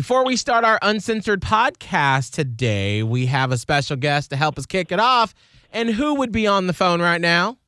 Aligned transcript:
Before 0.00 0.24
we 0.24 0.36
start 0.36 0.64
our 0.64 0.78
uncensored 0.80 1.42
podcast 1.42 2.32
today, 2.32 3.02
we 3.02 3.26
have 3.26 3.52
a 3.52 3.58
special 3.58 3.98
guest 3.98 4.30
to 4.30 4.36
help 4.36 4.58
us 4.58 4.64
kick 4.64 4.92
it 4.92 4.98
off. 4.98 5.34
And 5.74 5.90
who 5.90 6.14
would 6.14 6.32
be 6.32 6.46
on 6.46 6.66
the 6.66 6.72
phone 6.72 7.02
right 7.02 7.20
now? 7.20 7.58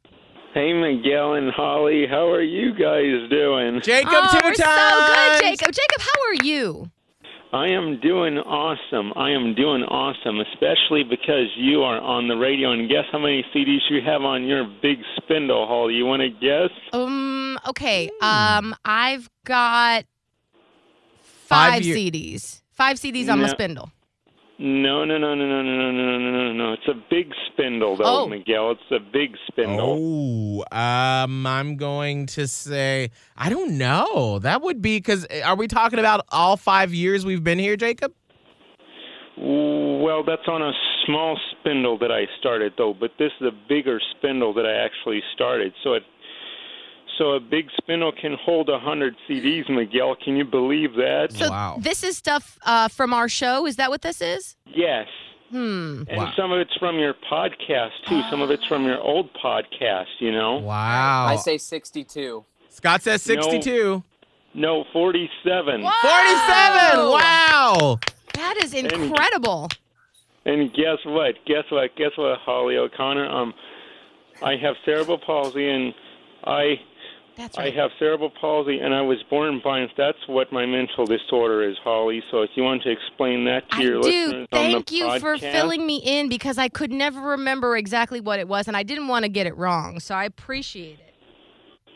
Hey, 0.55 0.73
Miguel 0.73 1.35
and 1.35 1.53
Holly, 1.53 2.07
how 2.09 2.31
are 2.31 2.41
you 2.41 2.71
guys 2.71 3.29
doing? 3.29 3.83
Jacob 3.83 4.15
oh, 4.15 4.29
two 4.33 4.47
we're 4.49 4.55
so 4.55 4.65
good, 4.65 5.43
Jacob. 5.43 5.75
Jacob, 5.75 6.01
how 6.01 6.23
are 6.23 6.43
you? 6.43 6.91
I 7.53 7.67
am 7.67 8.01
doing 8.01 8.39
awesome. 8.39 9.13
I 9.15 9.33
am 9.33 9.55
doing 9.55 9.83
awesome, 9.83 10.41
especially 10.41 11.05
because 11.05 11.49
you 11.59 11.83
are 11.83 12.01
on 12.01 12.29
the 12.29 12.37
radio. 12.37 12.73
And 12.73 12.89
guess 12.89 13.05
how 13.13 13.19
many 13.19 13.45
CDs 13.55 13.81
you 13.91 14.01
have 14.07 14.23
on 14.23 14.45
your 14.45 14.65
big 14.81 15.01
spindle, 15.19 15.67
Holly? 15.67 15.93
You 15.93 16.07
want 16.07 16.23
to 16.23 16.31
guess? 16.31 16.71
Um. 16.95 17.59
Okay. 17.69 18.09
Um. 18.23 18.75
I've 18.87 19.29
got 19.45 20.07
Five 21.53 21.73
five, 21.75 21.83
year- 21.85 21.97
CDs. 21.97 22.63
Five 22.73 22.97
CDs 22.97 23.29
on 23.31 23.39
my 23.41 23.47
No. 23.47 23.53
spindle. 23.53 23.91
No, 24.59 25.05
no, 25.05 25.19
no, 25.19 25.35
no, 25.35 25.45
no, 25.45 25.63
no, 25.63 25.91
no, 25.91 25.91
no, 25.91 26.19
no, 26.19 26.31
no, 26.31 26.53
no. 26.53 26.73
It's 26.75 26.87
a 26.87 26.95
big 27.11 27.33
spindle, 27.49 27.97
though, 27.97 28.23
Oh. 28.23 28.29
Miguel. 28.29 28.71
It's 28.73 28.91
a 28.93 29.01
big 29.01 29.37
spindle. 29.49 30.63
Oh, 30.71 30.77
um, 30.77 31.47
I'm 31.47 31.77
going 31.77 32.27
to 32.27 32.47
say 32.47 33.11
I 33.37 33.49
don't 33.51 33.77
know. 33.77 34.39
That 34.39 34.63
would 34.63 34.81
be 34.81 34.99
because 34.99 35.27
are 35.45 35.57
we 35.57 35.67
talking 35.67 35.99
about 35.99 36.25
all 36.31 36.57
five 36.57 36.95
years 36.95 37.25
we've 37.27 37.43
been 37.43 37.59
here, 37.59 37.77
Jacob? 37.77 38.13
Well, 39.37 40.23
that's 40.25 40.47
on 40.47 40.63
a 40.63 40.73
small 41.07 41.39
spindle 41.51 41.99
that 41.99 42.13
I 42.13 42.27
started, 42.39 42.75
though. 42.77 42.95
But 42.99 43.13
this 43.19 43.33
is 43.41 43.47
a 43.47 43.53
bigger 43.69 44.01
spindle 44.17 44.53
that 44.55 44.67
I 44.67 44.75
actually 44.85 45.23
started. 45.35 45.73
So 45.83 45.95
it, 45.95 46.03
so 47.19 47.33
a 47.33 47.41
big 47.41 47.67
spindle 47.77 48.13
can 48.13 48.35
hold 48.41 48.69
a 48.69 48.79
hundred 48.79 49.15
CDs, 49.29 49.69
Miguel. 49.69 50.17
Can 50.23 50.37
you 50.37 50.45
believe 50.45 50.95
that? 50.95 51.29
So 51.33 51.49
Wow. 51.51 51.77
this 51.81 52.03
is 52.03 52.17
stuff 52.17 52.59
uh, 52.65 52.89
from 52.89 53.13
our 53.13 53.29
show. 53.29 53.67
Is 53.67 53.77
that 53.77 53.91
what 53.91 54.03
this 54.03 54.21
is? 54.21 54.57
Yes. 54.67 55.07
Hmm. 55.51 56.05
And 56.09 56.17
Wow. 56.17 56.33
some 56.37 56.51
of 56.53 56.61
it's 56.61 56.75
from 56.79 56.99
your 56.99 57.15
podcast 57.31 57.91
too. 58.09 58.23
Some 58.31 58.41
of 58.41 58.51
it's 58.51 58.65
from 58.67 58.85
your 58.87 59.01
old 59.01 59.29
podcast. 59.35 60.07
You 60.21 60.33
know. 60.33 60.59
Wow. 60.59 61.27
I 61.27 61.37
say 61.37 61.59
62. 61.59 62.45
Scott 62.71 63.03
says 63.03 63.23
62. 63.23 64.03
No, 64.55 64.85
forty-seven. 64.93 65.81
47. 65.83 67.11
Wow. 67.11 67.99
That 68.35 68.57
is 68.63 68.75
incredible. 68.75 69.69
And 70.45 70.73
guess 70.75 70.99
what? 71.05 71.35
Guess 71.47 71.65
what? 71.71 71.95
Guess 71.97 72.13
what, 72.17 72.39
Holly 72.41 72.77
O'Connor? 72.77 73.29
Um, 73.29 73.55
I 74.43 74.57
have 74.57 74.75
cerebral 74.85 75.19
palsy, 75.19 75.69
and 75.69 75.95
I 76.45 76.75
That's 77.43 77.59
I 77.59 77.71
have 77.73 77.91
cerebral 77.99 78.31
palsy, 78.41 78.79
and 78.79 78.95
I 78.95 79.03
was 79.03 79.19
born 79.29 79.61
blind. 79.65 79.91
That's 79.97 80.17
what 80.29 80.53
my 80.53 80.65
mental 80.65 81.07
disorder 81.07 81.69
is, 81.69 81.77
Holly. 81.83 82.23
So 82.31 82.43
if 82.43 82.51
you 82.55 82.63
want 82.63 82.85
to 82.85 82.91
explain 82.91 83.45
that 83.47 83.69
to 83.71 83.77
I 83.79 83.81
your 83.81 84.01
do. 84.01 84.09
listeners 84.09 84.49
Thank 84.53 84.77
on 84.77 84.85
the 84.87 84.95
you 84.95 85.19
for 85.19 85.37
filling 85.37 85.85
me 85.85 85.97
in 85.97 86.29
because 86.29 86.57
I 86.57 86.69
could 86.69 86.93
never 86.93 87.21
remember 87.21 87.77
exactly 87.77 88.21
what 88.21 88.39
it 88.39 88.47
was, 88.47 88.69
and 88.69 88.77
I 88.77 88.85
didn't 88.85 89.09
want 89.09 89.25
to 89.25 89.29
get 89.29 89.49
it 89.49 89.57
wrong. 89.57 89.99
So 89.99 90.15
I 90.15 90.25
appreciate 90.25 91.01
it. 91.01 91.15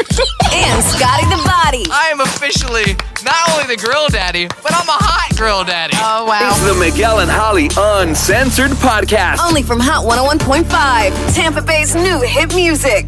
and 0.54 0.84
Scotty 0.84 1.26
the 1.28 1.42
Body. 1.46 1.84
I 1.92 2.08
am 2.12 2.22
officially 2.22 2.96
not 3.26 3.36
only 3.52 3.76
the 3.76 3.82
grill 3.82 4.08
daddy, 4.08 4.48
but 4.48 4.74
I'm 4.74 4.88
a 4.88 4.96
hot 4.96 5.36
grill 5.38 5.66
daddy. 5.66 5.98
Oh 6.00 6.26
wow. 6.26 6.50
It's 6.50 6.62
wow. 6.62 6.74
the 6.74 6.80
Miguel 6.80 7.20
and 7.20 7.30
Holly 7.30 7.70
Uncensored 7.78 8.72
Podcast. 8.72 9.40
Only 9.46 9.64
from 9.64 9.80
Hot 9.82 10.06
101.5, 10.06 11.36
Tampa 11.36 11.62
Bay's 11.62 11.94
new 11.94 12.22
hit 12.22 12.56
music. 12.56 13.08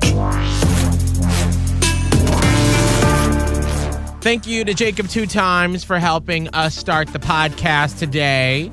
Thank 4.22 4.46
you 4.46 4.66
to 4.66 4.74
Jacob 4.74 5.08
two 5.08 5.26
times 5.26 5.84
for 5.86 5.98
helping 6.00 6.50
us 6.50 6.76
start 6.76 7.08
the 7.08 7.20
podcast 7.20 7.98
today 7.98 8.70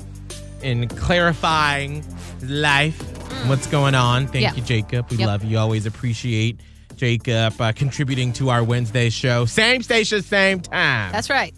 and 0.61 0.89
clarifying 0.97 2.03
life, 2.43 3.08
what's 3.47 3.67
going 3.67 3.95
on. 3.95 4.27
Thank 4.27 4.43
Yeah. 4.43 4.53
you, 4.55 4.61
Jacob. 4.61 5.09
We 5.09 5.17
Yep. 5.17 5.27
love 5.27 5.43
you. 5.43 5.57
Always 5.57 5.85
appreciate 5.85 6.59
Jacob 6.95 7.59
uh, 7.61 7.71
contributing 7.71 8.33
to 8.33 8.49
our 8.49 8.63
Wednesday 8.63 9.09
show. 9.09 9.45
Same 9.45 9.81
station, 9.83 10.21
same 10.21 10.59
time. 10.59 11.11
That's 11.11 11.29
right. 11.29 11.53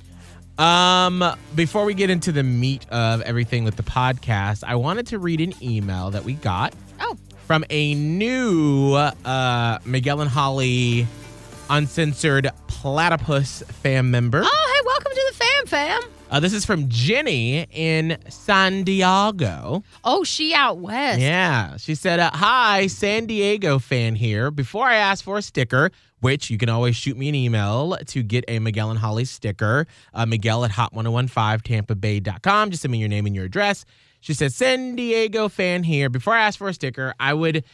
Um, 0.58 1.24
before 1.56 1.86
we 1.86 1.94
get 1.94 2.10
into 2.10 2.31
the 2.31 2.44
meat 2.44 2.86
of 2.92 3.22
everything 3.22 3.64
with 3.64 3.78
the 3.78 3.84
podcast, 3.84 4.64
I 4.66 4.76
wanted 4.76 5.08
to 5.08 5.18
read 5.20 5.42
an 5.42 5.54
email 5.62 6.12
that 6.12 6.24
we 6.24 6.34
got 6.34 6.74
Oh. 7.00 7.18
from 7.48 7.64
a 7.72 7.96
new 7.96 8.94
uh, 8.94 9.80
Miguel 9.86 10.22
and 10.22 10.30
Holly 10.30 11.08
uncensored 11.70 12.50
platypus 12.68 13.64
fan 13.81 14.12
member. 14.12 14.44
Oh, 14.46 14.74
hey, 14.76 14.86
welcome 14.86 15.12
to 15.14 15.31
the 15.31 15.38
fam, 15.38 15.66
fam. 15.66 16.02
Uh, 16.31 16.40
this 16.40 16.53
is 16.53 16.66
from 16.66 16.88
Jenny 16.88 17.68
in 17.72 18.18
San 18.30 18.86
Diego. 18.86 19.84
Oh, 20.06 20.24
she 20.24 20.53
out 20.53 20.78
west. 20.78 21.19
Yeah. 21.19 21.75
She 21.75 21.94
said, 21.94 22.22
uh, 22.22 22.31
Hi, 22.34 22.88
San 22.88 23.25
Diego 23.25 23.80
fan 23.80 24.16
here. 24.16 24.50
Before 24.50 24.86
I 24.86 24.96
ask 24.96 25.25
for 25.25 25.38
a 25.38 25.42
sticker, 25.42 25.92
which 26.22 26.50
you 26.50 26.58
can 26.58 26.69
always 26.69 26.96
shoot 26.96 27.18
me 27.18 27.28
an 27.28 27.36
email 27.36 27.97
to 28.08 28.24
get 28.24 28.46
a 28.47 28.59
Miguel 28.59 28.92
and 28.92 29.00
Holly 29.00 29.25
sticker, 29.25 29.88
uh, 30.14 30.25
Miguel 30.25 30.64
at 30.64 30.72
hot1015tampabay.com. 30.72 32.72
Just 32.72 32.84
send 32.84 32.94
me 32.94 33.00
your 33.00 33.09
name 33.09 33.25
and 33.25 33.36
your 33.36 33.44
address. 33.44 33.84
She 34.22 34.34
said, 34.34 34.53
San 34.53 34.96
Diego 34.96 35.50
fan 35.50 35.84
here. 35.84 36.09
Before 36.09 36.34
I 36.34 36.44
ask 36.44 36.58
for 36.58 36.69
a 36.69 36.74
sticker, 36.74 37.13
I 37.19 37.34
would 37.34 37.66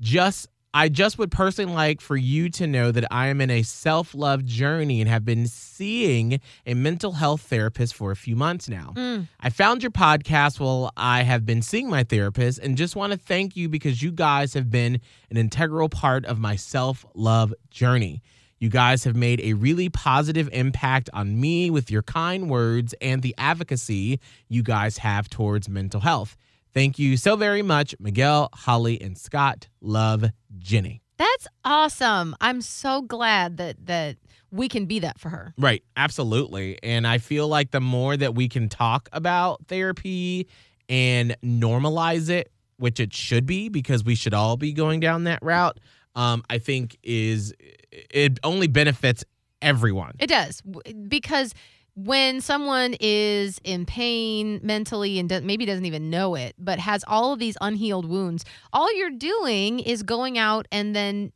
just 0.00 0.48
I 0.74 0.88
just 0.88 1.18
would 1.18 1.30
personally 1.30 1.72
like 1.72 2.00
for 2.00 2.16
you 2.16 2.48
to 2.50 2.66
know 2.66 2.90
that 2.92 3.04
I 3.10 3.26
am 3.26 3.42
in 3.42 3.50
a 3.50 3.62
self 3.62 4.14
love 4.14 4.44
journey 4.44 5.00
and 5.02 5.08
have 5.08 5.24
been 5.24 5.46
seeing 5.46 6.40
a 6.66 6.72
mental 6.72 7.12
health 7.12 7.42
therapist 7.42 7.94
for 7.94 8.10
a 8.10 8.16
few 8.16 8.36
months 8.36 8.70
now. 8.70 8.94
Mm. 8.96 9.28
I 9.40 9.50
found 9.50 9.82
your 9.82 9.90
podcast 9.90 10.60
while 10.60 10.90
I 10.96 11.24
have 11.24 11.44
been 11.44 11.60
seeing 11.60 11.90
my 11.90 12.04
therapist 12.04 12.58
and 12.58 12.76
just 12.76 12.96
want 12.96 13.12
to 13.12 13.18
thank 13.18 13.54
you 13.54 13.68
because 13.68 14.02
you 14.02 14.12
guys 14.12 14.54
have 14.54 14.70
been 14.70 15.00
an 15.30 15.36
integral 15.36 15.90
part 15.90 16.24
of 16.24 16.38
my 16.38 16.56
self 16.56 17.04
love 17.14 17.52
journey. 17.70 18.22
You 18.58 18.70
guys 18.70 19.04
have 19.04 19.16
made 19.16 19.40
a 19.40 19.54
really 19.54 19.90
positive 19.90 20.48
impact 20.52 21.10
on 21.12 21.38
me 21.38 21.68
with 21.68 21.90
your 21.90 22.02
kind 22.02 22.48
words 22.48 22.94
and 23.02 23.20
the 23.20 23.34
advocacy 23.36 24.20
you 24.48 24.62
guys 24.62 24.98
have 24.98 25.28
towards 25.28 25.68
mental 25.68 26.00
health. 26.00 26.36
Thank 26.74 26.98
you 26.98 27.16
so 27.16 27.36
very 27.36 27.62
much, 27.62 27.94
Miguel, 28.00 28.48
Holly, 28.54 29.00
and 29.00 29.16
Scott. 29.16 29.68
Love, 29.80 30.30
Jenny. 30.58 31.02
That's 31.18 31.46
awesome. 31.64 32.34
I'm 32.40 32.62
so 32.62 33.02
glad 33.02 33.58
that 33.58 33.86
that 33.86 34.16
we 34.50 34.68
can 34.68 34.86
be 34.86 34.98
that 35.00 35.18
for 35.18 35.28
her. 35.30 35.54
Right, 35.58 35.82
absolutely. 35.96 36.78
And 36.82 37.06
I 37.06 37.18
feel 37.18 37.48
like 37.48 37.70
the 37.70 37.80
more 37.80 38.16
that 38.16 38.34
we 38.34 38.48
can 38.48 38.68
talk 38.68 39.08
about 39.12 39.66
therapy 39.66 40.48
and 40.88 41.36
normalize 41.42 42.28
it, 42.28 42.52
which 42.76 43.00
it 43.00 43.14
should 43.14 43.46
be 43.46 43.68
because 43.68 44.04
we 44.04 44.14
should 44.14 44.34
all 44.34 44.56
be 44.56 44.72
going 44.72 45.00
down 45.00 45.24
that 45.24 45.38
route, 45.42 45.78
um, 46.14 46.42
I 46.50 46.58
think 46.58 46.98
is 47.02 47.54
it 47.90 48.38
only 48.42 48.66
benefits 48.66 49.24
everyone. 49.62 50.12
It 50.18 50.28
does 50.28 50.60
because 51.08 51.54
when 51.94 52.40
someone 52.40 52.94
is 53.00 53.60
in 53.64 53.84
pain 53.84 54.60
mentally 54.62 55.18
and 55.18 55.30
maybe 55.44 55.66
doesn't 55.66 55.84
even 55.84 56.08
know 56.10 56.34
it, 56.34 56.54
but 56.58 56.78
has 56.78 57.04
all 57.06 57.32
of 57.32 57.38
these 57.38 57.56
unhealed 57.60 58.06
wounds, 58.06 58.44
all 58.72 58.94
you're 58.96 59.10
doing 59.10 59.78
is 59.80 60.02
going 60.02 60.38
out 60.38 60.66
and 60.72 60.96
then 60.96 61.32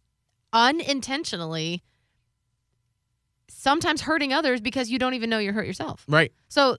unintentionally 0.52 1.82
sometimes 3.48 4.00
hurting 4.00 4.32
others 4.32 4.60
because 4.60 4.90
you 4.90 4.98
don't 4.98 5.14
even 5.14 5.28
know 5.28 5.38
you're 5.38 5.52
hurt 5.52 5.66
yourself. 5.66 6.04
Right. 6.08 6.32
So, 6.48 6.78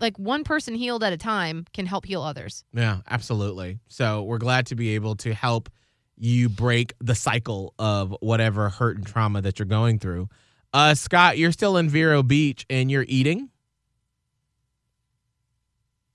like 0.00 0.18
one 0.18 0.44
person 0.44 0.74
healed 0.74 1.04
at 1.04 1.12
a 1.12 1.16
time 1.16 1.64
can 1.72 1.86
help 1.86 2.06
heal 2.06 2.22
others. 2.22 2.64
Yeah, 2.72 2.98
absolutely. 3.08 3.78
So 3.88 4.22
we're 4.24 4.38
glad 4.38 4.66
to 4.66 4.74
be 4.74 4.94
able 4.94 5.14
to 5.16 5.32
help 5.32 5.68
you 6.16 6.48
break 6.48 6.94
the 7.00 7.14
cycle 7.14 7.74
of 7.78 8.14
whatever 8.20 8.68
hurt 8.68 8.96
and 8.96 9.06
trauma 9.06 9.42
that 9.42 9.58
you're 9.58 9.66
going 9.66 9.98
through. 9.98 10.28
Uh, 10.72 10.94
Scott, 10.94 11.36
you're 11.38 11.52
still 11.52 11.76
in 11.76 11.88
Vero 11.88 12.22
Beach 12.22 12.64
and 12.70 12.90
you're 12.90 13.04
eating. 13.08 13.50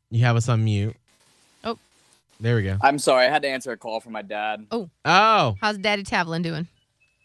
You 0.09 0.24
have 0.24 0.36
us 0.36 0.48
on 0.50 0.63
mute. 0.63 0.95
Oh. 1.63 1.77
There 2.39 2.56
we 2.56 2.63
go. 2.63 2.77
I'm 2.81 2.98
sorry, 3.00 3.25
I 3.25 3.30
had 3.30 3.42
to 3.42 3.48
answer 3.48 3.71
a 3.71 3.77
call 3.77 4.00
from 4.00 4.13
my 4.13 4.21
dad. 4.21 4.65
Oh, 4.71 4.89
Oh. 5.06 5.56
How's 5.62 5.77
Daddy 5.77 6.04
Tavlin 6.04 6.44
doing? 6.44 6.68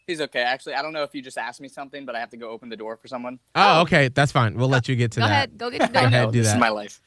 He's 0.07 0.21
okay. 0.21 0.41
Actually, 0.43 0.75
I 0.75 0.83
don't 0.83 0.93
know 0.93 1.05
if 1.05 1.15
you 1.15 1.23
just 1.23 1.39
asked 1.39 1.61
me 1.61 1.69
something, 1.69 2.05
but 2.05 2.17
I 2.17 2.21
have 2.21 2.31
to 2.31 2.37
go 2.37 2.51
open 2.51 2.69
the 2.69 2.77
door 2.77 2.97
for 2.97 3.07
someone. 3.09 3.39
oh, 3.55 3.83
okay. 3.83 4.09
That's 4.09 4.33
fine. 4.33 4.57
We'll 4.57 4.69
let 4.69 4.89
you 4.89 4.97
get 4.97 5.13
to 5.13 5.21
that. 5.21 5.27
Go 5.27 5.29
that. 5.31 5.33
ahead, 5.37 5.59
go 5.59 5.71
get 5.71 5.81
your 5.95 6.03
Go 6.03 6.07
ahead, 6.09 6.33
do 6.33 6.39
this 6.39 6.49
that. 6.49 6.57
is 6.57 6.61
my 6.61 6.69
life. 6.71 7.01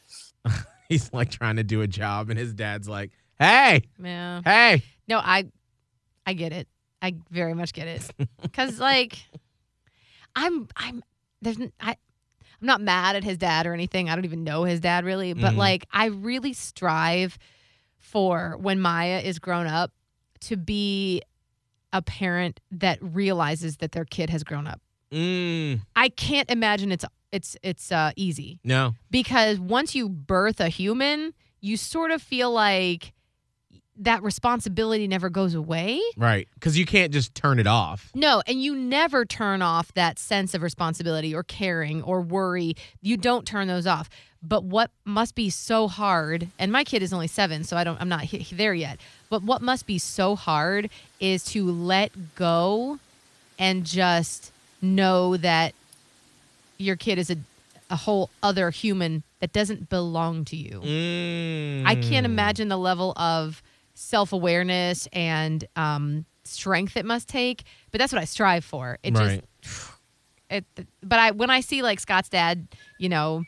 He's 0.90 1.12
like 1.14 1.30
trying 1.30 1.58
to 1.58 1.64
do 1.64 1.82
a 1.82 1.88
job, 1.88 2.30
and 2.30 2.40
his 2.40 2.54
dad's 2.54 2.88
like, 2.88 3.12
"Hey, 3.40 3.82
Yeah. 4.02 4.42
hey." 4.46 4.84
No, 5.08 5.18
I 5.18 5.46
I 6.26 6.34
get 6.34 6.54
it. 6.54 6.68
I 7.02 7.16
very 7.32 7.54
much 7.56 7.74
get 7.74 7.88
it. 7.88 8.12
Cuz 8.54 8.80
like 8.80 9.18
I'm 10.36 10.68
I'm 10.76 11.04
there's 11.42 11.58
I 11.80 11.92
I'm 12.62 12.68
not 12.68 12.82
mad 12.82 13.16
at 13.16 13.24
his 13.24 13.38
dad 13.38 13.66
or 13.68 13.74
anything. 13.74 14.10
I 14.10 14.16
don't 14.16 14.26
even 14.26 14.44
know 14.44 14.64
his 14.64 14.80
dad 14.80 15.06
really, 15.06 15.34
but 15.34 15.54
Mhm. 15.54 15.58
like 15.58 15.86
I 15.92 16.06
really 16.08 16.54
strive 16.54 17.38
for 17.98 18.56
when 18.60 18.80
Maya 18.80 19.20
is 19.20 19.40
grown 19.40 19.68
up 19.68 19.92
to 20.42 20.58
be 20.58 21.22
a 21.92 22.02
parent 22.02 22.60
that 22.72 22.98
realizes 23.02 23.78
that 23.78 23.92
their 23.94 24.06
kid 24.06 24.30
has 24.30 24.44
grown 24.44 24.68
up. 24.68 24.82
Mm, 25.12 25.82
I 25.96 26.10
can't 26.10 26.50
imagine 26.52 26.92
it's 26.92 27.06
it's 27.32 27.56
it's 27.64 27.92
uh 27.92 28.12
easy 28.16 28.60
no. 28.64 28.96
because 29.12 29.60
once 29.60 29.96
you 29.96 30.10
birth 30.10 30.60
a 30.60 30.70
human, 30.70 31.34
you 31.62 31.78
sort 31.78 32.12
of 32.12 32.22
feel 32.22 32.52
like 32.52 33.14
that 33.98 34.24
responsibility 34.24 35.08
never 35.08 35.30
goes 35.30 35.54
away. 35.54 36.02
Right. 36.18 36.48
Because 36.56 36.78
you 36.78 36.86
can't 36.86 37.14
just 37.14 37.34
turn 37.34 37.60
it 37.60 37.68
off. 37.68 38.12
No, 38.14 38.42
and 38.46 38.62
you 38.62 38.76
never 38.76 39.26
turn 39.26 39.62
off 39.62 39.94
that 39.94 40.20
sense 40.20 40.54
of 40.54 40.62
responsibility 40.62 41.34
or 41.34 41.44
caring 41.44 42.04
or 42.04 42.22
worry. 42.22 42.76
You 43.02 43.18
don't 43.18 43.46
turn 43.46 43.68
those 43.68 43.88
off. 43.88 44.10
But 44.44 44.64
what 44.64 44.92
must 45.06 45.34
be 45.34 45.50
so 45.50 45.88
hard, 45.88 46.50
and 46.60 46.72
my 46.72 46.84
kid 46.84 47.02
is 47.02 47.12
only 47.12 47.28
seven, 47.28 47.64
so 47.64 47.78
I 47.78 47.84
don't, 47.84 48.00
I'm 48.00 48.10
not 48.10 48.28
there 48.52 48.76
yet. 48.76 49.00
But 49.30 49.42
what 49.42 49.62
must 49.62 49.88
be 49.88 49.98
so 49.98 50.36
hard 50.36 50.90
is 51.20 51.44
to 51.46 51.70
let 51.70 52.36
go 52.36 53.00
and 53.58 53.86
just 53.86 54.52
know 54.82 55.36
that 55.38 55.74
your 56.78 56.96
kid 56.96 57.18
is 57.18 57.32
a, 57.32 57.38
a 57.90 57.96
whole 57.96 58.30
other 58.44 58.70
human 58.70 59.24
that 59.40 59.52
doesn't 59.52 59.90
belong 59.90 60.46
to 60.46 60.56
you. 60.56 60.82
Mm. 60.82 61.88
I 61.88 61.96
can't 61.96 62.26
imagine 62.26 62.68
the 62.68 62.78
level 62.78 63.14
of 63.18 63.64
self 63.96 64.32
awareness 64.34 65.08
and 65.12 65.66
um, 65.76 66.26
strength 66.44 66.96
it 66.96 67.06
must 67.06 67.28
take, 67.28 67.64
but 67.92 67.98
that's 68.00 68.14
what 68.14 68.22
I 68.22 68.26
strive 68.26 68.64
for. 68.64 69.00
It 69.02 69.18
Right. 69.18 69.42
just, 69.64 69.92
it. 70.50 70.66
But 71.02 71.20
I 71.20 71.32
when 71.32 71.50
I 71.50 71.62
see 71.62 71.82
like 71.82 72.00
Scott's 72.00 72.30
dad, 72.30 72.68
you 73.00 73.10
know, 73.10 73.44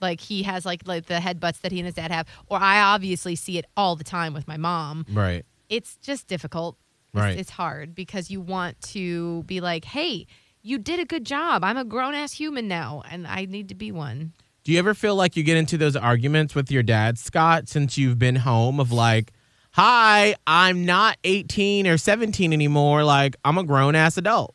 like 0.00 0.20
he 0.20 0.42
has 0.42 0.66
like 0.66 0.86
like 0.86 1.06
the 1.06 1.14
headbutts 1.14 1.60
that 1.60 1.70
he 1.70 1.78
and 1.78 1.86
his 1.86 1.94
dad 1.94 2.10
have, 2.10 2.26
or 2.48 2.58
I 2.58 2.80
obviously 2.80 3.36
see 3.36 3.58
it 3.58 3.66
all 3.76 3.94
the 3.94 4.04
time 4.04 4.34
with 4.34 4.48
my 4.48 4.56
mom. 4.56 5.06
Right. 5.12 5.44
It's 5.68 5.96
just 5.98 6.26
difficult. 6.26 6.76
It's, 7.14 7.20
Right. 7.20 7.38
it's 7.38 7.50
hard 7.50 7.94
because 7.94 8.30
you 8.30 8.40
want 8.40 8.80
to 8.92 9.42
be 9.44 9.60
like, 9.60 9.84
hey. 9.84 10.26
You 10.64 10.78
did 10.78 11.00
a 11.00 11.04
good 11.04 11.26
job. 11.26 11.64
I'm 11.64 11.76
a 11.76 11.84
grown 11.84 12.14
ass 12.14 12.34
human 12.34 12.68
now, 12.68 13.02
and 13.10 13.26
I 13.26 13.46
need 13.46 13.68
to 13.70 13.74
be 13.74 13.90
one. 13.90 14.32
Do 14.62 14.70
you 14.70 14.78
ever 14.78 14.94
feel 14.94 15.16
like 15.16 15.36
you 15.36 15.42
get 15.42 15.56
into 15.56 15.76
those 15.76 15.96
arguments 15.96 16.54
with 16.54 16.70
your 16.70 16.84
dad, 16.84 17.18
Scott, 17.18 17.68
since 17.68 17.98
you've 17.98 18.16
been 18.16 18.36
home 18.36 18.78
of 18.78 18.92
like, 18.92 19.32
hi, 19.72 20.34
I'm 20.46 20.84
not 20.86 21.18
18 21.24 21.86
or 21.86 21.98
17 21.98 22.52
anymore. 22.52 23.04
Like, 23.04 23.36
I'm 23.44 23.58
a 23.58 23.64
grown 23.64 23.94
ass 23.94 24.16
adult. 24.16 24.54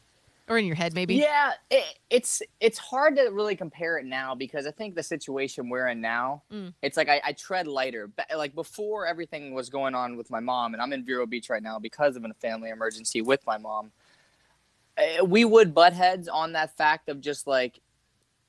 Or 0.50 0.58
in 0.58 0.66
your 0.66 0.76
head, 0.76 0.94
maybe. 0.94 1.16
Yeah, 1.16 1.52
it, 1.70 1.84
it's 2.10 2.42
it's 2.62 2.78
hard 2.78 3.18
to 3.18 3.24
really 3.34 3.58
compare 3.58 3.98
it 3.98 4.06
now 4.06 4.34
because 4.34 4.66
I 4.66 4.72
think 4.72 4.96
the 4.96 5.04
situation 5.04 5.68
we're 5.68 5.88
in 5.88 6.00
now, 6.00 6.44
Mm. 6.54 6.74
it's 6.82 6.96
like 6.96 7.10
I, 7.10 7.20
I 7.22 7.32
tread 7.34 7.68
lighter. 7.68 8.08
But 8.08 8.28
like 8.38 8.56
before 8.56 9.06
everything 9.08 9.54
was 9.54 9.70
going 9.70 9.94
on 9.94 10.16
with 10.16 10.32
my 10.32 10.40
mom, 10.40 10.74
and 10.74 10.82
I'm 10.82 10.94
in 10.94 11.04
Vero 11.04 11.26
Beach 11.26 11.50
right 11.50 11.62
now 11.62 11.80
because 11.80 12.16
of 12.16 12.24
a 12.24 12.34
family 12.36 12.70
emergency 12.70 13.22
with 13.22 13.46
my 13.46 13.58
mom. 13.58 13.92
eh, 14.98 15.20
We 15.20 15.44
would 15.44 15.74
butt 15.76 15.92
heads 15.92 16.30
on 16.30 16.54
that 16.54 16.78
fact 16.78 17.10
of 17.10 17.20
just 17.20 17.46
like 17.46 17.82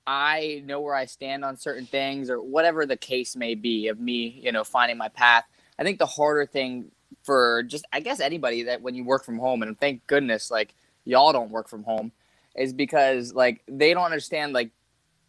I 0.06 0.62
know 0.64 0.80
where 0.80 0.94
I 0.94 1.06
stand 1.06 1.44
on 1.44 1.56
certain 1.56 1.84
things 1.86 2.30
or 2.30 2.40
whatever 2.40 2.86
the 2.86 2.96
case 2.96 3.34
may 3.34 3.56
be 3.56 3.88
of 3.88 3.98
me, 3.98 4.40
you 4.40 4.52
know, 4.52 4.62
finding 4.62 4.98
my 4.98 5.08
path. 5.08 5.46
I 5.78 5.84
think 5.84 5.98
the 5.98 6.06
harder 6.06 6.46
thing 6.46 6.90
for 7.22 7.62
just 7.64 7.84
I 7.92 8.00
guess 8.00 8.20
anybody 8.20 8.64
that 8.64 8.82
when 8.82 8.94
you 8.94 9.04
work 9.04 9.24
from 9.24 9.38
home 9.38 9.62
and 9.62 9.78
thank 9.78 10.06
goodness 10.06 10.50
like 10.50 10.74
y'all 11.04 11.32
don't 11.32 11.50
work 11.50 11.68
from 11.68 11.82
home 11.84 12.12
is 12.56 12.72
because 12.72 13.32
like 13.32 13.62
they 13.68 13.94
don't 13.94 14.04
understand 14.04 14.52
like 14.52 14.70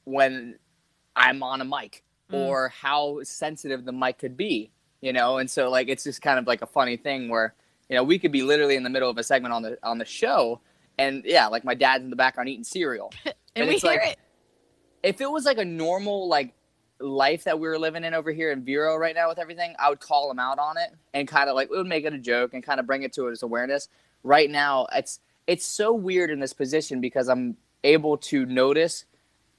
when 0.05 0.55
I'm 1.15 1.43
on 1.43 1.61
a 1.61 1.65
mic 1.65 2.03
Mm. 2.31 2.45
or 2.45 2.69
how 2.69 3.21
sensitive 3.23 3.85
the 3.85 3.91
mic 3.91 4.19
could 4.19 4.37
be, 4.37 4.69
you 5.01 5.11
know, 5.13 5.39
and 5.39 5.49
so 5.49 5.71
like 5.71 5.87
it's 5.89 6.03
just 6.03 6.21
kind 6.21 6.37
of 6.37 6.45
like 6.45 6.61
a 6.61 6.67
funny 6.67 6.95
thing 6.95 7.27
where 7.27 7.55
you 7.89 7.95
know 7.95 8.03
we 8.03 8.19
could 8.19 8.31
be 8.31 8.43
literally 8.43 8.75
in 8.75 8.83
the 8.83 8.89
middle 8.91 9.09
of 9.09 9.17
a 9.17 9.23
segment 9.23 9.51
on 9.51 9.63
the 9.63 9.79
on 9.81 9.97
the 9.97 10.05
show 10.05 10.61
and 10.99 11.23
yeah 11.25 11.47
like 11.47 11.63
my 11.63 11.73
dad's 11.73 12.03
in 12.03 12.11
the 12.11 12.15
background 12.15 12.47
eating 12.47 12.63
cereal 12.63 13.11
and 13.25 13.33
And 13.55 13.67
we 13.67 13.77
hear 13.77 13.91
like- 13.93 14.09
it. 14.11 14.17
if 15.01 15.21
it 15.21 15.31
was 15.31 15.43
like 15.45 15.57
a 15.57 15.65
normal 15.65 16.27
like 16.27 16.53
life 16.99 17.45
that 17.45 17.59
we 17.59 17.67
were 17.67 17.79
living 17.79 18.03
in 18.03 18.13
over 18.13 18.31
here 18.31 18.51
in 18.51 18.63
Vero 18.63 18.95
right 18.97 19.15
now 19.15 19.29
with 19.29 19.39
everything, 19.39 19.75
I 19.79 19.89
would 19.89 19.99
call 19.99 20.29
him 20.29 20.39
out 20.39 20.59
on 20.59 20.77
it 20.77 20.93
and 21.13 21.27
kind 21.27 21.49
of 21.49 21.55
like 21.55 21.69
we 21.69 21.77
would 21.77 21.87
make 21.87 22.05
it 22.05 22.13
a 22.13 22.17
joke 22.17 22.53
and 22.53 22.63
kind 22.63 22.79
of 22.79 22.85
bring 22.85 23.03
it 23.03 23.13
to 23.13 23.25
his 23.27 23.43
awareness. 23.43 23.89
Right 24.23 24.49
now, 24.49 24.87
it's 24.93 25.19
it's 25.47 25.65
so 25.65 25.93
weird 25.93 26.29
in 26.29 26.39
this 26.39 26.53
position 26.53 27.01
because 27.01 27.29
I'm 27.29 27.57
able 27.83 28.17
to 28.17 28.45
notice 28.45 29.05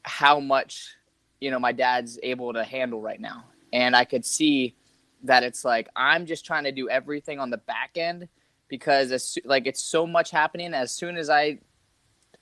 how 0.03 0.39
much 0.41 0.97
you 1.41 1.51
know 1.51 1.59
my 1.59 1.73
dad's 1.73 2.19
able 2.23 2.53
to 2.53 2.63
handle 2.63 3.01
right 3.01 3.21
now, 3.21 3.45
and 3.73 3.97
I 3.97 4.05
could 4.05 4.25
see 4.25 4.77
that 5.23 5.43
it's 5.43 5.65
like 5.65 5.89
I'm 5.97 6.27
just 6.27 6.45
trying 6.45 6.65
to 6.65 6.73
do 6.73 6.89
everything 6.89 7.41
on 7.41 7.51
the 7.51 7.59
back 7.59 7.93
end 7.97 8.29
because 8.69 9.13
as, 9.13 9.39
like 9.45 9.67
it's 9.67 9.83
so 9.83 10.07
much 10.07 10.31
happening. 10.31 10.75
As 10.75 10.95
soon 10.95 11.17
as 11.17 11.31
I 11.31 11.59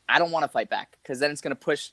I 0.08 0.18
don't 0.18 0.30
want 0.30 0.44
to 0.44 0.48
fight 0.48 0.70
back 0.70 0.98
because 1.02 1.20
then 1.20 1.30
it's 1.30 1.40
going 1.40 1.54
to 1.54 1.56
push 1.56 1.90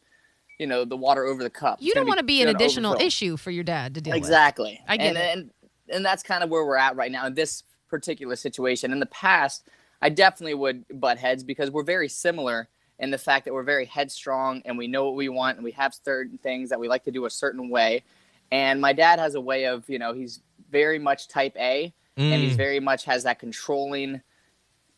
you 0.59 0.67
know 0.67 0.85
the 0.85 0.97
water 0.97 1.25
over 1.25 1.43
the 1.43 1.49
cup. 1.49 1.81
You 1.81 1.87
It's 1.87 1.95
don't 1.95 2.07
want 2.07 2.19
to 2.19 2.25
be 2.25 2.41
an 2.41 2.49
additional 2.49 2.91
overfill. 2.91 3.07
issue 3.07 3.37
for 3.37 3.51
your 3.51 3.63
dad 3.63 3.95
to 3.95 4.01
deal 4.01 4.13
with. 4.13 4.17
Exactly. 4.17 4.81
I 4.87 4.97
get 4.97 5.07
and, 5.07 5.17
it. 5.17 5.37
And 5.37 5.51
and 5.89 6.05
that's 6.05 6.23
kind 6.23 6.43
of 6.43 6.49
where 6.49 6.65
we're 6.65 6.77
at 6.77 6.95
right 6.95 7.11
now 7.11 7.27
in 7.27 7.33
this 7.35 7.63
particular 7.89 8.35
situation. 8.35 8.91
In 8.91 8.99
the 8.99 9.05
past, 9.07 9.67
I 10.01 10.09
definitely 10.09 10.55
would 10.55 10.85
butt 10.99 11.17
heads 11.17 11.43
because 11.43 11.69
we're 11.69 11.83
very 11.83 12.09
similar 12.09 12.67
in 12.99 13.11
the 13.11 13.17
fact 13.17 13.45
that 13.45 13.53
we're 13.53 13.63
very 13.63 13.85
headstrong 13.85 14.61
and 14.65 14.77
we 14.77 14.87
know 14.87 15.05
what 15.05 15.15
we 15.15 15.29
want 15.29 15.57
and 15.57 15.63
we 15.63 15.71
have 15.71 15.93
certain 15.93 16.37
things 16.39 16.69
that 16.69 16.79
we 16.79 16.87
like 16.87 17.03
to 17.03 17.11
do 17.11 17.25
a 17.25 17.29
certain 17.29 17.69
way. 17.69 18.03
And 18.51 18.79
my 18.79 18.93
dad 18.93 19.19
has 19.19 19.35
a 19.35 19.41
way 19.41 19.65
of, 19.65 19.87
you 19.89 19.99
know, 19.99 20.13
he's 20.13 20.41
very 20.71 20.97
much 20.97 21.27
type 21.27 21.55
A 21.57 21.93
and 22.17 22.41
he's 22.41 22.53
Mm. 22.53 22.57
very 22.57 22.79
much 22.79 23.03
has 23.05 23.23
that 23.23 23.37
controlling 23.39 24.21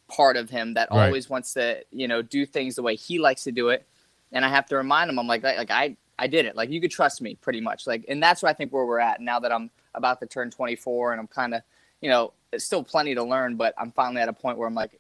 part 0.08 0.38
of 0.38 0.50
him 0.50 0.76
that 0.76 0.90
Right. 0.92 1.08
always 1.08 1.30
wants 1.30 1.54
to, 1.54 1.84
you 1.92 2.08
know, 2.08 2.22
do 2.22 2.46
things 2.46 2.76
the 2.76 2.84
way 2.84 2.96
he 2.96 3.20
likes 3.20 3.44
to 3.44 3.52
do 3.52 3.70
it. 3.70 3.86
And 4.32 4.44
I 4.44 4.50
have 4.50 4.66
to 4.68 4.76
remind 4.78 5.10
him, 5.10 5.20
I'm 5.20 5.28
like, 5.28 5.44
like 5.44 5.72
I, 5.72 5.96
I 6.20 6.28
did 6.28 6.46
it. 6.46 6.56
Like 6.56 6.70
you 6.70 6.82
could 6.82 6.92
trust 6.92 7.22
me 7.22 7.36
pretty 7.36 7.62
much. 7.62 7.88
Like, 7.88 8.06
and 8.08 8.22
that's 8.22 8.42
where 8.42 8.50
I 8.50 8.54
think 8.54 8.74
where 8.74 8.86
we're 8.86 9.00
at 9.00 9.22
now 9.22 9.40
that 9.40 9.52
I'm 9.52 9.70
about 9.94 10.20
to 10.20 10.26
turn 10.26 10.52
24 10.52 11.14
and 11.14 11.22
I'm 11.22 11.28
kind 11.28 11.54
of, 11.54 11.62
you 12.02 12.10
know, 12.10 12.34
still 12.58 12.84
plenty 12.84 13.16
to 13.16 13.24
learn, 13.24 13.56
but 13.56 13.74
I'm 13.78 13.92
finally 13.92 14.22
at 14.22 14.30
a 14.30 14.34
point 14.34 14.58
where 14.58 14.68
I'm 14.68 14.76
like, 14.76 15.00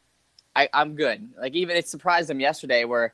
I, 0.55 0.69
I'm 0.73 0.95
good. 0.95 1.29
Like 1.39 1.53
even 1.53 1.77
it 1.77 1.87
surprised 1.87 2.29
him 2.29 2.39
yesterday 2.39 2.83
where 2.83 3.13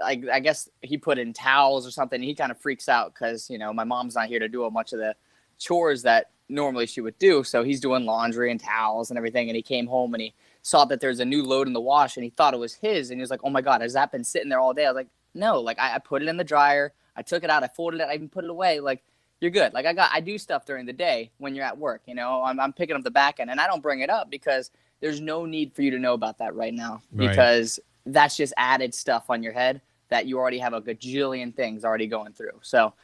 like 0.00 0.28
I 0.32 0.40
guess 0.40 0.68
he 0.80 0.96
put 0.96 1.18
in 1.18 1.32
towels 1.32 1.86
or 1.86 1.90
something. 1.90 2.22
He 2.22 2.34
kind 2.34 2.52
of 2.52 2.58
freaks 2.58 2.88
out 2.88 3.12
because 3.12 3.50
you 3.50 3.58
know 3.58 3.72
my 3.72 3.84
mom's 3.84 4.14
not 4.14 4.28
here 4.28 4.38
to 4.38 4.48
do 4.48 4.64
a 4.64 4.70
bunch 4.70 4.92
of 4.92 5.00
the 5.00 5.14
chores 5.58 6.02
that 6.02 6.30
normally 6.48 6.86
she 6.86 7.00
would 7.00 7.18
do. 7.18 7.42
So 7.42 7.62
he's 7.62 7.80
doing 7.80 8.06
laundry 8.06 8.50
and 8.50 8.60
towels 8.60 9.10
and 9.10 9.18
everything. 9.18 9.48
And 9.48 9.56
he 9.56 9.62
came 9.62 9.86
home 9.86 10.14
and 10.14 10.22
he 10.22 10.34
saw 10.62 10.84
that 10.86 11.00
there's 11.00 11.20
a 11.20 11.24
new 11.24 11.42
load 11.42 11.66
in 11.66 11.72
the 11.72 11.80
wash 11.80 12.16
and 12.16 12.24
he 12.24 12.30
thought 12.30 12.54
it 12.54 12.60
was 12.60 12.74
his. 12.74 13.10
And 13.10 13.18
he 13.18 13.22
was 13.22 13.30
like, 13.30 13.40
"Oh 13.42 13.50
my 13.50 13.60
god, 13.60 13.80
has 13.80 13.94
that 13.94 14.12
been 14.12 14.24
sitting 14.24 14.48
there 14.48 14.60
all 14.60 14.72
day?" 14.72 14.86
I 14.86 14.90
was 14.90 14.96
like, 14.96 15.08
"No, 15.38 15.60
like 15.60 15.78
I, 15.78 15.94
I 15.94 15.98
put 15.98 16.20
it 16.22 16.28
in 16.28 16.36
the 16.36 16.44
dryer. 16.44 16.92
I 17.16 17.22
took 17.22 17.42
it 17.44 17.50
out. 17.50 17.62
I 17.64 17.68
folded 17.68 18.00
it. 18.00 18.08
I 18.08 18.14
even 18.14 18.28
put 18.28 18.44
it 18.44 18.50
away. 18.50 18.80
Like." 18.80 19.02
You're 19.40 19.52
good. 19.52 19.72
Like 19.72 19.86
I 19.86 19.92
got, 19.92 20.10
I 20.12 20.18
do 20.18 20.36
stuff 20.36 20.66
during 20.66 20.84
the 20.84 20.92
day 20.92 21.30
when 21.38 21.54
you're 21.54 21.64
at 21.64 21.78
work. 21.78 22.02
You 22.06 22.16
know, 22.16 22.42
I'm, 22.42 22.58
I'm 22.58 22.72
picking 22.72 22.96
up 22.96 23.04
the 23.04 23.10
back 23.12 23.38
end, 23.38 23.50
and 23.52 23.60
I 23.60 23.68
don't 23.68 23.80
bring 23.80 24.00
it 24.00 24.10
up 24.10 24.28
because 24.30 24.72
there's 25.00 25.20
no 25.20 25.44
need 25.46 25.72
for 25.74 25.82
you 25.82 25.92
to 25.92 25.98
know 26.00 26.12
about 26.12 26.38
that 26.38 26.56
right 26.56 26.74
now 26.74 27.02
Right. 27.12 27.28
because 27.28 27.78
that's 28.04 28.36
just 28.36 28.52
added 28.56 28.92
stuff 28.94 29.30
on 29.30 29.44
your 29.44 29.52
head 29.52 29.80
that 30.08 30.26
you 30.26 30.38
already 30.40 30.58
have 30.58 30.72
a 30.72 30.80
gajillion 30.80 31.54
things 31.54 31.84
already 31.84 32.08
going 32.08 32.32
through. 32.32 32.58
So 32.62 32.94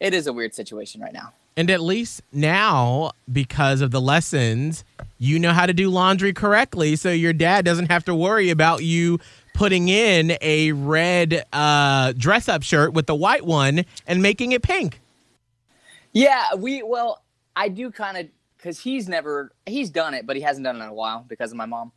it 0.00 0.14
is 0.14 0.26
a 0.26 0.32
weird 0.32 0.52
situation 0.52 1.00
right 1.00 1.12
now. 1.12 1.32
And 1.56 1.70
at 1.70 1.80
least 1.80 2.22
now, 2.32 3.12
because 3.32 3.80
of 3.80 3.92
the 3.92 4.00
lessons, 4.00 4.82
you 5.20 5.38
know 5.38 5.52
how 5.52 5.64
to 5.66 5.72
do 5.72 5.88
laundry 5.90 6.32
correctly. 6.32 6.96
So 6.96 7.10
your 7.12 7.32
dad 7.32 7.64
doesn't 7.64 7.88
have 7.92 8.04
to 8.06 8.16
worry 8.16 8.50
about 8.50 8.82
you 8.82 9.20
putting 9.54 9.88
in 9.88 10.36
a 10.42 10.72
red 10.72 11.44
uh, 11.52 12.12
dress 12.12 12.48
up 12.48 12.62
shirt 12.62 12.92
with 12.92 13.06
the 13.06 13.14
white 13.14 13.46
one 13.46 13.86
and 14.06 14.20
making 14.20 14.52
it 14.52 14.62
pink. 14.62 15.00
Yeah, 16.12 16.54
we 16.54 16.82
well, 16.82 17.24
I 17.56 17.68
do 17.68 17.90
kind 17.90 18.18
of 18.18 18.28
because 18.58 18.78
he's 18.78 19.08
never 19.08 19.52
he's 19.64 19.90
done 19.90 20.12
it, 20.12 20.26
but 20.26 20.36
he 20.36 20.42
hasn't 20.42 20.64
done 20.64 20.76
it 20.76 20.84
in 20.84 20.88
a 20.88 20.94
while 20.94 21.24
because 21.26 21.50
of 21.50 21.56
my 21.56 21.66
mom. 21.66 21.92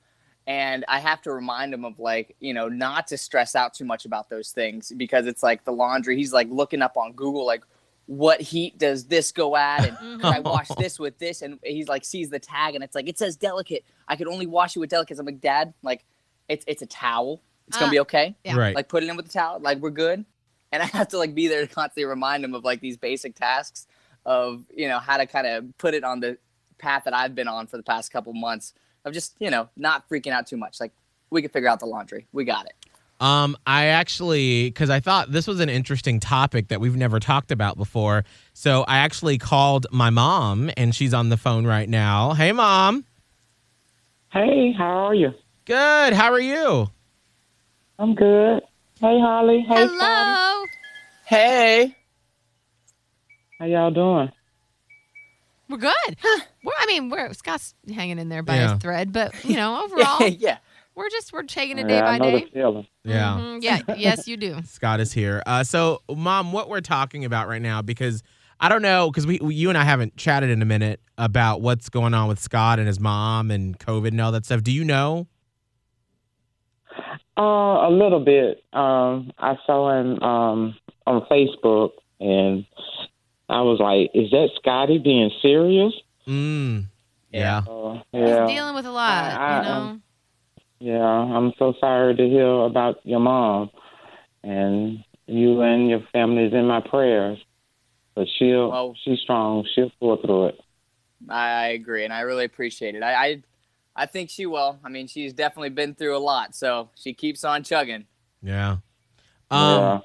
And 0.46 0.86
I 0.88 1.00
have 1.00 1.22
to 1.24 1.34
remind 1.34 1.74
him 1.74 1.84
of 1.84 2.00
like, 2.00 2.38
you 2.40 2.54
know, 2.54 2.70
not 2.70 3.08
to 3.08 3.18
stress 3.18 3.54
out 3.54 3.74
too 3.74 3.84
much 3.84 4.06
about 4.06 4.30
those 4.30 4.52
things 4.52 4.94
because 4.96 5.28
it's 5.28 5.44
like 5.44 5.66
the 5.66 5.74
laundry. 5.74 6.16
He's 6.16 6.32
like 6.32 6.48
looking 6.50 6.82
up 6.82 6.96
on 6.96 7.12
Google, 7.12 7.46
like, 7.46 7.64
what 8.06 8.40
heat 8.40 8.78
does 8.78 9.06
this 9.06 9.34
go 9.34 9.58
at? 9.58 9.86
And 9.86 9.98
can 10.22 10.34
I 10.34 10.40
wash 10.40 10.70
this 10.78 11.00
with 11.00 11.20
this? 11.20 11.42
And 11.42 11.60
he's 11.64 11.90
like, 11.90 12.06
sees 12.06 12.30
the 12.30 12.40
tag 12.40 12.76
and 12.76 12.84
it's 12.84 12.96
like, 12.96 13.10
it 13.10 13.18
says 13.18 13.36
delicate. 13.36 13.84
I 14.08 14.16
could 14.16 14.30
only 14.30 14.48
wash 14.48 14.78
it 14.78 14.80
with 14.80 14.90
delicates. 14.90 15.20
I'm 15.20 15.26
like, 15.26 15.42
Dad, 15.42 15.74
like, 15.84 16.06
it's 16.50 16.64
it's 16.68 16.82
a 16.82 16.86
towel. 16.86 17.42
It's 17.68 17.78
gonna 17.78 17.88
Ah, 17.88 17.92
be 17.92 18.00
okay. 18.02 18.36
Yeah. 18.44 18.56
Right. 18.56 18.76
Like, 18.76 18.88
put 18.88 19.04
it 19.04 19.10
in 19.10 19.18
with 19.18 19.26
the 19.26 19.32
towel. 19.32 19.60
Like, 19.60 19.80
we're 19.80 19.90
good. 19.90 20.24
And 20.72 20.84
I 20.84 20.86
have 20.88 21.10
to 21.10 21.18
like 21.18 21.36
be 21.36 21.48
there 21.48 21.66
to 21.66 21.74
constantly 21.74 22.06
remind 22.06 22.44
him 22.44 22.54
of 22.54 22.64
like 22.64 22.80
these 22.82 22.98
basic 22.98 23.36
tasks 23.36 23.88
of 24.26 24.66
you 24.76 24.88
know 24.88 25.00
how 25.00 25.18
to 25.18 25.26
kind 25.26 25.48
of 25.48 25.78
put 25.78 25.94
it 25.94 26.04
on 26.04 26.20
the 26.20 26.38
path 26.78 27.04
that 27.06 27.14
I've 27.14 27.34
been 27.34 27.48
on 27.48 27.68
for 27.68 27.78
the 27.78 27.84
past 27.84 28.12
couple 28.12 28.34
months 28.34 28.74
of 29.06 29.14
just 29.14 29.36
you 29.40 29.50
know 29.50 29.70
not 29.78 30.08
freaking 30.10 30.32
out 30.32 30.48
too 30.48 30.58
much. 30.58 30.80
Like 30.80 30.92
we 31.30 31.42
can 31.42 31.50
figure 31.52 31.70
out 31.70 31.80
the 31.80 31.86
laundry. 31.86 32.28
We 32.32 32.44
got 32.46 32.66
it. 32.66 32.74
Um, 33.20 33.58
I 33.66 33.86
actually, 33.86 34.70
because 34.70 34.92
I 34.92 35.00
thought 35.00 35.32
this 35.32 35.48
was 35.48 35.60
an 35.60 35.70
interesting 35.70 36.20
topic 36.20 36.68
that 36.68 36.80
we've 36.80 36.96
never 36.96 37.20
talked 37.20 37.52
about 37.52 37.76
before. 37.76 38.26
So 38.54 38.84
I 38.84 39.00
actually 39.00 39.40
called 39.40 39.88
my 39.92 40.12
mom, 40.12 40.70
and 40.78 40.94
she's 40.94 41.16
on 41.16 41.30
the 41.30 41.38
phone 41.38 41.66
right 41.66 41.90
now. 41.90 42.34
Hey, 42.34 42.52
mom. 42.52 43.06
Hey, 44.32 44.72
how 44.78 45.08
are 45.08 45.16
you? 45.16 45.34
Good. 45.68 46.14
How 46.14 46.32
are 46.32 46.40
you? 46.40 46.88
I'm 48.00 48.16
good. 48.16 48.62
Hey, 49.02 49.20
Holly. 49.20 49.66
Hey, 49.68 49.86
Scotty. 49.86 49.98
Hello. 50.00 50.66
Hey, 51.26 51.96
How 53.60 53.66
y'all 53.66 53.92
doing? 53.92 54.32
We're 55.70 55.78
good. 55.78 56.16
We're, 56.64 56.72
I 56.80 56.86
mean, 56.86 57.10
we're 57.10 57.34
Scott's 57.34 57.76
hanging 57.94 58.18
in 58.18 58.30
there 58.30 58.44
by 58.44 58.56
Yeah. 58.56 58.72
his 58.76 58.82
thread, 58.82 59.12
but 59.12 59.34
you 59.44 59.58
know, 59.58 59.84
overall, 59.84 60.26
yeah. 60.26 60.60
we're 60.96 61.10
just 61.10 61.34
we're 61.34 61.44
taking 61.44 61.78
it 61.80 61.88
day 61.90 61.96
yeah, 61.96 62.02
by 62.04 62.12
I 62.12 62.18
know 62.20 62.32
day. 62.32 62.46
the 62.46 62.52
feeling. 62.52 62.88
Yeah. 63.04 63.38
Mhm. 63.38 63.62
Yeah. 63.62 63.80
Yes, 63.98 64.26
you 64.26 64.38
do. 64.38 64.56
Scott 64.66 65.02
is 65.02 65.12
here. 65.12 65.44
Uh, 65.46 65.66
so, 65.66 66.02
mom, 66.10 66.54
what 66.54 66.70
we're 66.70 66.80
talking 66.80 67.26
about 67.26 67.50
right 67.50 67.62
now, 67.62 67.82
because 67.82 68.24
I 68.62 68.70
don't 68.70 68.82
know, 68.82 69.12
because 69.12 69.28
we, 69.28 69.40
we, 69.42 69.56
you 69.56 69.68
and 69.68 69.78
I 69.78 69.84
haven't 69.84 70.16
chatted 70.16 70.50
in 70.50 70.62
a 70.62 70.66
minute 70.66 71.02
about 71.18 71.60
what's 71.60 71.90
going 71.90 72.14
on 72.14 72.30
with 72.30 72.40
Scott 72.40 72.80
and 72.80 72.88
his 72.88 73.02
mom 73.02 73.52
and 73.52 73.78
COVID 73.78 74.08
and 74.10 74.22
all 74.22 74.32
that 74.32 74.46
stuff. 74.46 74.64
Do 74.64 74.72
you 74.72 74.86
know? 74.86 75.28
Uh, 77.38 77.88
a 77.88 77.92
little 77.92 78.20
bit. 78.20 78.64
Um, 78.74 79.32
I 79.38 79.58
saw 79.66 79.92
him 80.00 80.22
um 80.24 80.76
on 81.06 81.22
Facebook, 81.30 81.92
and 82.20 82.66
I 83.48 83.62
was 83.62 83.80
like, 83.80 84.10
"Is 84.14 84.32
that 84.32 84.50
Scotty 84.56 84.98
being 84.98 85.30
serious?" 85.42 85.94
Mm. 86.28 86.86
Yeah. 87.32 87.60
Uh, 87.70 87.94
He's 88.12 88.22
yeah, 88.28 88.48
dealing 88.48 88.76
with 88.76 88.86
a 88.86 88.92
lot, 88.92 89.24
I- 89.34 89.36
I- 89.36 89.58
you 89.58 89.64
know. 89.64 90.00
yeah. 90.80 91.04
I'm 91.38 91.54
so 91.60 91.74
sorry 91.80 92.16
to 92.16 92.28
hear 92.28 92.48
about 92.64 93.00
your 93.06 93.20
mom, 93.20 93.70
and 94.44 95.04
you 95.28 95.62
and 95.62 95.90
your 95.90 96.02
family 96.12 96.46
is 96.46 96.54
in 96.54 96.66
my 96.66 96.80
prayers. 96.82 97.38
But 98.16 98.28
she'll, 98.40 98.72
Well- 98.72 98.96
she's 99.04 99.20
strong. 99.20 99.66
She'll 99.76 99.92
pull 100.00 100.18
through 100.18 100.48
it. 100.48 100.60
I 101.30 101.68
agree, 101.68 102.04
and 102.04 102.12
I 102.14 102.22
really 102.22 102.46
appreciate 102.46 102.96
it. 102.96 103.04
I, 103.04 103.14
I 103.28 103.44
I 103.98 104.06
think 104.06 104.30
she 104.30 104.46
will. 104.46 104.80
I 104.84 104.90
mean, 104.90 105.08
she's 105.08 105.34
definitely 105.34 105.72
been 105.72 105.96
through 105.96 106.16
a 106.16 106.20
lot, 106.20 106.56
so 106.56 106.90
she 106.96 107.14
keeps 107.14 107.44
on 107.44 107.64
chugging. 107.64 108.06
Yeah. 108.44 108.78
Um, 109.50 109.80
yeah. 109.80 110.00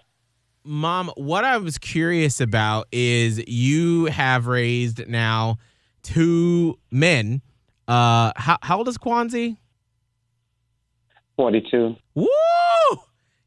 Mom, 0.65 1.13
what 1.17 1.45
I 1.45 1.59
was 1.59 1.77
curious 1.77 2.41
about 2.41 2.89
is 2.91 3.47
you 3.47 4.07
have 4.07 4.47
raised 4.47 5.07
now 5.09 5.59
two 6.03 6.79
men. 6.91 7.43
Uh, 7.87 8.33
how, 8.37 8.57
how 8.63 8.79
old 8.79 8.89
is 8.89 8.97
Kwanzi? 8.97 9.59
Forty-two. 11.37 11.97
Woo! 12.15 12.29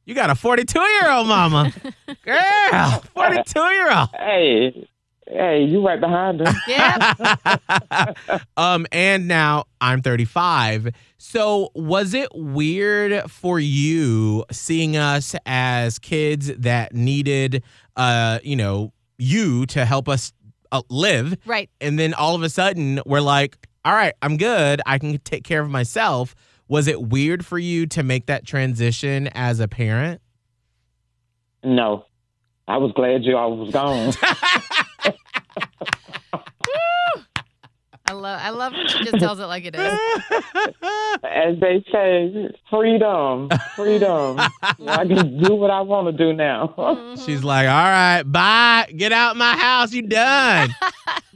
You 0.06 0.14
got 0.14 0.30
a 0.30 0.36
42 0.36 0.80
year 0.80 1.12
old 1.12 1.28
mama. 1.28 1.72
Girl, 2.24 3.04
42 3.16 3.60
year 3.60 3.92
old. 3.92 4.10
Hey, 4.14 4.88
hey, 5.28 5.64
you 5.64 5.86
right 5.86 6.00
behind 6.00 6.40
her. 6.40 6.54
Yeah. 6.68 8.14
um, 8.58 8.86
and 8.92 9.28
now 9.28 9.66
I'm 9.82 10.02
35. 10.02 10.90
So 11.18 11.70
was 11.76 12.14
it 12.14 12.30
weird 12.34 13.30
for 13.30 13.60
you 13.60 14.46
seeing 14.52 14.98
us 14.98 15.36
as 15.46 16.00
kids 16.00 16.48
that 16.58 16.94
needed, 16.94 17.64
uh, 17.96 18.40
you 18.44 18.56
know, 18.56 18.94
you 19.18 19.66
to 19.68 19.86
help 19.86 20.10
us 20.10 20.34
uh, 20.72 20.82
live, 20.90 21.38
right. 21.46 21.70
and 21.80 21.98
then 21.98 22.14
all 22.14 22.36
of 22.36 22.44
a 22.44 22.50
sudden 22.50 23.00
we're 23.06 23.22
like, 23.22 23.58
all 23.86 23.94
right, 23.94 24.14
I'm 24.22 24.38
good. 24.38 24.82
I 24.86 24.98
can 24.98 25.20
take 25.20 25.44
care 25.44 25.62
of 25.62 25.70
myself. 25.70 26.36
Was 26.68 26.88
it 26.88 27.02
weird 27.02 27.46
for 27.46 27.60
you 27.60 27.86
to 27.88 28.02
make 28.02 28.26
that 28.26 28.46
transition 28.46 29.28
as 29.28 29.60
a 29.60 29.68
parent? 29.68 30.22
No, 31.64 32.06
I 32.68 32.78
was 32.78 32.92
glad 32.94 33.24
you 33.24 33.38
all 33.38 33.56
was 33.56 33.72
gone. 33.72 34.14
I 38.05 38.05
love 38.16 38.40
I 38.42 38.50
love 38.50 38.74
when 38.74 38.88
she 38.88 39.04
just 39.04 39.20
tells 39.20 39.40
it 39.40 39.46
like 39.46 39.66
it 39.66 39.76
is. 39.76 39.82
As 41.24 41.60
they 41.60 41.84
say, 41.92 42.50
freedom, 42.70 43.50
freedom. 43.76 44.40
I 44.62 45.06
can 45.06 45.42
do 45.42 45.56
what 45.56 45.72
I 45.72 45.82
want 45.82 46.08
to 46.08 46.12
do 46.12 46.34
now. 46.34 47.16
She's 47.26 47.44
like, 47.44 47.68
all 47.68 47.74
right, 47.74 48.24
bye. 48.24 48.88
Get 48.96 49.12
out 49.12 49.38
my 49.38 49.56
house. 49.56 49.94
You 49.94 50.04
done. 50.04 50.70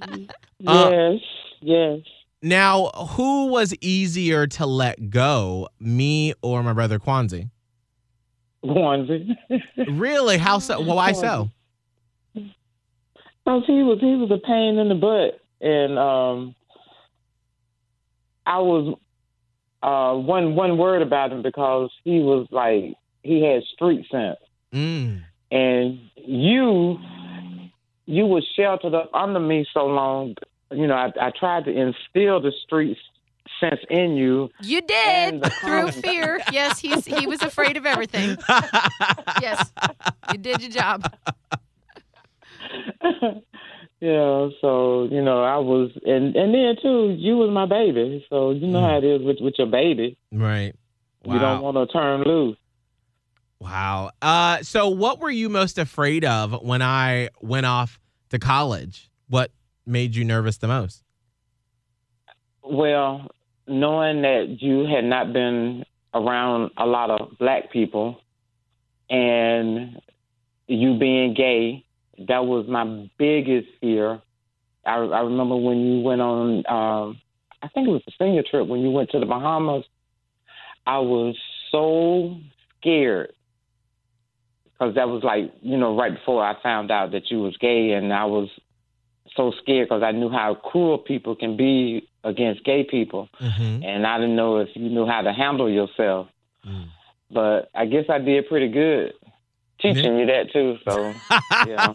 Uh, 0.67 0.89
yes, 0.91 1.21
yes. 1.61 1.99
Now, 2.41 2.87
who 2.87 3.47
was 3.47 3.73
easier 3.79 4.45
to 4.47 4.65
let 4.65 5.09
go, 5.09 5.69
me 5.79 6.33
or 6.41 6.61
my 6.63 6.73
brother 6.73 6.99
Kwanzi? 6.99 7.49
Onesie. 8.63 9.37
Really? 9.87 10.37
How 10.37 10.59
so? 10.59 10.81
Well, 10.81 10.97
why 10.97 11.13
so? 11.13 11.49
Cause 13.45 13.63
he 13.65 13.83
was 13.83 13.99
he 13.99 14.15
was 14.15 14.29
a 14.31 14.37
pain 14.37 14.77
in 14.77 14.89
the 14.89 14.95
butt, 14.95 15.39
and 15.59 15.97
um, 15.97 16.55
I 18.49 18.59
was 18.59 18.95
uh 19.81 20.13
one 20.15 20.55
one 20.55 20.77
word 20.77 21.01
about 21.01 21.31
him 21.31 21.41
because 21.41 21.89
he 22.03 22.19
was 22.19 22.47
like 22.51 22.95
he 23.23 23.41
had 23.43 23.63
street 23.73 24.05
sense. 24.11 24.39
Mm. 24.73 25.23
and 25.51 25.99
you 26.15 26.99
you 28.05 28.25
were 28.27 28.41
sheltered 28.55 28.93
up 28.93 29.09
under 29.15 29.39
me 29.39 29.65
so 29.73 29.87
long 29.87 30.35
you 30.71 30.85
know 30.85 30.93
i, 30.93 31.11
I 31.19 31.31
tried 31.31 31.65
to 31.65 31.71
instill 31.71 32.39
the 32.39 32.51
street 32.65 32.97
sense 33.59 33.81
in 33.89 34.15
you 34.15 34.49
You 34.61 34.81
did 34.81 35.43
through 35.61 35.91
fear. 35.91 36.39
Yes, 36.51 36.79
he's 36.79 37.05
he 37.05 37.25
was 37.25 37.41
afraid 37.41 37.77
of 37.77 37.85
everything. 37.85 38.37
Yes. 39.41 39.71
You 40.31 40.37
did 40.37 40.61
your 40.61 40.71
job. 40.71 41.11
yeah 43.99 44.47
so 44.61 45.07
you 45.11 45.21
know 45.21 45.43
i 45.43 45.57
was 45.57 45.91
and 46.05 46.35
and 46.35 46.53
then 46.53 46.75
too 46.81 47.15
you 47.17 47.37
was 47.37 47.49
my 47.49 47.65
baby 47.65 48.25
so 48.29 48.51
you 48.51 48.67
know 48.67 48.81
how 48.81 48.97
it 48.97 49.03
is 49.03 49.21
with 49.21 49.37
with 49.41 49.55
your 49.57 49.67
baby 49.67 50.17
right. 50.31 50.73
Wow. 51.25 51.33
you 51.33 51.39
don't 51.39 51.61
want 51.61 51.75
to 51.75 51.85
turn 51.91 52.23
loose 52.23 52.57
wow. 53.59 54.11
Uh, 54.21 54.61
so, 54.63 54.89
what 54.89 55.19
were 55.19 55.29
you 55.29 55.49
most 55.49 55.77
afraid 55.77 56.25
of 56.25 56.63
when 56.63 56.81
I 56.81 57.29
went 57.41 57.65
off 57.65 57.99
to 58.29 58.39
college? 58.39 59.09
What 59.27 59.51
made 59.85 60.15
you 60.15 60.23
nervous 60.23 60.57
the 60.57 60.67
most? 60.67 61.03
Well, 62.63 63.29
knowing 63.67 64.21
that 64.23 64.57
you 64.61 64.85
had 64.85 65.03
not 65.03 65.33
been 65.33 65.85
around 66.13 66.71
a 66.77 66.85
lot 66.85 67.11
of 67.11 67.37
black 67.37 67.71
people 67.71 68.19
and 69.09 70.01
you 70.67 70.97
being 70.97 71.33
gay, 71.33 71.85
that 72.27 72.45
was 72.45 72.65
my 72.67 73.09
biggest 73.17 73.67
fear. 73.81 74.21
I, 74.85 74.95
I 74.95 75.21
remember 75.21 75.55
when 75.55 75.79
you 75.79 76.01
went 76.01 76.21
on, 76.21 76.65
um, 76.67 77.21
I 77.61 77.67
think 77.69 77.87
it 77.87 77.91
was 77.91 78.01
a 78.07 78.11
senior 78.17 78.43
trip 78.43 78.67
when 78.67 78.81
you 78.81 78.91
went 78.91 79.09
to 79.11 79.19
the 79.19 79.25
Bahamas. 79.25 79.83
I 80.85 80.99
was 80.99 81.35
so 81.71 82.37
scared 82.79 83.33
because 84.65 84.95
that 84.95 85.09
was 85.09 85.23
like, 85.23 85.53
you 85.61 85.77
know, 85.77 85.95
right 85.95 86.13
before 86.13 86.43
I 86.43 86.61
found 86.61 86.89
out 86.89 87.11
that 87.11 87.29
you 87.29 87.39
was 87.39 87.57
gay, 87.57 87.91
and 87.91 88.13
I 88.13 88.25
was 88.25 88.49
so 89.35 89.51
scared 89.61 89.89
because 89.89 90.03
I 90.03 90.11
knew 90.11 90.29
how 90.29 90.55
cruel 90.55 90.97
people 90.97 91.35
can 91.35 91.57
be 91.57 92.07
against 92.23 92.63
gay 92.63 92.83
people, 92.83 93.29
Mm-hmm. 93.39 93.83
and 93.83 94.07
I 94.07 94.17
didn't 94.17 94.35
know 94.35 94.57
if 94.57 94.69
you 94.73 94.89
knew 94.89 95.05
how 95.05 95.21
to 95.21 95.33
handle 95.33 95.69
yourself. 95.69 96.27
Mm. 96.65 96.87
But 97.31 97.69
I 97.75 97.85
guess 97.85 98.05
I 98.09 98.17
did 98.19 98.47
pretty 98.47 98.69
good. 98.69 99.13
Teaching 99.81 100.17
you 100.19 100.25
that 100.25 100.51
too. 100.51 100.77
So 100.87 101.13
yeah. 101.67 101.93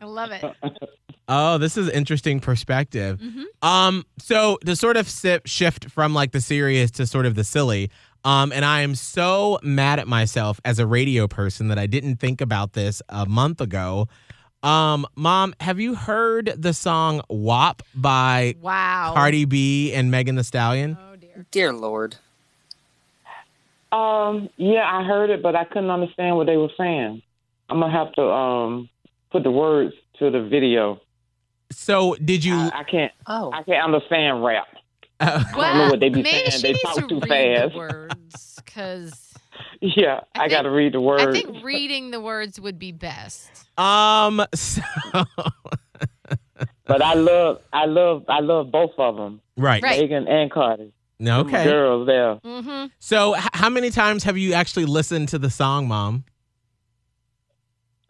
I 0.00 0.04
love 0.04 0.30
it. 0.30 0.44
Oh, 1.28 1.56
this 1.56 1.76
is 1.76 1.88
interesting 1.88 2.40
perspective. 2.40 3.18
Mhm. 3.20 3.44
Um, 3.66 4.04
so 4.18 4.58
to 4.66 4.74
sort 4.74 4.96
of 4.96 5.08
si- 5.08 5.38
shift 5.46 5.88
from 5.88 6.12
like 6.12 6.32
the 6.32 6.40
serious 6.40 6.90
to 6.92 7.06
sort 7.06 7.26
of 7.26 7.36
the 7.36 7.44
silly, 7.44 7.90
um, 8.24 8.52
and 8.52 8.64
I 8.64 8.80
am 8.80 8.96
so 8.96 9.58
mad 9.62 10.00
at 10.00 10.08
myself 10.08 10.60
as 10.64 10.80
a 10.80 10.86
radio 10.86 11.28
person 11.28 11.68
that 11.68 11.78
I 11.78 11.86
didn't 11.86 12.16
think 12.16 12.40
about 12.40 12.72
this 12.72 13.00
a 13.08 13.24
month 13.24 13.60
ago. 13.60 14.08
Um, 14.64 15.06
Mom, 15.16 15.54
have 15.60 15.78
you 15.80 15.94
heard 15.94 16.52
the 16.56 16.74
song 16.74 17.22
WAP 17.30 17.82
by 17.94 18.56
Wow. 18.60 19.12
Cardi 19.14 19.44
B 19.44 19.92
and 19.94 20.10
Megan 20.10 20.34
Thee 20.34 20.42
Stallion? 20.42 20.98
Oh 21.00 21.16
dear. 21.16 21.46
Dear 21.52 21.72
Lord. 21.72 22.16
Um, 23.92 24.48
yeah, 24.56 24.88
I 24.90 25.04
heard 25.04 25.30
it, 25.30 25.42
but 25.42 25.54
I 25.54 25.64
couldn't 25.64 25.90
understand 25.90 26.36
what 26.36 26.46
they 26.46 26.56
were 26.56 26.70
saying. 26.78 27.22
I'm 27.68 27.80
gonna 27.80 27.92
have 27.92 28.12
to 28.14 28.22
um 28.22 28.88
put 29.30 29.42
the 29.42 29.50
words 29.50 29.94
to 30.18 30.30
the 30.30 30.42
video. 30.42 31.00
So 31.70 32.14
did 32.16 32.44
you? 32.44 32.54
I, 32.54 32.80
I 32.80 32.84
can't. 32.84 33.12
Oh. 33.26 33.50
I 33.52 33.62
can't 33.62 33.84
understand 33.84 34.44
rap. 34.44 34.66
uh, 35.20 35.44
Well, 35.56 35.62
I 35.64 35.68
don't 35.72 35.78
know 35.86 35.90
what 35.90 36.00
they 36.00 36.08
be 36.10 36.22
saying. 36.24 36.50
she 36.52 36.62
They 36.62 36.72
talk 36.74 37.08
too 37.08 37.20
fast. 37.20 37.72
the 37.72 37.78
words 37.78 38.60
because 38.64 39.34
Yeah, 39.80 40.20
I 40.34 40.44
I, 40.44 40.48
got 40.48 40.62
to 40.62 40.70
read 40.70 40.92
the 40.94 41.00
words. 41.00 41.24
I 41.24 41.32
think 41.32 41.62
reading 41.64 42.10
the 42.10 42.20
words 42.20 42.60
would 42.60 42.78
be 42.78 42.92
best. 42.92 43.50
um, 43.78 44.44
so, 44.54 44.82
but 46.86 47.02
I 47.02 47.14
love, 47.14 47.60
I 47.72 47.86
love, 47.86 48.24
I 48.28 48.40
love 48.40 48.70
both 48.70 48.92
of 48.98 49.16
them, 49.16 49.40
right. 49.56 49.82
Right. 49.82 50.00
Megan 50.00 50.28
and 50.28 50.50
Cardi. 50.50 50.92
No, 51.22 51.40
Okay. 51.40 51.64
girls 51.64 52.06
there. 52.06 52.34
Mm-hmm. 52.44 52.86
So 52.98 53.36
h- 53.36 53.48
how 53.54 53.68
many 53.70 53.90
times 53.90 54.24
have 54.24 54.36
you 54.36 54.54
actually 54.54 54.86
listened 54.86 55.28
to 55.28 55.38
the 55.38 55.50
song, 55.50 55.86
Mom? 55.88 56.24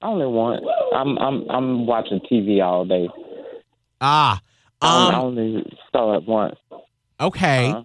Only 0.01 0.27
one. 0.27 0.61
I'm, 0.95 1.19
I'm, 1.19 1.49
I'm 1.51 1.87
watching 1.87 2.21
TV 2.21 2.63
all 2.65 2.85
day. 2.85 3.09
Ah, 4.01 4.41
I 4.81 5.09
um, 5.09 5.15
only 5.15 5.79
saw 5.93 6.17
it 6.17 6.27
once. 6.27 6.57
okay. 7.21 7.71
Uh-huh. 7.71 7.85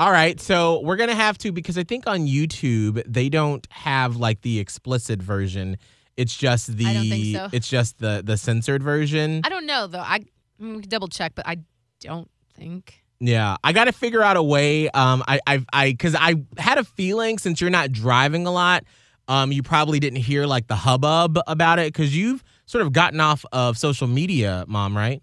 All 0.00 0.12
right, 0.12 0.40
so 0.40 0.80
we're 0.84 0.94
gonna 0.96 1.14
have 1.14 1.36
to 1.38 1.50
because 1.50 1.76
I 1.76 1.82
think 1.82 2.06
on 2.06 2.20
YouTube 2.20 3.02
they 3.04 3.28
don't 3.28 3.66
have 3.70 4.16
like 4.16 4.42
the 4.42 4.60
explicit 4.60 5.20
version. 5.20 5.76
It's 6.16 6.36
just 6.36 6.76
the 6.76 6.86
I 6.86 6.94
don't 6.94 7.08
think 7.08 7.36
so. 7.36 7.48
it's 7.52 7.68
just 7.68 7.98
the 7.98 8.22
the 8.24 8.36
censored 8.36 8.80
version. 8.80 9.40
I 9.44 9.48
don't 9.48 9.66
know 9.66 9.88
though. 9.88 9.98
I 9.98 10.20
mm, 10.60 10.76
we 10.76 10.80
can 10.82 10.88
double 10.88 11.08
check, 11.08 11.32
but 11.34 11.48
I 11.48 11.58
don't 12.00 12.30
think. 12.54 13.02
Yeah, 13.20 13.56
I 13.64 13.72
got 13.72 13.84
to 13.86 13.92
figure 13.92 14.22
out 14.22 14.36
a 14.36 14.42
way. 14.42 14.88
Um, 14.90 15.24
I 15.26 15.40
I 15.46 15.64
I 15.72 15.90
because 15.90 16.14
I 16.14 16.36
had 16.56 16.78
a 16.78 16.84
feeling 16.84 17.38
since 17.38 17.60
you're 17.60 17.70
not 17.70 17.90
driving 17.90 18.46
a 18.46 18.52
lot, 18.52 18.84
um, 19.26 19.50
you 19.50 19.62
probably 19.62 19.98
didn't 19.98 20.20
hear 20.20 20.46
like 20.46 20.68
the 20.68 20.76
hubbub 20.76 21.38
about 21.48 21.78
it 21.80 21.92
because 21.92 22.16
you've 22.16 22.44
sort 22.66 22.82
of 22.82 22.92
gotten 22.92 23.20
off 23.20 23.44
of 23.52 23.76
social 23.76 24.06
media, 24.06 24.64
Mom, 24.68 24.96
right? 24.96 25.20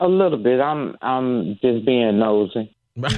A 0.00 0.08
little 0.08 0.38
bit. 0.38 0.60
I'm, 0.60 0.96
I'm 1.02 1.58
just 1.62 1.84
being 1.84 2.18
nosy. 2.18 2.74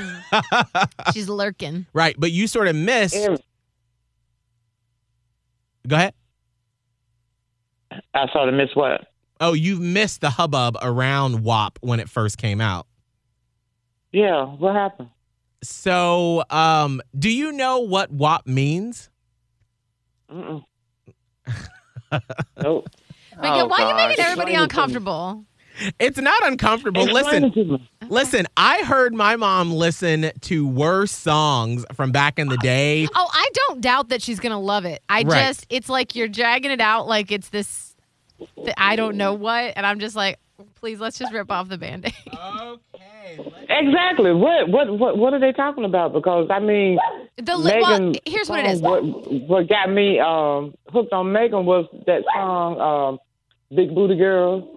She's 1.15 1.29
lurking. 1.29 1.87
right, 1.93 2.15
but 2.19 2.31
you 2.33 2.47
sort 2.47 2.69
of 2.69 2.77
missed. 2.77 3.15
Every- 3.17 3.39
Go 5.87 5.97
ahead. 5.97 6.15
I 8.15 8.27
sort 8.33 8.49
of 8.49 8.55
miss 8.55 8.71
what? 8.75 9.07
Oh, 9.41 9.53
you've 9.55 9.81
missed 9.81 10.21
the 10.21 10.31
hubbub 10.31 10.77
around 10.83 11.43
WAP 11.43 11.79
when 11.83 11.99
it 12.01 12.09
first 12.09 12.39
came 12.39 12.61
out. 12.61 12.87
Yeah, 14.12 14.45
what 14.45 14.75
happened? 14.75 15.09
So, 15.62 16.45
um, 16.50 17.00
do 17.19 17.31
you 17.31 17.52
know 17.52 17.78
what 17.81 18.11
WAP 18.12 18.47
means? 18.47 19.11
Mm-mm. 20.31 20.64
nope. 22.62 22.88
Miguel, 23.40 23.62
Oh, 23.62 23.66
why 23.66 23.83
are 23.83 23.88
you 23.88 23.95
making 23.95 24.25
everybody 24.25 24.25
Explain 24.25 24.47
it 24.47 24.47
to 24.47 24.50
me. 24.50 24.54
uncomfortable? 24.64 25.45
It's 25.99 26.19
not 26.19 26.47
uncomfortable. 26.47 27.02
Explain 27.02 27.25
Listen, 27.25 27.45
it 27.45 27.54
to 27.54 27.64
me. 27.64 27.90
listen. 28.11 28.47
I 28.59 28.83
heard 28.83 29.14
my 29.14 29.37
mom 29.37 29.73
listen 29.73 30.31
to 30.42 30.69
worse 30.69 31.11
songs 31.12 31.87
from 31.95 32.12
back 32.12 32.38
in 32.38 32.49
the 32.49 32.59
day. 32.59 33.09
Oh, 33.14 33.29
I 33.33 33.48
don't 33.55 33.81
doubt 33.81 34.11
that 34.11 34.20
she's 34.20 34.38
gonna 34.38 34.61
love 34.61 34.85
it. 34.85 35.03
I 35.09 35.22
Right. 35.22 35.46
just, 35.48 35.66
it's 35.70 35.88
like 35.88 36.14
you're 36.14 36.29
dragging 36.29 36.70
it 36.70 36.81
out 36.81 37.07
like 37.09 37.33
it's 37.33 37.48
this. 37.48 37.94
I 38.77 38.96
don't 38.96 39.16
know 39.16 39.33
what, 39.35 39.72
and 39.77 39.87
I'm 39.87 39.98
just 39.98 40.14
like, 40.16 40.38
please, 40.75 41.01
let's 41.01 41.18
just 41.18 41.33
rip 41.33 41.51
off 41.51 41.68
the 41.68 41.79
band-aid. 41.79 42.12
Okay. 42.33 42.79
Exactly. 43.68 44.33
What 44.35 44.68
what 44.68 44.98
what 44.98 45.16
what 45.16 45.33
are 45.33 45.38
they 45.40 45.53
talking 45.53 45.85
about? 45.85 46.12
Because 46.12 46.48
I 46.51 46.59
mean, 46.59 46.98
The 47.38 47.57
li- 47.57 47.79
well, 47.81 48.12
here's 48.27 48.51
what 48.51 48.59
it 48.61 48.66
is. 48.66 48.83
What 48.83 49.03
what 49.48 49.68
got 49.68 49.90
me 49.90 50.18
um, 50.20 50.75
hooked 50.88 51.12
on 51.12 51.33
Megan 51.33 51.64
was 51.64 51.87
that 52.07 52.22
song, 52.35 52.79
um, 52.81 53.18
"Big 53.75 53.94
Booty 53.94 54.16
Girl." 54.16 54.68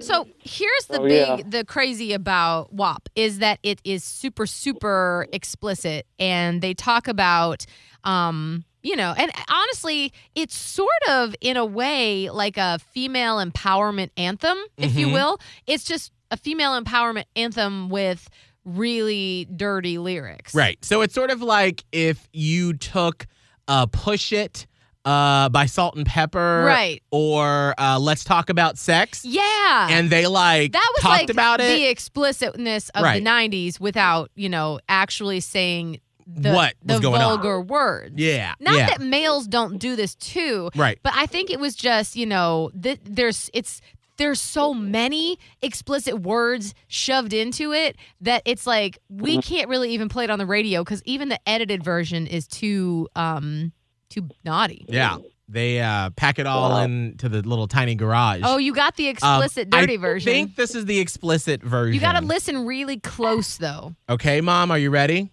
So 0.00 0.26
here's 0.38 0.86
the 0.88 1.00
Oh, 1.00 1.04
big, 1.06 1.28
yeah. 1.28 1.42
the 1.46 1.64
crazy 1.66 2.14
about 2.14 2.72
WAP 2.72 3.10
is 3.14 3.40
that 3.40 3.58
it 3.62 3.80
is 3.84 4.02
super, 4.02 4.46
super 4.46 5.26
explicit, 5.32 6.06
and 6.18 6.62
they 6.62 6.72
talk 6.72 7.06
about, 7.06 7.66
um, 8.04 8.64
you 8.82 8.96
know, 8.96 9.14
and 9.16 9.30
honestly, 9.48 10.12
it's 10.34 10.56
sort 10.56 10.88
of 11.08 11.34
in 11.40 11.56
a 11.56 11.64
way 11.64 12.30
like 12.30 12.56
a 12.56 12.78
female 12.92 13.36
empowerment 13.38 14.10
anthem, 14.16 14.58
if 14.78 14.94
you 14.96 15.08
Mhm. 15.08 15.12
will. 15.12 15.40
It's 15.66 15.84
just 15.84 16.12
a 16.30 16.36
female 16.36 16.80
empowerment 16.80 17.24
anthem 17.36 17.88
with 17.90 18.28
really 18.64 19.46
dirty 19.56 19.98
lyrics. 19.98 20.54
Right. 20.54 20.82
So 20.84 21.02
it's 21.02 21.14
sort 21.14 21.30
of 21.30 21.42
like 21.42 21.84
if 21.92 22.28
you 22.32 22.74
took 22.74 23.26
uh, 23.68 23.86
"Push 23.86 24.32
It" 24.32 24.66
uh, 25.04 25.48
by 25.48 25.64
Salt-N-Pepa, 25.66 26.64
Right. 26.66 27.02
Or 27.10 27.74
uh, 27.78 27.98
"Let's 27.98 28.22
Talk 28.24 28.50
About 28.50 28.76
Sex," 28.78 29.24
Yeah. 29.24 29.88
and 29.90 30.10
they 30.10 30.26
like 30.26 30.72
that 30.72 30.90
was 30.94 31.02
talked 31.02 31.20
like 31.22 31.30
about 31.30 31.58
the 31.60 31.84
it. 31.86 31.90
explicitness 31.90 32.88
of 32.90 33.02
Right. 33.04 33.18
the 33.18 33.20
90s 33.24 33.80
without, 33.80 34.30
you 34.34 34.48
know, 34.48 34.78
actually 34.88 35.40
saying 35.40 36.00
the, 36.34 36.52
What 36.52 36.74
was 36.84 36.96
the 36.96 37.02
going 37.02 37.20
on. 37.20 37.28
vulgar 37.38 37.60
words. 37.60 38.14
Yeah. 38.16 38.54
Not 38.60 38.76
yeah. 38.76 38.86
that 38.86 39.00
males 39.00 39.46
don't 39.46 39.78
do 39.78 39.96
this 39.96 40.14
too, 40.14 40.70
Right. 40.76 40.98
but 41.02 41.12
I 41.16 41.26
think 41.26 41.50
it 41.50 41.58
was 41.60 41.74
just, 41.74 42.16
you 42.16 42.26
know, 42.26 42.70
th- 42.80 43.00
there's 43.04 43.50
it's 43.52 43.80
there's 44.16 44.40
so 44.40 44.74
many 44.74 45.38
explicit 45.62 46.20
words 46.20 46.74
shoved 46.88 47.32
into 47.32 47.72
it 47.72 47.96
that 48.20 48.42
it's 48.44 48.66
like 48.66 48.98
we 49.08 49.38
Mm-hmm. 49.38 49.40
can't 49.54 49.68
really 49.68 49.90
even 49.94 50.08
play 50.10 50.24
it 50.24 50.30
on 50.30 50.38
the 50.38 50.46
radio 50.46 50.84
cuz 50.84 51.02
even 51.06 51.30
the 51.30 51.38
edited 51.48 51.82
version 51.82 52.26
is 52.26 52.46
too 52.46 53.08
um 53.16 53.72
too 54.10 54.28
naughty. 54.44 54.84
Yeah. 54.88 55.16
They 55.52 55.80
uh, 55.80 56.10
pack 56.10 56.38
it 56.38 56.46
all 56.46 56.70
Wow. 56.70 56.82
into 56.84 57.28
the 57.28 57.42
little 57.42 57.66
tiny 57.66 57.96
garage. 57.96 58.42
Oh, 58.44 58.56
you 58.58 58.72
got 58.72 58.94
the 58.94 59.08
Um, 59.08 59.10
explicit 59.42 59.68
dirty 59.70 59.94
I 59.94 59.96
version. 59.96 60.28
I 60.30 60.32
think 60.32 60.54
this 60.54 60.76
is 60.76 60.84
the 60.84 61.00
explicit 61.00 61.60
version. 61.60 61.92
you 61.94 61.98
got 62.00 62.12
to 62.12 62.24
listen 62.24 62.66
really 62.66 63.00
close 63.00 63.56
though. 63.56 63.96
Okay, 64.08 64.40
Mom, 64.40 64.70
are 64.70 64.78
you 64.78 64.90
ready? 64.90 65.32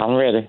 I'm 0.00 0.14
ready. 0.14 0.48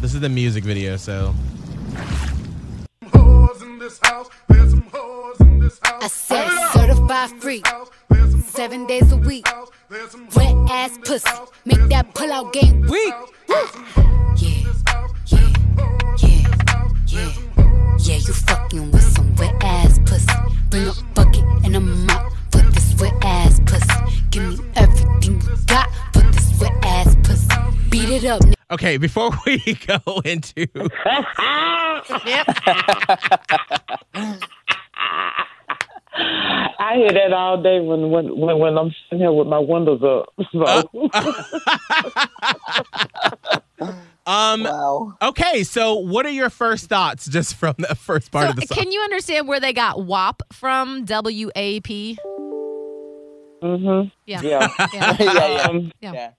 This 0.00 0.14
is 0.14 0.20
the 0.20 0.28
music 0.28 0.62
video, 0.62 0.96
so. 0.96 1.34
I 5.82 6.06
said 6.08 6.48
certified 6.72 7.30
free, 7.42 7.64
seven 8.44 8.86
days 8.86 9.10
a 9.10 9.16
week. 9.16 9.48
Wet 10.36 10.54
ass 10.70 10.96
pussy, 11.04 11.30
make 11.64 11.88
that 11.88 12.14
pull 12.14 12.32
out 12.32 12.52
game 12.52 12.82
weak. 12.82 13.12
Yeah, 13.48 13.66
yeah, 14.36 14.72
yeah, 15.26 15.52
yeah, 17.08 17.32
yeah. 17.98 18.16
You 18.18 18.32
fucking 18.32 18.92
with 18.92 19.02
some 19.02 19.34
wet 19.34 19.56
ass 19.62 19.98
pussy. 20.06 20.32
Bring 20.70 20.86
a 20.86 20.92
bucket 21.12 21.42
and 21.64 21.74
a 21.74 21.80
mop 21.80 22.32
Give 24.36 24.60
me 24.60 24.66
everything 24.76 25.40
you 25.40 25.56
got 25.64 25.88
for 26.12 26.20
this 26.20 26.60
wet 26.60 26.72
ass 26.82 27.16
pussy. 27.22 27.48
Beat 27.88 28.10
it 28.10 28.24
up. 28.26 28.42
Okay, 28.70 28.98
before 28.98 29.30
we 29.46 29.56
go 29.86 30.20
into. 30.26 30.66
I 36.18 36.96
hear 36.96 37.08
that 37.12 37.32
all 37.32 37.62
day 37.62 37.80
when 37.80 38.10
when 38.10 38.38
when, 38.38 38.58
when 38.58 38.76
I'm 38.76 38.94
sitting 39.04 39.20
here 39.20 39.32
with 39.32 39.48
my 39.48 39.58
windows 39.58 40.02
up. 40.02 40.28
So 40.52 41.08
Um, 44.26 44.64
Wow. 44.64 45.16
okay, 45.22 45.62
so 45.62 45.94
what 45.94 46.26
are 46.26 46.30
your 46.30 46.50
first 46.50 46.88
thoughts 46.90 47.26
just 47.26 47.54
from 47.54 47.76
the 47.78 47.94
first 47.94 48.32
part 48.32 48.46
so 48.46 48.50
of 48.50 48.56
the 48.56 48.66
song? 48.66 48.76
can 48.76 48.90
you 48.92 49.00
understand 49.00 49.48
where 49.48 49.60
they 49.60 49.72
got 49.72 50.04
WAP 50.04 50.42
from? 50.52 51.06
W 51.06 51.50
A 51.56 51.80
P. 51.80 52.18
mhm. 53.62 54.12
Yeah. 54.26 54.40
Yeah. 54.42 54.68
Yeah. 54.94 55.16
yeah, 55.18 55.48
yeah. 55.48 55.62
Um, 55.68 55.92
Yeah. 56.00 56.12
Yeah. 56.12 56.30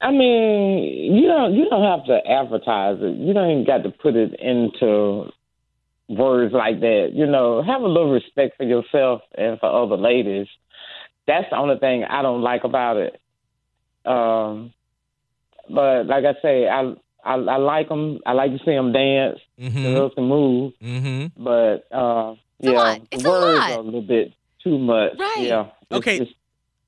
I 0.00 0.10
mean, 0.10 1.14
you 1.16 1.26
don't 1.26 1.54
you 1.54 1.68
don't 1.70 1.82
have 1.82 2.04
to 2.06 2.18
advertise 2.30 2.98
it. 3.00 3.16
You 3.16 3.32
don't 3.32 3.50
even 3.50 3.64
got 3.64 3.82
to 3.84 3.90
put 3.90 4.14
it 4.14 4.38
into 4.38 5.30
words 6.08 6.52
like 6.52 6.80
that. 6.80 7.10
You 7.14 7.26
know, 7.26 7.62
have 7.62 7.80
a 7.80 7.86
little 7.88 8.12
respect 8.12 8.56
for 8.58 8.64
yourself 8.64 9.22
and 9.36 9.58
for 9.58 9.66
other 9.84 9.96
ladies. 9.96 10.48
That's 11.26 11.48
the 11.50 11.56
only 11.56 11.78
thing 11.78 12.04
I 12.04 12.22
don't 12.22 12.42
like 12.42 12.64
about 12.64 12.98
it. 12.98 13.20
Um, 14.04 14.72
but 15.68 16.06
like 16.06 16.24
I 16.24 16.34
say, 16.42 16.68
I 16.68 16.92
I, 17.24 17.34
I 17.34 17.56
like 17.56 17.88
them. 17.88 18.20
I 18.26 18.32
like 18.32 18.52
to 18.52 18.58
see 18.58 18.72
them 18.72 18.92
dance. 18.92 19.38
Mm-hmm. 19.58 19.82
They 19.82 19.94
love 19.94 20.14
to 20.14 20.20
move. 20.20 20.74
Mm-hmm. 20.80 21.42
But 21.42 21.86
uh, 21.90 22.34
It's 22.60 22.68
a 22.68 22.70
yeah, 22.70 22.78
lot. 22.78 23.00
It's 23.10 23.22
the 23.22 23.28
a 23.30 23.32
words 23.32 23.58
lot. 23.58 23.70
are 23.72 23.78
a 23.78 23.82
little 23.82 24.02
bit 24.02 24.32
too 24.66 24.78
much. 24.78 25.12
Right. 25.18 25.36
Yeah. 25.46 25.60
It's- 25.60 25.72
Okay. 25.92 26.16
It's 26.18 26.30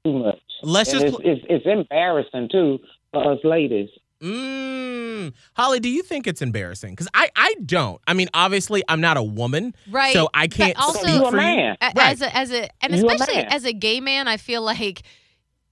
too 0.05 0.19
much. 0.19 0.39
Let's 0.63 0.93
And 0.93 1.01
just. 1.03 1.21
it's, 1.21 1.25
it's 1.25 1.47
it's 1.49 1.67
embarrassing 1.67 2.49
too 2.51 2.81
for 3.13 3.33
us 3.33 3.39
ladies. 3.45 3.89
Mm. 4.21 5.33
Holly, 5.55 5.79
do 5.81 5.89
you 5.89 6.03
think 6.03 6.27
it's 6.27 6.43
embarrassing? 6.43 6.91
Because 6.93 7.09
I, 7.15 7.29
I 7.37 7.55
don't. 7.65 8.01
I 8.07 8.15
mean, 8.15 8.29
obviously, 8.35 8.83
I'm 8.89 9.01
not 9.01 9.17
a 9.17 9.23
woman, 9.23 9.75
Right. 9.91 10.13
so 10.13 10.29
I 10.35 10.49
can't 10.49 10.77
also- 10.81 10.99
speak 11.01 11.15
You 11.15 11.25
a 11.27 11.31
for 11.31 11.37
man. 11.37 11.77
A- 11.81 11.93
Right. 11.97 12.13
As 12.13 12.23
a, 12.23 12.37
as 12.37 12.53
a, 12.53 12.69
and 12.83 12.97
You 12.97 13.07
a 13.09 13.13
especially 13.15 13.43
as 13.43 13.65
a 13.65 13.73
gay 13.73 14.01
man, 14.01 14.27
I 14.29 14.37
feel 14.37 14.63
like 14.63 15.03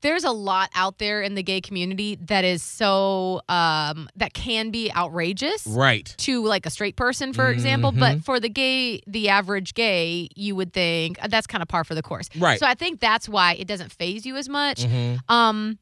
there's 0.02 0.24
a 0.24 0.30
lot 0.30 0.70
out 0.74 0.98
there 0.98 1.22
in 1.22 1.34
the 1.34 1.42
gay 1.42 1.60
community 1.60 2.16
that 2.26 2.44
is 2.44 2.62
so 2.62 3.40
um 3.48 4.08
that 4.16 4.34
can 4.34 4.70
be 4.70 4.92
outrageous. 4.92 5.66
Right. 5.66 6.14
To 6.18 6.42
like 6.44 6.66
a 6.66 6.70
straight 6.70 6.96
person, 6.96 7.32
for 7.32 7.50
example, 7.50 7.92
Mhm. 7.92 7.98
but 8.00 8.24
for 8.24 8.38
the 8.38 8.48
gay, 8.48 9.00
the 9.06 9.28
average 9.30 9.74
gay, 9.74 10.28
you 10.36 10.54
would 10.54 10.72
think 10.72 11.18
uh, 11.22 11.28
that's 11.28 11.46
kind 11.46 11.62
of 11.62 11.68
par 11.68 11.82
for 11.84 11.94
the 11.94 12.02
course. 12.02 12.28
Right. 12.36 12.58
So 12.60 12.66
I 12.66 12.74
think 12.74 13.00
that's 13.00 13.28
why 13.28 13.54
it 13.54 13.66
doesn't 13.66 13.90
phase 13.92 14.24
you 14.26 14.36
as 14.36 14.48
much. 14.48 14.82
Mhm. 14.84 15.18
Um, 15.30 15.78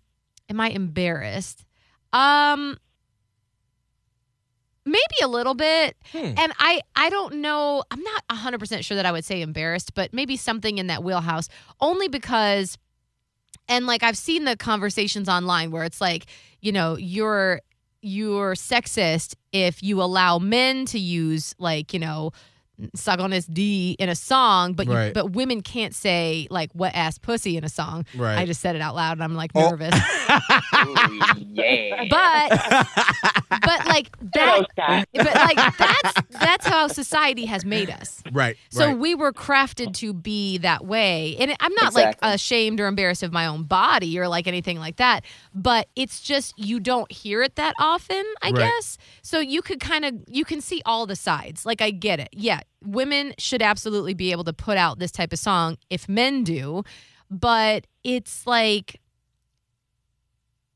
am 0.49 0.61
I 0.61 0.71
embarrassed? 0.71 1.65
Um, 2.13 2.79
maybe 4.85 5.17
a 5.23 5.29
little 5.29 5.55
bit. 5.55 5.97
Hmm. 6.13 6.35
And 6.37 6.53
I, 6.59 6.81
I 6.95 7.11
don't 7.11 7.37
know. 7.37 7.83
I'm 7.91 8.03
not 8.03 8.23
100 8.31 8.59
percent 8.59 8.85
sure 8.85 8.97
that 8.97 9.07
I 9.07 9.13
would 9.13 9.25
say 9.25 9.41
embarrassed, 9.43 9.95
but 9.95 10.13
maybe 10.13 10.37
something 10.37 10.79
in 10.79 10.87
that 10.89 11.03
wheelhouse. 11.03 11.49
Only 11.81 12.09
because, 12.09 12.79
and 13.69 13.87
like 13.87 14.03
I've 14.03 14.17
seen 14.17 14.45
the 14.45 14.57
conversations 14.57 15.29
online 15.29 15.71
where 15.71 15.85
it's 15.85 16.01
like, 16.01 16.27
you 16.61 16.73
know, 16.73 16.97
you're 16.97 17.61
you're 18.03 18.55
sexist 18.55 19.35
if 19.53 19.83
you 19.83 20.03
allow 20.03 20.39
men 20.39 20.85
to 20.85 20.99
use 20.99 21.55
like 21.59 21.95
you 21.95 21.99
know 21.99 22.33
suck 22.95 23.21
on 23.21 23.31
this 23.31 23.47
D 23.47 23.97
in 23.99 24.09
a 24.09 24.15
song, 24.17 24.73
but 24.75 24.87
you, 24.87 24.93
Right. 24.95 25.15
but 25.15 25.33
women 25.33 25.61
can't 25.63 25.95
say 25.95 26.47
like 26.51 26.71
wet 26.75 26.95
ass 26.95 27.19
pussy 27.19 27.57
in 27.57 27.65
a 27.65 27.69
song. 27.69 28.05
Right. 28.17 28.37
I 28.39 28.47
just 28.47 28.61
said 28.61 28.75
it 28.77 28.83
out 28.83 28.95
loud 28.95 29.13
and 29.13 29.23
I'm 29.25 29.35
like 29.35 29.53
Oh. 29.55 29.71
nervous. 29.71 29.95
Ooh, 30.87 30.95
yeah. 31.53 32.05
but 32.11 32.89
but 33.63 33.87
like 33.87 34.11
that 34.35 34.67
but 35.15 35.35
like 35.35 35.57
that's 35.79 36.13
that's 36.31 36.67
how 36.67 36.89
society 36.89 37.47
has 37.47 37.65
made 37.65 37.91
us. 37.91 38.23
right. 38.33 38.57
So 38.71 38.87
right. 38.89 38.99
we 38.99 39.15
were 39.15 39.33
crafted 39.33 39.95
to 39.95 40.13
be 40.13 40.59
that 40.59 40.85
way. 40.85 41.37
And 41.39 41.55
I'm 41.61 41.73
not 41.75 41.89
Exactly. 41.93 42.05
like 42.29 42.35
ashamed 42.35 42.81
or 42.81 42.87
embarrassed 42.87 43.23
of 43.23 43.33
my 43.33 43.47
own 43.47 43.65
body 43.65 44.19
or 44.19 44.29
like 44.29 44.47
anything 44.47 44.79
like 44.79 44.97
that, 44.97 45.25
but 45.55 45.89
it's 45.97 46.21
just 46.21 46.59
you 46.59 46.81
don't 46.81 47.11
hear 47.11 47.43
it 47.43 47.57
that 47.57 47.75
often, 47.79 48.25
I 48.43 48.49
Right. 48.51 48.57
guess. 48.57 48.99
So 49.23 49.39
you 49.39 49.63
could 49.63 49.81
kind 49.81 50.05
of 50.05 50.15
you 50.29 50.45
can 50.45 50.61
see 50.61 50.83
all 50.85 51.07
the 51.07 51.17
sides. 51.17 51.65
Like 51.65 51.81
I 51.81 51.91
get 51.91 52.19
it. 52.21 52.29
Yeah, 52.33 52.61
women 52.85 53.35
should 53.39 53.63
absolutely 53.63 54.15
be 54.15 54.33
able 54.33 54.45
to 54.45 54.53
put 54.53 54.77
out 54.77 54.99
this 54.99 55.11
type 55.11 55.33
of 55.33 55.39
song 55.39 55.77
if 55.91 56.09
men 56.09 56.45
do, 56.45 56.85
but 57.31 57.87
it's 58.03 58.47
like 58.47 59.01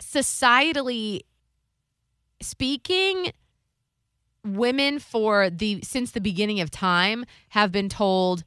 societally 0.00 1.20
speaking 2.40 3.32
women 4.44 4.98
for 4.98 5.50
the 5.50 5.80
since 5.82 6.12
the 6.12 6.20
beginning 6.20 6.60
of 6.60 6.70
time 6.70 7.24
have 7.50 7.72
been 7.72 7.88
told 7.88 8.44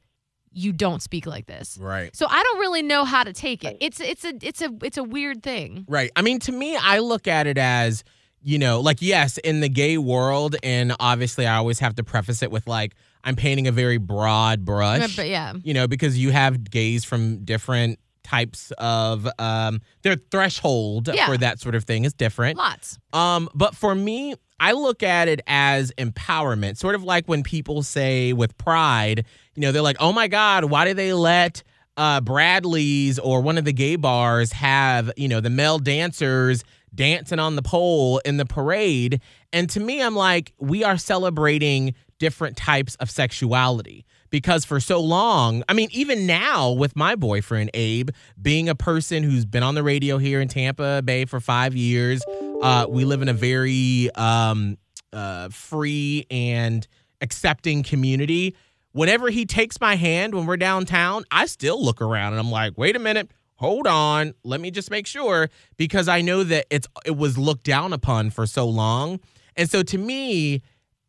you 0.54 0.72
don't 0.72 1.02
speak 1.02 1.26
like 1.26 1.46
this. 1.46 1.78
Right. 1.80 2.14
So 2.14 2.26
I 2.28 2.42
don't 2.42 2.58
really 2.58 2.82
know 2.82 3.04
how 3.04 3.24
to 3.24 3.32
take 3.32 3.64
it. 3.64 3.76
It's 3.80 4.00
it's 4.00 4.24
a 4.24 4.34
it's 4.42 4.60
a 4.60 4.70
it's 4.82 4.98
a 4.98 5.04
weird 5.04 5.42
thing. 5.42 5.84
Right. 5.88 6.10
I 6.16 6.22
mean, 6.22 6.40
to 6.40 6.52
me, 6.52 6.76
I 6.76 6.98
look 6.98 7.26
at 7.26 7.46
it 7.46 7.58
as, 7.58 8.04
you 8.42 8.58
know, 8.58 8.80
like, 8.80 9.00
yes, 9.00 9.38
in 9.38 9.60
the 9.60 9.68
gay 9.68 9.98
world, 9.98 10.56
and 10.62 10.94
obviously 11.00 11.46
I 11.46 11.56
always 11.56 11.78
have 11.78 11.94
to 11.96 12.04
preface 12.04 12.42
it 12.42 12.50
with, 12.50 12.66
like, 12.66 12.94
I'm 13.24 13.36
painting 13.36 13.66
a 13.68 13.72
very 13.72 13.98
broad 13.98 14.64
brush, 14.64 15.16
But 15.16 15.28
yeah. 15.28 15.52
you 15.62 15.74
know, 15.74 15.86
because 15.86 16.18
you 16.18 16.30
have 16.30 16.68
gays 16.70 17.04
from 17.04 17.44
different 17.44 17.98
types 18.24 18.72
of, 18.78 19.28
um, 19.38 19.80
their 20.02 20.16
threshold 20.30 21.08
Yeah. 21.12 21.26
for 21.26 21.36
that 21.38 21.60
sort 21.60 21.74
of 21.74 21.84
thing 21.84 22.04
is 22.04 22.12
different. 22.14 22.56
Lots. 22.56 22.98
Um, 23.12 23.48
but 23.54 23.74
for 23.74 23.94
me, 23.94 24.34
I 24.60 24.72
look 24.72 25.02
at 25.02 25.26
it 25.28 25.40
as 25.48 25.92
empowerment, 25.98 26.76
sort 26.78 26.94
of 26.94 27.02
like 27.02 27.26
when 27.26 27.42
people 27.42 27.82
say 27.82 28.32
with 28.32 28.56
pride, 28.58 29.24
you 29.56 29.60
know, 29.62 29.72
they're 29.72 29.82
like, 29.82 29.96
oh 29.98 30.12
my 30.12 30.28
God, 30.28 30.64
why 30.66 30.84
do 30.84 30.94
they 30.94 31.12
let 31.12 31.62
uh, 31.96 32.20
Bradley's 32.20 33.18
or 33.18 33.40
one 33.40 33.58
of 33.58 33.64
the 33.64 33.72
gay 33.72 33.96
bars 33.96 34.52
have, 34.52 35.10
you 35.16 35.28
know, 35.28 35.40
the 35.40 35.50
male 35.50 35.78
dancers 35.78 36.62
dancing 36.94 37.38
on 37.40 37.56
the 37.56 37.62
pole 37.62 38.18
in 38.24 38.36
the 38.36 38.46
parade? 38.46 39.20
And 39.52 39.68
to 39.70 39.80
me, 39.80 40.00
I'm 40.00 40.14
like, 40.14 40.52
we 40.58 40.84
are 40.84 40.96
celebrating 40.96 41.94
different 42.22 42.56
types 42.56 42.94
of 43.00 43.10
sexuality 43.10 44.06
because 44.30 44.64
for 44.64 44.78
so 44.78 45.00
long, 45.00 45.64
I 45.68 45.72
mean, 45.72 45.88
even 45.90 46.24
now 46.24 46.70
with 46.70 46.94
my 46.94 47.16
boyfriend, 47.16 47.70
Abe, 47.74 48.10
being 48.40 48.68
a 48.68 48.76
person 48.76 49.24
who's 49.24 49.44
been 49.44 49.64
on 49.64 49.74
the 49.74 49.82
radio 49.82 50.18
here 50.18 50.40
in 50.40 50.46
Tampa 50.46 51.02
Bay 51.02 51.24
for 51.24 51.40
five 51.40 51.74
years, 51.74 52.22
uh, 52.62 52.86
we 52.88 53.04
live 53.04 53.22
in 53.22 53.28
a 53.28 53.32
very 53.32 54.08
um, 54.14 54.78
uh, 55.12 55.48
free 55.48 56.24
and 56.30 56.86
accepting 57.20 57.82
community. 57.82 58.54
Whenever 58.92 59.28
he 59.28 59.44
takes 59.44 59.80
my 59.80 59.96
hand 59.96 60.32
when 60.32 60.46
we're 60.46 60.56
downtown, 60.56 61.24
I 61.32 61.46
still 61.46 61.84
look 61.84 62.00
around 62.00 62.34
and 62.34 62.38
I'm 62.38 62.52
like, 62.52 62.78
wait 62.78 62.94
a 62.94 63.00
minute, 63.00 63.32
hold 63.56 63.88
on, 63.88 64.32
let 64.44 64.60
me 64.60 64.70
just 64.70 64.92
make 64.92 65.08
sure 65.08 65.50
because 65.76 66.06
I 66.06 66.20
know 66.20 66.44
that 66.44 66.66
it's 66.70 66.86
it 67.04 67.16
was 67.16 67.36
looked 67.36 67.64
down 67.64 67.92
upon 67.92 68.30
for 68.30 68.46
so 68.46 68.68
long. 68.68 69.18
And 69.56 69.68
so 69.68 69.82
to 69.82 69.98
me, 69.98 70.62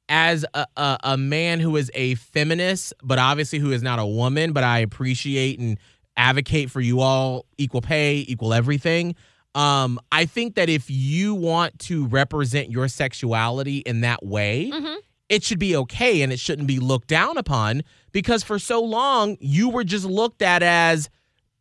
as 0.10 0.46
a, 0.54 0.66
a, 0.78 0.98
a 1.04 1.18
man 1.18 1.60
who 1.60 1.76
is 1.78 1.90
a 1.94 2.16
feminist, 2.16 2.94
but 3.04 3.20
obviously 3.20 3.60
who 3.60 3.72
is 3.72 3.82
not 3.82 4.00
a 4.00 4.06
woman, 4.06 4.54
but 4.54 4.64
I 4.64 4.80
appreciate 4.80 5.60
and 5.60 5.78
advocate 6.18 6.70
for 6.70 6.82
you 6.82 7.00
all 7.00 7.46
equal 7.58 7.82
pay, 7.82 8.24
equal 8.28 8.54
everything. 8.54 9.16
Um, 9.56 10.00
I 10.12 10.26
think 10.26 10.56
that 10.56 10.70
if 10.70 10.90
you 10.90 11.36
want 11.36 11.80
to 11.80 12.06
represent 12.08 12.72
your 12.72 12.88
sexuality 12.88 13.78
in 13.80 14.02
that 14.02 14.26
way, 14.26 14.70
Mhm. 14.74 14.96
it 15.30 15.44
should 15.44 15.60
be 15.60 15.76
okay 15.76 16.22
and 16.22 16.34
it 16.34 16.40
shouldn't 16.40 16.68
be 16.68 16.80
looked 16.80 17.08
down 17.08 17.38
upon 17.38 17.84
because 18.12 18.44
for 18.44 18.58
so 18.60 18.82
long 18.82 19.38
you 19.40 19.70
were 19.70 19.84
just 19.84 20.06
looked 20.06 20.42
at 20.42 20.64
as 20.64 21.10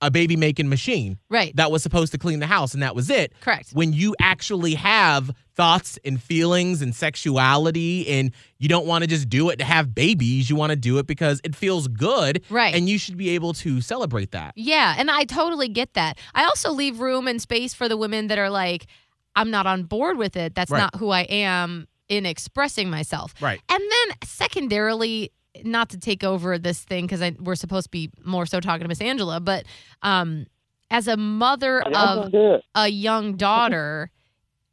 a 0.03 0.11
baby 0.11 0.37
making 0.37 0.69
machine 0.69 1.17
Right. 1.31 1.55
that 1.57 1.71
was 1.71 1.83
supposed 1.83 2.12
to 2.12 2.19
clean 2.19 2.41
the 2.41 2.47
house 2.47 2.75
and 2.75 2.83
that 2.83 2.95
was 2.95 3.09
it 3.09 3.33
Correct. 3.41 3.71
when 3.73 3.93
you 3.95 4.15
actually 4.21 4.75
have 4.75 5.31
thoughts 5.55 5.99
and 6.05 6.21
feelings 6.23 6.83
and 6.83 6.95
sexuality 6.95 8.07
and 8.09 8.33
you 8.59 8.69
don't 8.69 8.87
want 8.87 9.03
to 9.05 9.09
just 9.09 9.29
do 9.29 9.49
it 9.51 9.57
to 9.59 9.65
have 9.65 9.95
babies 9.95 10.51
you 10.51 10.57
want 10.57 10.71
to 10.71 10.77
do 10.77 10.99
it 10.99 11.07
because 11.07 11.41
it 11.45 11.55
feels 11.55 11.88
good 11.88 12.43
Right. 12.51 12.75
and 12.75 12.88
you 12.88 12.99
should 12.99 13.17
be 13.17 13.31
able 13.31 13.53
to 13.55 13.81
celebrate 13.81 14.33
that 14.33 14.53
Yeah, 14.57 14.95
and 14.99 15.11
I 15.11 15.25
totally 15.25 15.69
get 15.69 15.95
that. 15.95 16.19
I 16.35 16.45
also 16.45 16.73
leave 16.73 17.01
room 17.01 17.27
and 17.29 17.41
space 17.41 17.73
for 17.75 17.88
the 17.88 17.97
women 17.97 18.27
that 18.27 18.38
are 18.38 18.51
like, 18.51 18.87
I'm 19.37 19.51
not 19.51 19.67
on 19.67 19.85
board 19.85 20.19
with 20.19 20.37
it. 20.37 20.55
That's 20.55 20.71
Right. 20.71 20.81
not 20.81 20.97
who 20.97 21.11
I 21.11 21.23
am 21.23 21.87
in 22.09 22.27
expressing 22.27 22.91
myself. 22.91 23.35
right 23.41 23.61
And 23.69 23.81
then 23.81 24.17
secondarily, 24.25 25.31
not 25.65 25.91
to 25.91 25.99
take 25.99 26.25
over 26.25 26.59
this 26.59 26.81
thing 26.81 27.07
because 27.07 27.21
we're 27.41 27.55
supposed 27.55 27.85
to 27.87 27.91
be 27.91 28.11
more 28.25 28.47
so 28.47 28.61
talking 28.61 28.83
to 28.83 28.88
Miss 28.88 29.01
Angela, 29.01 29.41
but 29.41 29.65
um, 30.03 30.47
as 30.91 31.09
a 31.09 31.17
mother 31.17 31.83
of 31.83 32.33
a 32.75 32.88
young 32.88 33.37
daughter, 33.37 34.11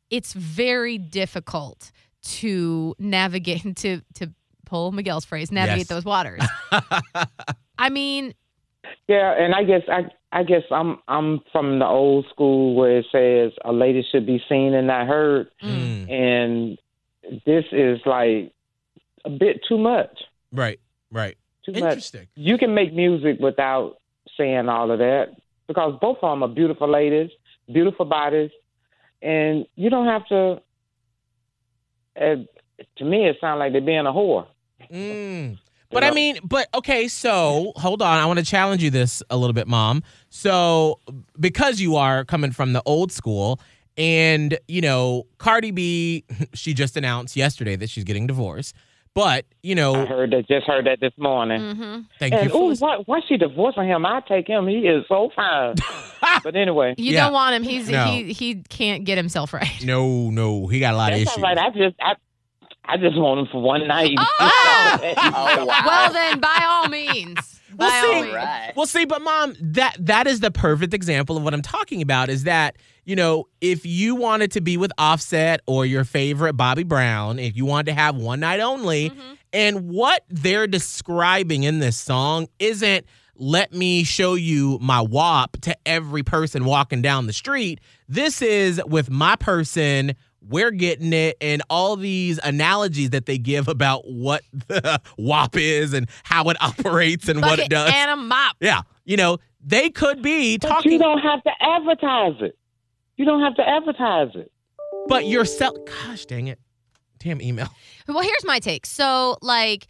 it's 0.10 0.34
very 0.34 0.98
difficult 0.98 1.92
to 2.22 2.96
navigate 3.00 3.76
to 3.78 4.02
to 4.16 4.32
pull 4.66 4.92
Miguel's 4.92 5.26
phrase, 5.26 5.52
navigate 5.52 5.80
Yes. 5.80 5.88
those 5.88 6.06
waters. 6.06 6.42
I 7.78 7.90
mean, 7.90 8.34
Yeah, 9.08 9.34
and 9.38 9.56
I 9.56 9.64
guess 9.64 9.82
I 9.90 10.06
I 10.32 10.44
guess 10.44 10.64
I'm 10.72 11.00
I'm 11.08 11.42
from 11.52 11.80
the 11.80 11.86
old 11.86 12.26
school 12.30 12.76
where 12.76 13.00
it 13.00 13.06
says 13.12 13.52
a 13.66 13.74
lady 13.74 14.06
should 14.12 14.26
be 14.26 14.42
seen 14.48 14.74
and 14.74 14.88
not 14.88 15.08
heard, 15.08 15.50
Mm, 15.64 16.10
and 16.12 16.78
this 17.46 17.66
is 17.72 18.00
like 18.06 18.52
a 19.26 19.30
bit 19.30 19.62
too 19.68 19.78
much. 19.78 20.24
Right 20.52 20.80
right 21.12 21.38
Too 21.66 21.74
much. 21.74 22.14
You 22.36 22.58
can 22.58 22.74
make 22.74 22.94
music 22.94 23.38
without 23.40 23.98
saying 24.38 24.70
all 24.70 24.92
of 24.92 25.00
that 25.00 25.36
because 25.68 25.98
both 26.02 26.18
of 26.22 26.32
them 26.32 26.44
are 26.44 26.54
beautiful 26.54 26.90
ladies, 26.90 27.30
beautiful 27.72 28.06
bodies, 28.06 28.52
and 29.22 29.66
you 29.76 29.90
don't 29.90 30.08
have 30.08 30.28
to. 30.28 30.62
Uh, 32.20 32.36
to 32.98 33.06
me, 33.06 33.28
it 33.28 33.38
sounds 33.40 33.60
like 33.60 33.72
they're 33.72 33.82
being 33.82 34.06
a 34.06 34.12
whore. 34.12 34.48
Mm. 34.92 35.52
You 35.52 35.58
But 35.92 36.04
I 36.04 36.12
mean, 36.12 36.40
but 36.44 36.68
okay, 36.74 37.08
so 37.08 37.74
hold 37.76 38.02
on. 38.02 38.20
I 38.20 38.26
want 38.26 38.40
to 38.40 38.46
challenge 38.46 38.84
you 38.84 38.90
this 38.90 39.24
a 39.30 39.38
little 39.38 39.54
bit, 39.54 39.68
mom. 39.68 40.04
So, 40.30 41.00
because 41.40 41.80
you 41.80 41.96
are 41.96 42.26
coming 42.26 42.52
from 42.52 42.74
the 42.74 42.84
old 42.86 43.12
school, 43.12 43.60
and 43.98 44.58
you 44.68 44.82
know, 44.82 45.26
Cardi 45.38 45.72
B, 45.72 46.26
she 46.54 46.74
just 46.74 46.96
announced 46.96 47.36
yesterday 47.36 47.76
that 47.76 47.90
she's 47.90 48.04
getting 48.04 48.28
divorced. 48.28 48.76
But 49.16 49.46
you 49.64 49.76
know, 49.76 49.96
I 49.96 50.00
know, 50.00 50.06
heard 50.06 50.32
that. 50.32 50.48
Just 50.48 50.66
heard 50.68 50.86
that 50.86 51.00
this 51.02 51.12
morning. 51.18 51.60
Mm-hmm. 51.62 52.00
thank 52.20 52.34
you 52.34 52.40
And 52.40 52.52
for 52.52 52.72
ooh, 52.72 52.76
why, 52.76 52.98
why 53.06 53.20
she 53.28 53.38
divorcing 53.38 53.88
him? 53.88 54.06
I 54.06 54.22
take 54.28 54.48
him. 54.48 54.68
He 54.68 54.78
is 54.88 55.04
so 55.10 55.30
fine. 55.36 55.76
but 56.44 56.56
anyway, 56.56 56.94
You 56.98 57.14
Yeah. 57.14 57.26
don't 57.26 57.34
want 57.34 57.56
him. 57.56 57.64
He's 57.64 57.90
No. 57.90 58.06
he 58.06 58.32
he 58.34 58.56
can't 58.70 59.04
get 59.04 59.18
himself 59.18 59.54
right. 59.54 59.84
No, 59.84 60.30
no, 60.30 60.68
he 60.68 60.80
got 60.80 60.94
a 60.94 60.98
lot 60.98 61.12
of 61.12 61.20
that's 61.20 61.32
issues. 61.32 61.44
all 61.44 61.50
right. 61.50 61.58
I 61.58 61.70
just 61.72 61.96
I, 62.00 62.14
I 62.90 62.98
just 62.98 63.16
want 63.18 63.40
them 63.40 63.48
for 63.52 63.62
one 63.62 63.88
night. 63.88 64.16
Oh! 64.18 64.56
Oh 65.22 65.66
wow. 65.66 65.82
Well 65.86 66.14
then, 66.14 66.40
by 66.40 66.66
all 66.68 66.90
means, 66.90 67.60
by 67.76 67.86
Well, 67.86 68.06
all 68.08 68.14
see- 68.14 68.22
means. 68.24 68.34
right. 68.36 68.74
Well, 68.76 68.86
see, 68.88 69.06
but 69.06 69.22
mom, 69.22 69.54
that 69.62 69.96
that 70.00 70.28
is 70.28 70.40
the 70.40 70.52
perfect 70.52 70.94
example 70.94 71.38
of 71.38 71.44
what 71.44 71.54
I'm 71.54 71.62
talking 71.62 72.02
about. 72.02 72.30
Is 72.30 72.44
that 72.46 72.78
you 73.06 73.16
know, 73.16 73.46
if 73.62 73.86
you 73.86 74.16
wanted 74.16 74.52
to 74.54 74.62
be 74.62 74.78
with 74.78 74.92
Offset 74.98 75.62
or 75.68 75.86
your 75.86 76.04
favorite 76.04 76.54
Bobby 76.54 76.84
Brown, 76.84 77.40
if 77.40 77.56
you 77.56 77.66
wanted 77.66 77.88
to 77.88 77.94
have 77.94 78.16
one 78.16 78.40
night 78.40 78.60
only, 78.60 79.10
Mm-hmm. 79.12 79.34
and 79.54 79.90
what 79.90 80.24
they're 80.30 80.68
describing 80.68 81.64
in 81.64 81.80
this 81.80 81.98
song 81.98 82.48
isn't 82.60 83.06
let 83.42 83.72
me 83.74 84.04
show 84.04 84.34
you 84.34 84.78
my 84.82 85.00
WAP 85.02 85.58
to 85.62 85.76
every 85.86 86.24
person 86.24 86.66
walking 86.66 87.02
down 87.02 87.26
the 87.26 87.32
street. 87.34 87.80
This 88.10 88.42
is 88.42 88.82
with 88.86 89.10
my 89.10 89.38
person. 89.38 90.14
We're 90.50 90.72
getting 90.72 91.14
it, 91.14 91.38
and 91.40 91.62
all 91.70 91.96
these 91.96 92.40
analogies 92.44 93.12
that 93.12 93.26
they 93.28 93.38
give 93.38 93.68
about 93.68 94.02
what 94.10 94.42
the 94.68 95.00
WAP 95.18 95.56
is 95.58 95.94
and 95.94 96.10
how 96.24 96.50
it 96.50 96.58
operates 96.62 97.30
and 97.30 97.40
what 97.42 97.60
it 97.60 97.70
does. 97.70 97.92
and 97.94 98.12
a 98.12 98.16
mop. 98.16 98.56
Yeah, 98.60 98.82
you 99.06 99.16
know, 99.16 99.38
they 99.64 99.90
could 99.90 100.22
be 100.22 100.58
talking 100.58 100.70
But 100.70 100.76
talking, 100.76 100.92
you 100.94 101.00
don't 101.00 101.20
have 101.20 101.44
to 101.44 101.52
advertise 101.62 102.42
it. 102.42 102.58
You 103.18 103.26
don't 103.26 103.42
have 103.42 103.56
to 103.56 103.68
advertise 103.68 104.30
it. 104.36 104.52
but 105.08 105.28
you're 105.28 105.46
sell. 105.46 105.78
Gosh 105.86 106.26
dang 106.26 106.48
it, 106.48 106.60
damn 107.20 107.42
email. 107.42 107.70
Well, 108.08 108.22
here's 108.22 108.46
my 108.46 108.60
take. 108.60 108.86
So, 108.88 109.38
like, 109.42 109.88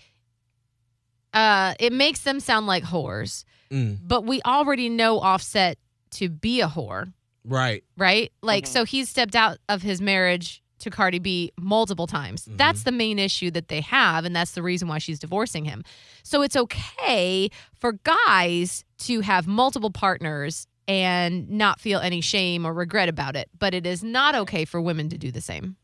uh, 1.34 1.74
it 1.80 1.94
makes 1.94 2.22
them 2.22 2.40
sound 2.40 2.68
like 2.68 2.84
whores, 2.84 3.46
Mm, 3.72 4.00
but 4.02 4.26
we 4.26 4.42
already 4.48 4.90
know 4.90 5.20
Offset 5.20 5.78
to 6.12 6.28
be 6.28 6.60
a 6.62 6.68
whore, 6.68 7.14
right. 7.46 7.84
right? 7.98 8.32
Like, 8.42 8.66
Mm-hmm. 8.66 8.72
so 8.74 8.86
he's 8.86 9.10
stepped 9.10 9.36
out 9.36 9.58
of 9.68 9.82
his 9.82 10.02
marriage 10.02 10.62
to 10.80 10.90
Cardi 10.90 11.20
B 11.20 11.52
multiple 11.60 12.08
times. 12.08 12.46
Mm-hmm. 12.46 12.58
That's 12.58 12.84
the 12.84 12.92
main 12.92 13.20
issue 13.20 13.52
that 13.52 13.68
they 13.68 13.82
have, 13.82 14.24
and 14.26 14.36
that's 14.36 14.52
the 14.52 14.62
reason 14.64 14.88
why 14.88 14.98
she's 15.00 15.20
divorcing 15.20 15.66
him. 15.66 15.84
So 16.24 16.42
it's 16.42 16.56
okay 16.56 17.50
for 17.74 17.94
guys 18.04 18.86
to 19.00 19.22
have 19.22 19.46
multiple 19.48 19.92
partners 19.92 20.68
and 20.88 21.50
not 21.50 21.80
feel 21.80 22.00
any 22.00 22.22
shame 22.22 22.66
or 22.66 22.74
regret 22.74 23.10
about 23.10 23.36
it, 23.36 23.50
but 23.60 23.74
it 23.74 23.86
is 23.86 24.04
not 24.04 24.36
okay 24.36 24.66
for 24.66 24.82
women 24.82 25.10
to 25.10 25.18
do 25.18 25.32
the 25.32 25.42
same. 25.42 25.76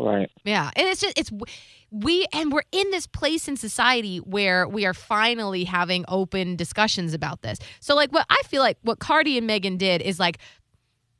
Right. 0.00 0.30
Yeah, 0.44 0.70
and 0.74 0.88
it's 0.88 1.00
just 1.00 1.18
it's 1.18 1.30
we 1.90 2.26
and 2.32 2.52
we're 2.52 2.62
in 2.72 2.90
this 2.90 3.06
place 3.06 3.48
in 3.48 3.56
society 3.56 4.18
where 4.18 4.66
we 4.66 4.86
are 4.86 4.94
finally 4.94 5.64
having 5.64 6.04
open 6.08 6.56
discussions 6.56 7.14
about 7.14 7.42
this. 7.42 7.58
So 7.80 7.94
like 7.94 8.12
what 8.12 8.26
I 8.30 8.40
feel 8.46 8.62
like 8.62 8.78
what 8.82 8.98
Cardi 8.98 9.36
and 9.36 9.46
Megan 9.46 9.76
did 9.76 10.00
is 10.02 10.18
like 10.18 10.38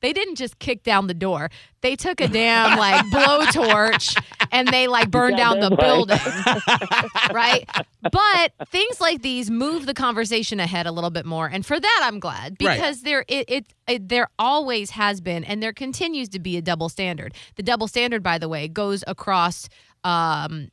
they 0.01 0.12
didn't 0.12 0.37
just 0.37 0.59
kick 0.59 0.83
down 0.83 1.09
the 1.09 1.14
door. 1.14 1.51
They 1.83 1.95
took 1.97 2.21
a 2.21 2.29
damn 2.29 2.79
like 2.79 3.05
blowtorch 3.12 4.21
and 4.52 4.68
they 4.68 4.86
like 4.88 5.10
burn 5.18 5.36
down 5.36 5.60
the 5.60 5.70
right. 5.70 5.78
building. 5.78 6.18
right? 7.32 7.68
But 8.02 8.68
things 8.68 9.00
like 9.00 9.22
these 9.22 9.50
move 9.50 9.86
the 9.86 9.94
conversation 9.94 10.60
ahead 10.60 10.86
a 10.86 10.92
little 10.92 11.10
bit 11.10 11.26
more, 11.26 11.46
and 11.46 11.64
for 11.64 11.78
that 11.78 12.00
I'm 12.04 12.18
glad 12.20 12.56
Right. 12.60 12.74
because 12.76 13.02
there 13.02 13.24
it, 13.28 13.44
it, 13.48 13.66
it 13.86 14.08
there 14.08 14.28
always 14.38 14.90
has 14.90 15.20
been, 15.20 15.44
and 15.44 15.62
there 15.62 15.72
continues 15.72 16.28
to 16.30 16.38
be 16.38 16.56
a 16.56 16.62
double 16.62 16.88
standard. 16.88 17.34
The 17.56 17.62
double 17.62 17.88
standard, 17.88 18.22
by 18.22 18.38
the 18.38 18.48
way, 18.48 18.68
goes 18.68 19.04
across. 19.06 19.68
Um, 20.04 20.70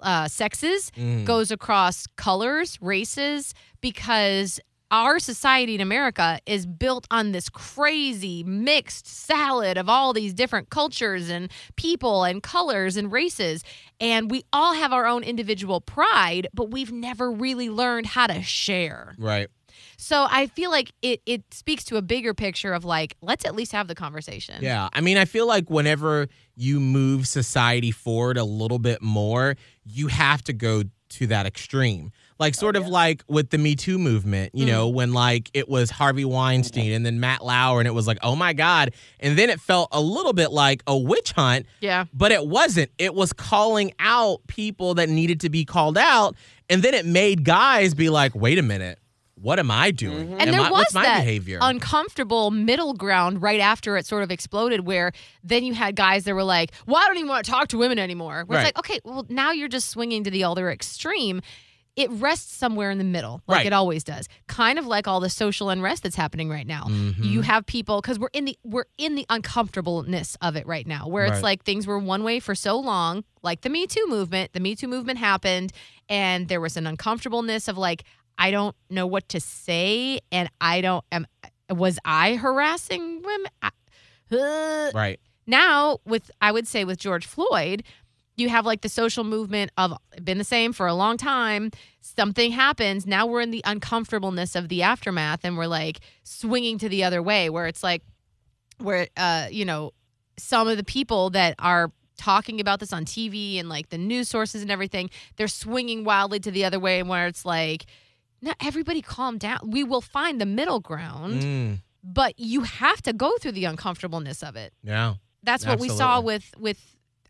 uh, 0.00 0.28
sexes 0.28 0.92
Mm. 0.96 1.24
goes 1.24 1.50
across 1.50 2.06
colors, 2.14 2.78
races, 2.80 3.52
because 3.80 4.60
our 4.90 5.18
society 5.18 5.74
in 5.74 5.80
America 5.80 6.40
is 6.46 6.66
built 6.66 7.06
on 7.10 7.32
this 7.32 7.48
crazy 7.48 8.42
mixed 8.44 9.06
salad 9.06 9.76
of 9.76 9.88
all 9.88 10.12
these 10.12 10.32
different 10.32 10.70
cultures 10.70 11.28
and 11.28 11.50
people 11.76 12.24
and 12.24 12.42
colors 12.42 12.96
and 12.96 13.12
races. 13.12 13.62
And 14.00 14.30
we 14.30 14.44
all 14.52 14.74
have 14.74 14.92
our 14.92 15.06
own 15.06 15.22
individual 15.22 15.80
pride, 15.80 16.48
but 16.54 16.70
we've 16.70 16.92
never 16.92 17.30
really 17.30 17.68
learned 17.68 18.06
how 18.06 18.26
to 18.26 18.42
share. 18.42 19.14
Right. 19.18 19.48
So 19.96 20.26
I 20.30 20.46
feel 20.46 20.70
like 20.70 20.92
it 21.02 21.20
it 21.26 21.42
speaks 21.52 21.84
to 21.84 21.96
a 21.96 22.02
bigger 22.02 22.34
picture 22.34 22.72
of 22.72 22.84
like, 22.84 23.16
let's 23.20 23.44
at 23.44 23.54
least 23.54 23.72
have 23.72 23.88
the 23.88 23.94
conversation. 23.94 24.62
Yeah. 24.62 24.88
I 24.92 25.00
mean, 25.00 25.16
I 25.16 25.24
feel 25.24 25.46
like 25.46 25.70
whenever 25.70 26.28
you 26.56 26.80
move 26.80 27.26
society 27.26 27.90
forward 27.90 28.38
a 28.38 28.44
little 28.44 28.78
bit 28.78 29.02
more, 29.02 29.56
you 29.84 30.08
have 30.08 30.42
to 30.44 30.52
go 30.52 30.84
to 31.10 31.26
that 31.28 31.46
extreme. 31.46 32.12
Like, 32.38 32.54
oh, 32.56 32.60
sort 32.60 32.76
of 32.76 32.86
like 32.86 33.24
with 33.28 33.50
the 33.50 33.58
Me 33.58 33.74
Too 33.74 33.98
movement, 33.98 34.54
you 34.54 34.64
hmm. 34.64 34.70
know, 34.70 34.88
when 34.88 35.12
like 35.12 35.50
it 35.54 35.68
was 35.68 35.90
Harvey 35.90 36.24
Weinstein 36.24 36.92
and 36.92 37.04
then 37.04 37.20
Matt 37.20 37.44
Lauer, 37.44 37.80
and 37.80 37.88
it 37.88 37.92
was 37.92 38.06
like, 38.06 38.18
oh 38.22 38.36
my 38.36 38.52
God. 38.52 38.92
And 39.20 39.36
then 39.36 39.50
it 39.50 39.60
felt 39.60 39.88
a 39.92 40.00
little 40.00 40.32
bit 40.32 40.52
like 40.52 40.82
a 40.86 40.96
witch 40.96 41.32
hunt, 41.32 41.66
Yeah. 41.80 42.04
but 42.12 42.32
it 42.32 42.46
wasn't. 42.46 42.90
It 42.98 43.14
was 43.14 43.32
calling 43.32 43.92
out 43.98 44.46
people 44.46 44.94
that 44.94 45.08
needed 45.08 45.40
to 45.40 45.50
be 45.50 45.64
called 45.64 45.98
out. 45.98 46.36
And 46.70 46.82
then 46.82 46.94
it 46.94 47.06
made 47.06 47.44
guys 47.44 47.94
be 47.94 48.10
like, 48.10 48.34
wait 48.34 48.58
a 48.58 48.62
minute, 48.62 48.98
what 49.40 49.58
am 49.58 49.70
I 49.70 49.90
doing? 49.90 50.32
And 50.32 50.42
Am 50.42 50.50
there 50.50 50.60
I- 50.60 50.70
was 50.70 50.86
that 50.92 51.18
behavior? 51.18 51.58
uncomfortable 51.60 52.50
middle 52.50 52.94
ground 52.94 53.40
right 53.42 53.60
after 53.60 53.96
it 53.96 54.06
sort 54.06 54.22
of 54.22 54.30
exploded, 54.30 54.80
where 54.86 55.12
then 55.42 55.64
you 55.64 55.74
had 55.74 55.96
guys 55.96 56.24
that 56.24 56.34
were 56.34 56.44
like, 56.44 56.72
"Well, 56.86 56.96
I 56.96 57.06
don't 57.06 57.16
even 57.16 57.28
want 57.28 57.44
to 57.44 57.50
talk 57.50 57.68
to 57.68 57.78
women 57.78 57.98
anymore." 57.98 58.44
Where 58.46 58.58
Right. 58.58 58.68
it's 58.68 58.76
like, 58.76 58.78
okay, 58.78 59.00
well, 59.04 59.26
now 59.28 59.52
you're 59.52 59.68
just 59.68 59.88
swinging 59.90 60.24
to 60.24 60.30
the 60.30 60.44
other 60.44 60.70
extreme. 60.70 61.40
It 61.96 62.08
rests 62.12 62.54
somewhere 62.54 62.92
in 62.92 62.98
the 62.98 63.04
middle, 63.04 63.42
like 63.48 63.56
Right. 63.56 63.66
it 63.66 63.72
always 63.72 64.04
does. 64.04 64.28
Kind 64.46 64.78
of 64.78 64.86
like 64.86 65.08
all 65.08 65.18
the 65.18 65.28
social 65.28 65.68
unrest 65.68 66.04
that's 66.04 66.14
happening 66.14 66.48
right 66.48 66.66
now. 66.66 66.84
Mm-hmm. 66.84 67.24
You 67.24 67.40
have 67.42 67.66
people 67.66 68.00
because 68.00 68.20
we're 68.20 68.28
in 68.32 68.44
the 68.44 68.56
we're 68.62 68.84
in 68.98 69.16
the 69.16 69.26
uncomfortableness 69.28 70.36
of 70.40 70.54
it 70.56 70.64
right 70.66 70.86
now, 70.86 71.08
where 71.08 71.24
Right. 71.24 71.32
it's 71.32 71.42
like 71.42 71.64
things 71.64 71.86
were 71.88 71.98
one 71.98 72.22
way 72.22 72.38
for 72.38 72.54
so 72.54 72.78
long, 72.78 73.24
like 73.42 73.62
the 73.62 73.68
Me 73.68 73.86
Too 73.88 74.04
movement. 74.08 74.52
The 74.52 74.60
Me 74.60 74.76
Too 74.76 74.86
movement 74.86 75.18
happened, 75.18 75.72
and 76.08 76.46
there 76.46 76.60
was 76.60 76.76
an 76.76 76.86
uncomfortableness 76.86 77.66
of 77.66 77.76
like, 77.76 78.04
I 78.38 78.50
don't 78.50 78.76
know 78.88 79.06
what 79.06 79.28
to 79.30 79.40
say, 79.40 80.20
and 80.30 80.48
I 80.60 80.80
don't 80.80 81.04
am 81.12 81.26
was 81.70 81.98
I 82.04 82.36
harassing 82.36 83.22
women? 83.22 83.50
I, 83.62 83.70
uh, 84.30 84.90
right. 84.94 85.20
now 85.46 85.98
with 86.06 86.30
I 86.40 86.52
would 86.52 86.66
say 86.66 86.84
with 86.84 86.98
George 86.98 87.26
Floyd, 87.26 87.82
you 88.36 88.48
have 88.48 88.64
like 88.64 88.82
the 88.82 88.88
social 88.88 89.24
movement 89.24 89.72
of 89.76 89.92
been 90.22 90.38
the 90.38 90.44
same 90.44 90.72
for 90.72 90.86
a 90.86 90.94
long 90.94 91.16
time. 91.16 91.70
Something 92.00 92.52
happens. 92.52 93.06
Now 93.06 93.26
we're 93.26 93.40
in 93.40 93.50
the 93.50 93.62
uncomfortableness 93.64 94.54
of 94.54 94.68
the 94.68 94.82
aftermath 94.82 95.40
and 95.44 95.58
we're 95.58 95.66
like 95.66 96.00
swinging 96.22 96.78
to 96.78 96.88
the 96.88 97.04
other 97.04 97.22
way 97.22 97.50
where 97.50 97.66
it's 97.66 97.82
like 97.82 98.02
where 98.78 99.08
uh 99.16 99.48
you 99.50 99.64
know 99.64 99.92
some 100.38 100.68
of 100.68 100.76
the 100.76 100.84
people 100.84 101.30
that 101.30 101.56
are 101.58 101.90
talking 102.16 102.60
about 102.60 102.80
this 102.80 102.92
on 102.92 103.04
TV 103.04 103.58
and 103.58 103.68
like 103.68 103.88
the 103.88 103.98
news 103.98 104.28
sources 104.28 104.62
and 104.62 104.70
everything, 104.70 105.10
they're 105.36 105.48
swinging 105.48 106.04
wildly 106.04 106.40
to 106.40 106.50
the 106.50 106.64
other 106.64 106.78
way 106.78 107.00
and 107.00 107.08
where 107.08 107.26
it's 107.26 107.44
like 107.44 107.86
now 108.40 108.52
everybody 108.60 109.02
calm 109.02 109.38
down. 109.38 109.58
We 109.70 109.82
will 109.84 110.00
find 110.00 110.40
the 110.40 110.46
middle 110.46 110.80
ground, 110.80 111.42
Mm, 111.42 111.78
but 112.04 112.34
you 112.38 112.62
have 112.62 113.02
to 113.02 113.12
go 113.12 113.36
through 113.40 113.52
the 113.52 113.64
uncomfortableness 113.64 114.42
of 114.42 114.56
it 114.56 114.72
yeah. 114.84 115.14
that's 115.42 115.66
what 115.66 115.78
we 115.80 115.88
saw 115.88 116.20
with 116.20 116.54
with 116.58 116.80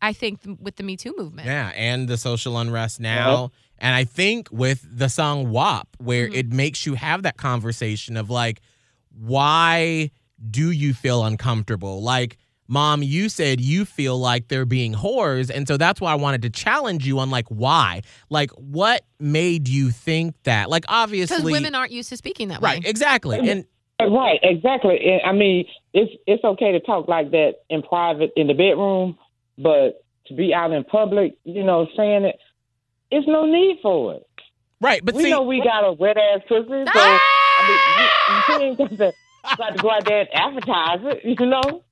I 0.00 0.12
think 0.12 0.40
with 0.60 0.76
the 0.76 0.84
Me 0.84 0.96
Too 0.96 1.12
movement. 1.18 1.46
Yeah, 1.48 1.72
and 1.74 2.06
the 2.08 2.16
social 2.16 2.56
unrest 2.58 3.00
now. 3.00 3.50
And 3.80 3.94
I 3.96 4.04
think 4.04 4.48
with 4.52 4.86
the 4.88 5.08
song 5.08 5.50
WAP, 5.50 5.88
where 5.98 6.28
Mhm. 6.28 6.34
it 6.36 6.52
makes 6.52 6.86
you 6.86 6.94
have 6.94 7.22
that 7.24 7.36
conversation 7.36 8.16
of 8.16 8.30
like, 8.30 8.60
why 9.18 10.10
do 10.50 10.70
you 10.70 10.94
feel 10.94 11.24
uncomfortable? 11.24 12.02
Like, 12.02 12.36
mom, 12.68 13.02
you 13.02 13.28
said 13.28 13.60
you 13.60 13.84
feel 13.84 14.18
like 14.18 14.48
they're 14.48 14.66
being 14.66 14.94
whores. 14.94 15.50
And 15.50 15.66
so 15.66 15.76
that's 15.76 16.00
why 16.00 16.12
I 16.12 16.14
wanted 16.14 16.42
to 16.42 16.50
challenge 16.50 17.06
you 17.06 17.18
on 17.18 17.30
like, 17.30 17.48
why? 17.48 18.02
Like, 18.30 18.50
what 18.52 19.04
made 19.18 19.66
you 19.66 19.90
think 19.90 20.34
that? 20.44 20.70
Like, 20.70 20.84
obviously 20.88 21.36
Because 21.36 21.50
women 21.50 21.74
aren't 21.74 21.92
used 21.92 22.10
to 22.10 22.16
speaking 22.16 22.48
that 22.48 22.60
right, 22.60 22.78
way. 22.78 22.84
Right, 22.84 22.86
exactly. 22.86 23.50
And 23.50 23.64
Right, 24.00 24.38
exactly. 24.42 24.98
And, 25.04 25.22
I 25.26 25.32
mean, 25.32 25.66
it's 25.92 26.12
it's 26.26 26.44
okay 26.44 26.70
to 26.72 26.80
talk 26.80 27.08
like 27.08 27.32
that 27.32 27.54
in 27.68 27.82
private 27.82 28.30
in 28.36 28.46
the 28.46 28.54
bedroom, 28.54 29.18
but 29.56 30.04
to 30.26 30.34
be 30.34 30.54
out 30.54 30.72
in 30.72 30.84
public, 30.84 31.36
you 31.42 31.64
know, 31.64 31.88
saying 31.96 32.24
it, 32.24 32.38
it's 33.10 33.26
no 33.26 33.44
need 33.44 33.78
for 33.82 34.14
it. 34.14 34.26
right, 34.80 35.04
but 35.04 35.16
we 35.16 35.24
see, 35.24 35.30
know 35.30 35.42
we 35.42 35.60
got 35.60 35.84
a 35.84 35.92
wet 35.92 36.16
ass 36.16 36.42
pussy, 36.48 36.68
so 36.68 36.92
Ah! 36.94 37.20
I 37.58 37.66
mean, 37.66 38.60
you, 38.60 38.66
you 38.66 38.70
ain't 38.70 38.78
got 38.78 38.90
to, 38.90 39.12
got 39.56 39.76
to 39.76 39.82
go 39.82 39.90
out 39.90 40.04
there 40.04 40.20
and 40.20 40.28
advertise 40.32 41.00
it, 41.02 41.24
you 41.24 41.46
know. 41.46 41.82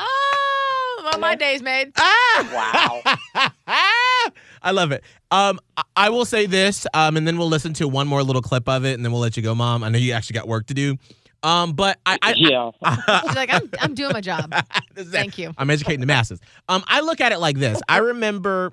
Oh, 0.00 1.00
well, 1.04 1.18
my 1.18 1.34
day's 1.34 1.62
made. 1.62 1.92
Ah! 1.96 3.02
Wow. 3.34 3.50
I 4.62 4.70
love 4.72 4.92
it. 4.92 5.02
Um, 5.30 5.58
I- 5.76 5.82
I 5.96 6.08
will 6.10 6.24
say 6.24 6.46
this, 6.46 6.86
um, 6.94 7.16
and 7.16 7.26
then 7.26 7.38
we'll 7.38 7.48
listen 7.48 7.72
to 7.74 7.88
one 7.88 8.06
more 8.08 8.22
little 8.22 8.42
clip 8.42 8.68
of 8.68 8.84
it, 8.84 8.94
and 8.94 9.04
then 9.04 9.10
we'll 9.12 9.20
let 9.20 9.36
you 9.36 9.42
go, 9.42 9.54
Mom. 9.54 9.82
I 9.82 9.88
know 9.88 9.98
you 9.98 10.12
actually 10.12 10.34
got 10.34 10.46
work 10.48 10.66
to 10.66 10.74
do. 10.74 10.96
Um, 11.42 11.72
but 11.72 11.98
I, 12.06 12.18
I 12.22 12.34
Yeah. 12.36 12.70
She's 13.26 13.36
like, 13.36 13.52
I'm, 13.52 13.70
I'm 13.80 13.94
doing 13.94 14.12
my 14.12 14.20
job. 14.20 14.52
Thank 14.96 15.38
you. 15.38 15.52
I'm 15.58 15.70
educating 15.70 16.00
the 16.00 16.06
masses. 16.06 16.40
Um, 16.68 16.82
I 16.88 17.00
look 17.00 17.20
at 17.20 17.32
it 17.32 17.38
like 17.38 17.56
this. 17.58 17.80
I 17.88 17.98
remember 17.98 18.72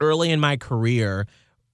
early 0.00 0.30
in 0.30 0.38
my 0.40 0.56
career, 0.56 1.26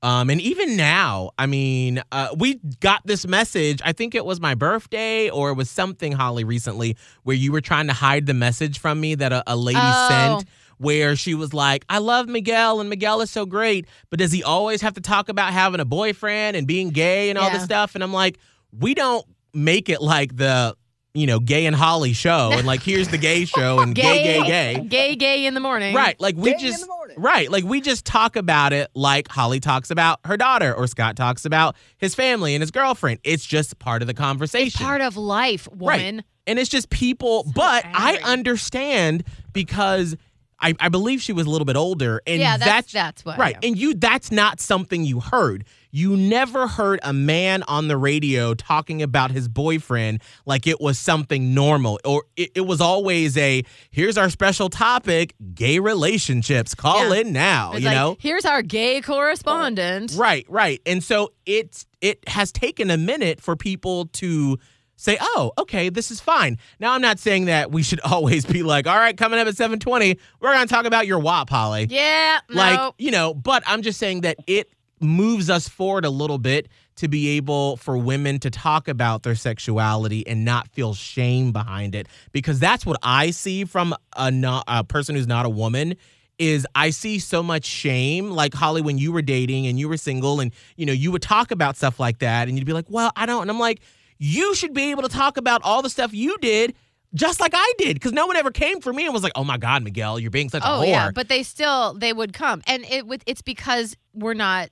um, 0.02 0.30
and 0.30 0.40
even 0.40 0.76
now, 0.76 1.30
I 1.38 1.46
mean, 1.46 2.02
uh, 2.12 2.28
we 2.38 2.60
got 2.80 3.02
this 3.04 3.26
message. 3.26 3.80
I 3.84 3.92
think 3.92 4.14
it 4.14 4.24
was 4.24 4.40
my 4.40 4.54
birthday 4.54 5.28
or 5.28 5.50
it 5.50 5.54
was 5.54 5.68
something, 5.68 6.12
Holly, 6.12 6.44
recently, 6.44 6.96
where 7.24 7.34
you 7.36 7.50
were 7.52 7.60
trying 7.60 7.88
to 7.88 7.92
hide 7.92 8.26
the 8.26 8.34
message 8.34 8.78
from 8.78 9.00
me 9.00 9.14
that 9.16 9.32
a, 9.32 9.42
a 9.46 9.56
lady 9.56 9.78
Oh. 9.82 10.06
sent. 10.08 10.44
Where 10.80 11.16
she 11.16 11.34
was 11.34 11.52
like, 11.52 11.84
I 11.88 11.98
love 11.98 12.28
Miguel 12.28 12.78
and 12.78 12.88
Miguel 12.88 13.20
is 13.20 13.32
so 13.32 13.44
great, 13.44 13.88
but 14.10 14.20
does 14.20 14.30
he 14.30 14.44
always 14.44 14.80
have 14.82 14.94
to 14.94 15.00
talk 15.00 15.28
about 15.28 15.52
having 15.52 15.80
a 15.80 15.84
boyfriend 15.84 16.56
and 16.56 16.68
being 16.68 16.90
gay 16.90 17.30
and 17.30 17.36
all 17.38 17.50
this 17.50 17.64
stuff? 17.64 17.96
And 17.96 18.04
I'm 18.04 18.12
like, 18.12 18.38
we 18.70 18.94
don't 18.94 19.26
make 19.52 19.88
it 19.88 20.00
like 20.00 20.36
the, 20.36 20.76
you 21.18 21.26
know, 21.26 21.40
gay 21.40 21.66
and 21.66 21.74
Holly 21.76 22.12
show 22.12 22.50
and 22.52 22.66
like 22.66 22.82
here's 22.82 23.08
the 23.08 23.18
gay 23.18 23.44
show 23.56 23.80
and 23.80 23.94
gay, 23.94 24.22
gay, 24.22 24.42
gay. 24.46 24.84
Gay, 24.86 25.16
gay 25.16 25.46
in 25.46 25.54
the 25.54 25.60
morning. 25.60 25.94
Right. 25.94 26.18
Like 26.20 26.36
we 26.36 26.50
Gay 26.50 26.54
in 26.54 26.58
just 26.60 26.86
the. 26.86 27.14
Right. 27.16 27.50
Like 27.50 27.64
we 27.64 27.80
just 27.80 28.04
talk 28.04 28.36
about 28.36 28.72
it 28.72 28.90
like 28.94 29.28
Holly 29.28 29.60
talks 29.60 29.90
about 29.90 30.20
her 30.24 30.36
daughter 30.36 30.74
or 30.74 30.86
Scott 30.86 31.16
talks 31.16 31.44
about 31.44 31.74
his 31.96 32.14
family 32.14 32.54
and 32.54 32.62
his 32.62 32.70
girlfriend. 32.70 33.20
It's 33.24 33.44
just 33.44 33.78
part 33.78 34.02
of 34.02 34.06
the 34.08 34.14
conversation. 34.14 34.84
Part 34.84 35.00
of 35.00 35.16
life, 35.16 35.66
woman. 35.72 36.22
and 36.46 36.58
it's 36.58 36.68
just 36.70 36.90
people, 36.90 37.50
but 37.54 37.84
I 37.86 38.18
understand 38.24 39.24
because 39.52 40.16
I, 40.60 40.74
I 40.80 40.88
believe 40.88 41.22
she 41.22 41.32
was 41.32 41.46
a 41.46 41.50
little 41.50 41.64
bit 41.64 41.76
older 41.76 42.20
and 42.26 42.40
Yeah, 42.40 42.56
that's- 42.56 42.66
that's 42.66 42.92
that's 42.92 43.24
what- 43.24 43.38
Right. 43.38 43.56
yeah. 43.62 43.68
And 43.68 43.78
you 43.78 43.94
that's 43.94 44.30
not 44.32 44.60
something 44.60 45.04
you 45.04 45.20
heard. 45.20 45.64
You 45.90 46.16
never 46.16 46.66
heard 46.66 47.00
a 47.02 47.12
man 47.12 47.62
on 47.64 47.88
the 47.88 47.96
radio 47.96 48.54
talking 48.54 49.02
about 49.02 49.30
his 49.30 49.48
boyfriend 49.48 50.22
like 50.44 50.66
it 50.66 50.80
was 50.80 50.98
something 50.98 51.54
normal. 51.54 51.98
Or 52.04 52.24
it, 52.36 52.50
it 52.54 52.60
was 52.66 52.80
always 52.80 53.36
a 53.36 53.62
here's 53.90 54.18
our 54.18 54.28
special 54.30 54.68
topic, 54.68 55.34
gay 55.54 55.78
relationships. 55.78 56.74
Call 56.74 57.14
Yeah. 57.14 57.20
in 57.22 57.32
now. 57.32 57.72
It's 57.72 57.80
you 57.80 57.86
like, 57.86 57.94
know? 57.96 58.16
here's 58.20 58.44
our 58.44 58.62
gay 58.62 59.00
correspondent. 59.00 60.14
Right, 60.16 60.44
right. 60.48 60.80
And 60.86 61.02
so 61.02 61.32
it's 61.46 61.86
it 62.00 62.18
has 62.28 62.52
taken 62.52 62.90
a 62.90 62.96
minute 62.96 63.40
for 63.40 63.56
people 63.56 64.06
to 64.06 64.58
say, 64.96 65.16
"Oh, 65.20 65.52
okay, 65.58 65.88
this 65.88 66.10
is 66.10 66.20
fine." 66.20 66.58
Now 66.80 66.92
I'm 66.92 67.00
not 67.00 67.18
saying 67.18 67.46
that 67.46 67.70
we 67.70 67.82
should 67.82 68.00
always 68.04 68.44
be 68.44 68.62
like, 68.62 68.86
"All 68.86 68.96
right, 68.96 69.16
coming 69.16 69.38
up 69.38 69.46
at 69.48 69.54
7:20, 69.54 70.18
we're 70.40 70.52
going 70.52 70.66
to 70.66 70.72
talk 70.72 70.84
about 70.86 71.06
your 71.06 71.18
WAP, 71.18 71.48
Holly." 71.50 71.86
Yeah, 71.88 72.40
Like, 72.50 72.76
no. 72.76 72.94
you 72.98 73.10
know, 73.10 73.32
but 73.34 73.62
I'm 73.66 73.82
just 73.82 73.98
saying 73.98 74.20
that 74.22 74.36
it 74.46 74.70
moves 75.00 75.50
us 75.50 75.68
forward 75.68 76.04
a 76.04 76.10
little 76.10 76.38
bit 76.38 76.68
to 76.96 77.08
be 77.08 77.36
able 77.36 77.76
for 77.76 77.96
women 77.96 78.38
to 78.40 78.50
talk 78.50 78.88
about 78.88 79.22
their 79.22 79.34
sexuality 79.34 80.26
and 80.26 80.44
not 80.44 80.68
feel 80.68 80.94
shame 80.94 81.52
behind 81.52 81.94
it 81.94 82.08
because 82.32 82.58
that's 82.58 82.84
what 82.84 82.98
I 83.02 83.30
see 83.30 83.64
from 83.64 83.94
a, 84.16 84.30
not, 84.30 84.64
a 84.66 84.82
person 84.82 85.14
who's 85.14 85.26
not 85.26 85.46
a 85.46 85.50
woman 85.50 85.94
is 86.38 86.66
I 86.74 86.90
see 86.90 87.18
so 87.18 87.42
much 87.42 87.64
shame 87.64 88.30
like 88.30 88.54
Holly 88.54 88.82
when 88.82 88.98
you 88.98 89.12
were 89.12 89.22
dating 89.22 89.66
and 89.66 89.78
you 89.78 89.88
were 89.88 89.96
single 89.96 90.40
and 90.40 90.52
you 90.76 90.86
know 90.86 90.92
you 90.92 91.10
would 91.10 91.22
talk 91.22 91.50
about 91.50 91.76
stuff 91.76 91.98
like 91.98 92.20
that 92.20 92.48
and 92.48 92.56
you'd 92.56 92.66
be 92.66 92.72
like, 92.72 92.86
"Well, 92.88 93.10
I 93.16 93.26
don't." 93.26 93.42
And 93.42 93.50
I'm 93.50 93.58
like, 93.58 93.80
"You 94.18 94.54
should 94.54 94.72
be 94.72 94.90
able 94.92 95.02
to 95.02 95.08
talk 95.08 95.36
about 95.36 95.62
all 95.64 95.82
the 95.82 95.90
stuff 95.90 96.14
you 96.14 96.38
did 96.38 96.74
just 97.14 97.40
like 97.40 97.52
I 97.54 97.72
did 97.78 97.94
because 97.94 98.12
no 98.12 98.26
one 98.26 98.36
ever 98.36 98.50
came 98.50 98.80
for 98.80 98.92
me 98.92 99.04
and 99.04 99.14
was 99.14 99.22
like, 99.22 99.32
"Oh 99.34 99.44
my 99.44 99.56
god, 99.56 99.82
Miguel, 99.82 100.18
you're 100.18 100.30
being 100.30 100.48
such 100.48 100.62
a 100.62 100.66
oh, 100.66 100.70
whore." 100.70 100.76
Oh 100.76 100.82
whore." 100.82 100.88
yeah, 100.88 101.10
but 101.12 101.28
they 101.28 101.42
still 101.42 101.94
they 101.94 102.12
would 102.12 102.32
come, 102.32 102.62
and 102.66 102.84
it 102.84 103.06
with 103.06 103.22
it's 103.26 103.42
because 103.42 103.96
we're 104.14 104.34
not 104.34 104.68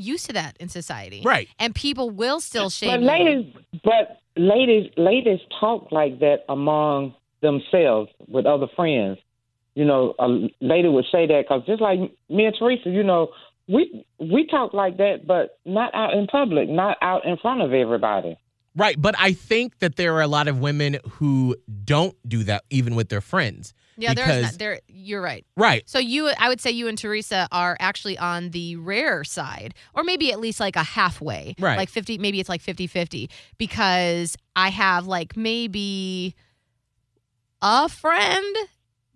used 0.00 0.26
to 0.26 0.32
that 0.34 0.56
in 0.58 0.68
society, 0.68 1.22
Right. 1.24 1.48
And 1.58 1.74
people 1.74 2.10
will 2.10 2.40
still 2.40 2.64
But 2.64 2.72
shame. 2.72 3.02
you. 3.02 3.52
but 3.84 4.20
ladies, 4.36 4.90
ladies 4.96 5.40
talk 5.58 5.92
like 5.92 6.18
that 6.20 6.44
among 6.48 7.14
themselves 7.42 8.10
with 8.28 8.46
other 8.46 8.66
friends. 8.76 9.18
You 9.74 9.84
know, 9.84 10.14
a 10.18 10.26
lady 10.60 10.88
would 10.88 11.06
say 11.12 11.26
that 11.26 11.44
because 11.48 11.64
just 11.66 11.80
like 11.80 11.98
me 12.28 12.44
and 12.46 12.56
Teresa, 12.58 12.90
you 12.90 13.02
know, 13.04 13.30
we 13.68 14.04
we 14.18 14.46
talk 14.46 14.74
like 14.74 14.96
that, 14.96 15.26
but 15.26 15.58
not 15.64 15.94
out 15.94 16.14
in 16.14 16.26
public, 16.26 16.68
not 16.68 16.96
out 17.00 17.24
in 17.24 17.36
front 17.36 17.62
of 17.62 17.72
everybody. 17.72 18.36
Right, 18.76 19.00
but 19.00 19.14
I 19.18 19.32
think 19.32 19.78
that 19.80 19.96
there 19.96 20.14
are 20.14 20.20
a 20.22 20.26
lot 20.28 20.48
of 20.48 20.58
women 20.60 20.98
who 21.08 21.56
don't 21.84 22.16
do 22.28 22.44
that 22.44 22.64
even 22.70 22.94
with 22.94 23.08
their 23.08 23.20
friends. 23.20 23.74
Yeah, 24.00 24.14
there's 24.14 24.26
because, 24.28 24.42
not, 24.52 24.58
there. 24.58 24.80
You're 24.88 25.22
right. 25.22 25.44
Right. 25.56 25.82
So 25.88 25.98
you, 25.98 26.30
I 26.38 26.48
would 26.48 26.60
say 26.60 26.70
you 26.70 26.88
and 26.88 26.96
Teresa 26.98 27.46
are 27.52 27.76
actually 27.80 28.18
on 28.18 28.50
the 28.50 28.76
rare 28.76 29.22
side, 29.24 29.74
or 29.94 30.02
maybe 30.04 30.32
at 30.32 30.40
least 30.40 30.58
like 30.60 30.76
a 30.76 30.82
halfway, 30.82 31.54
Right. 31.58 31.76
Like 31.76 31.88
fifty, 31.88 32.18
maybe 32.18 32.40
it's 32.40 32.48
like 32.48 32.62
50-50 32.62 33.30
because 33.58 34.36
I 34.56 34.68
have 34.70 35.06
like 35.06 35.36
maybe 35.36 36.34
a 37.62 37.88
friend 37.88 38.56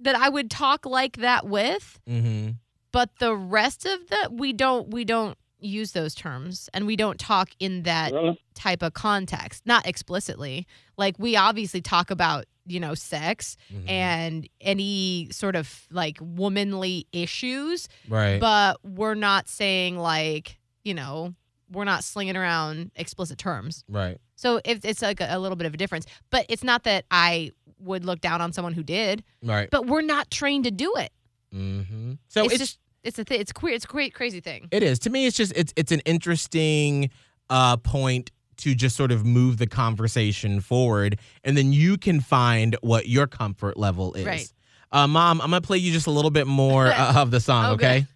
that 0.01 0.15
I 0.17 0.29
would 0.29 0.51
talk 0.51 0.87
like 0.87 1.17
that 1.19 1.47
with, 1.47 1.99
Mm-hmm. 2.09 2.51
but 2.93 3.11
the 3.19 3.35
rest 3.35 3.87
of 3.87 4.09
the 4.09 4.29
we 4.33 4.53
don't 4.53 4.91
we 4.91 5.05
don't 5.05 5.37
use 5.61 5.93
those 5.93 6.15
terms 6.15 6.69
and 6.75 6.87
we 6.87 6.95
don't 6.95 7.19
talk 7.19 7.49
in 7.59 7.85
that 7.85 8.13
Really? 8.13 8.39
type 8.55 8.83
of 8.83 8.93
context 8.93 9.63
not 9.65 9.87
explicitly 9.87 10.67
like 10.99 11.15
we 11.19 11.37
obviously 11.37 11.81
talk 11.81 12.11
about 12.11 12.45
you 12.67 12.81
know 12.81 12.95
sex 12.95 13.57
Mm-hmm. 13.73 13.89
and 13.89 14.49
any 14.61 15.29
sort 15.31 15.57
of 15.57 15.87
like 15.91 16.19
womanly 16.21 17.07
issues 17.13 17.89
Right. 18.09 18.41
but 18.41 18.79
we're 18.85 19.15
not 19.15 19.49
saying 19.49 19.99
like 19.99 20.59
you 20.85 20.95
know 20.95 21.35
we're 21.71 21.85
not 21.85 22.05
slinging 22.05 22.37
around 22.37 22.91
explicit 22.97 23.39
terms 23.39 23.85
right. 23.89 24.19
so 24.37 24.61
if 24.65 24.85
it's 24.85 25.03
like 25.03 25.21
a, 25.21 25.29
a 25.31 25.39
little 25.39 25.57
bit 25.57 25.67
of 25.67 25.75
a 25.75 25.77
difference 25.77 26.07
but 26.31 26.47
it's 26.49 26.63
not 26.65 26.85
that 26.85 27.05
i 27.11 27.51
would 27.81 28.05
look 28.05 28.21
down 28.21 28.41
on 28.41 28.53
someone 28.53 28.73
who 28.73 28.83
did 28.83 29.23
Right. 29.43 29.69
but 29.71 29.87
we're 29.87 30.03
not 30.03 30.31
trained 30.31 30.65
to 30.65 30.71
do 30.71 30.95
it 30.97 31.13
Mm-hmm. 31.55 32.13
So 32.29 32.45
it's, 32.45 32.55
it's, 32.55 32.59
just 32.63 32.79
it's 33.05 33.19
a 33.19 33.25
th- 33.25 33.41
it's 33.41 33.53
queer 33.53 33.75
it's 33.75 33.85
a 33.85 33.89
great 33.89 34.13
crazy 34.15 34.41
thing 34.41 34.67
it 34.73 34.83
is 34.83 34.99
to 35.01 35.11
me. 35.11 35.27
It's 35.27 35.37
just 35.37 35.53
it's 35.55 35.73
it's 35.77 35.93
an 35.93 36.01
interesting 36.01 37.11
uh, 37.51 37.77
point 37.77 38.31
to 38.59 38.75
just 38.75 38.97
sort 38.97 39.13
of 39.13 39.25
move 39.25 39.59
the 39.59 39.67
conversation 39.67 40.61
forward, 40.61 41.19
and 41.43 41.57
then 41.57 41.73
you 41.73 41.97
can 41.97 42.21
find 42.21 42.77
what 42.81 43.09
your 43.09 43.27
comfort 43.27 43.77
level 43.77 44.15
is. 44.15 44.27
Right. 44.27 44.53
Uh, 44.93 45.07
Mom, 45.07 45.41
I'm 45.41 45.51
gonna 45.51 45.61
play 45.61 45.79
you 45.79 45.93
just 45.93 46.07
a 46.07 46.11
little 46.11 46.31
bit 46.31 46.47
more 46.47 46.87
uh, 46.93 47.21
of 47.21 47.31
the 47.31 47.41
song. 47.41 47.67
Oh, 47.67 47.73
okay. 47.73 48.07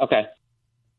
Okay. 0.00 0.26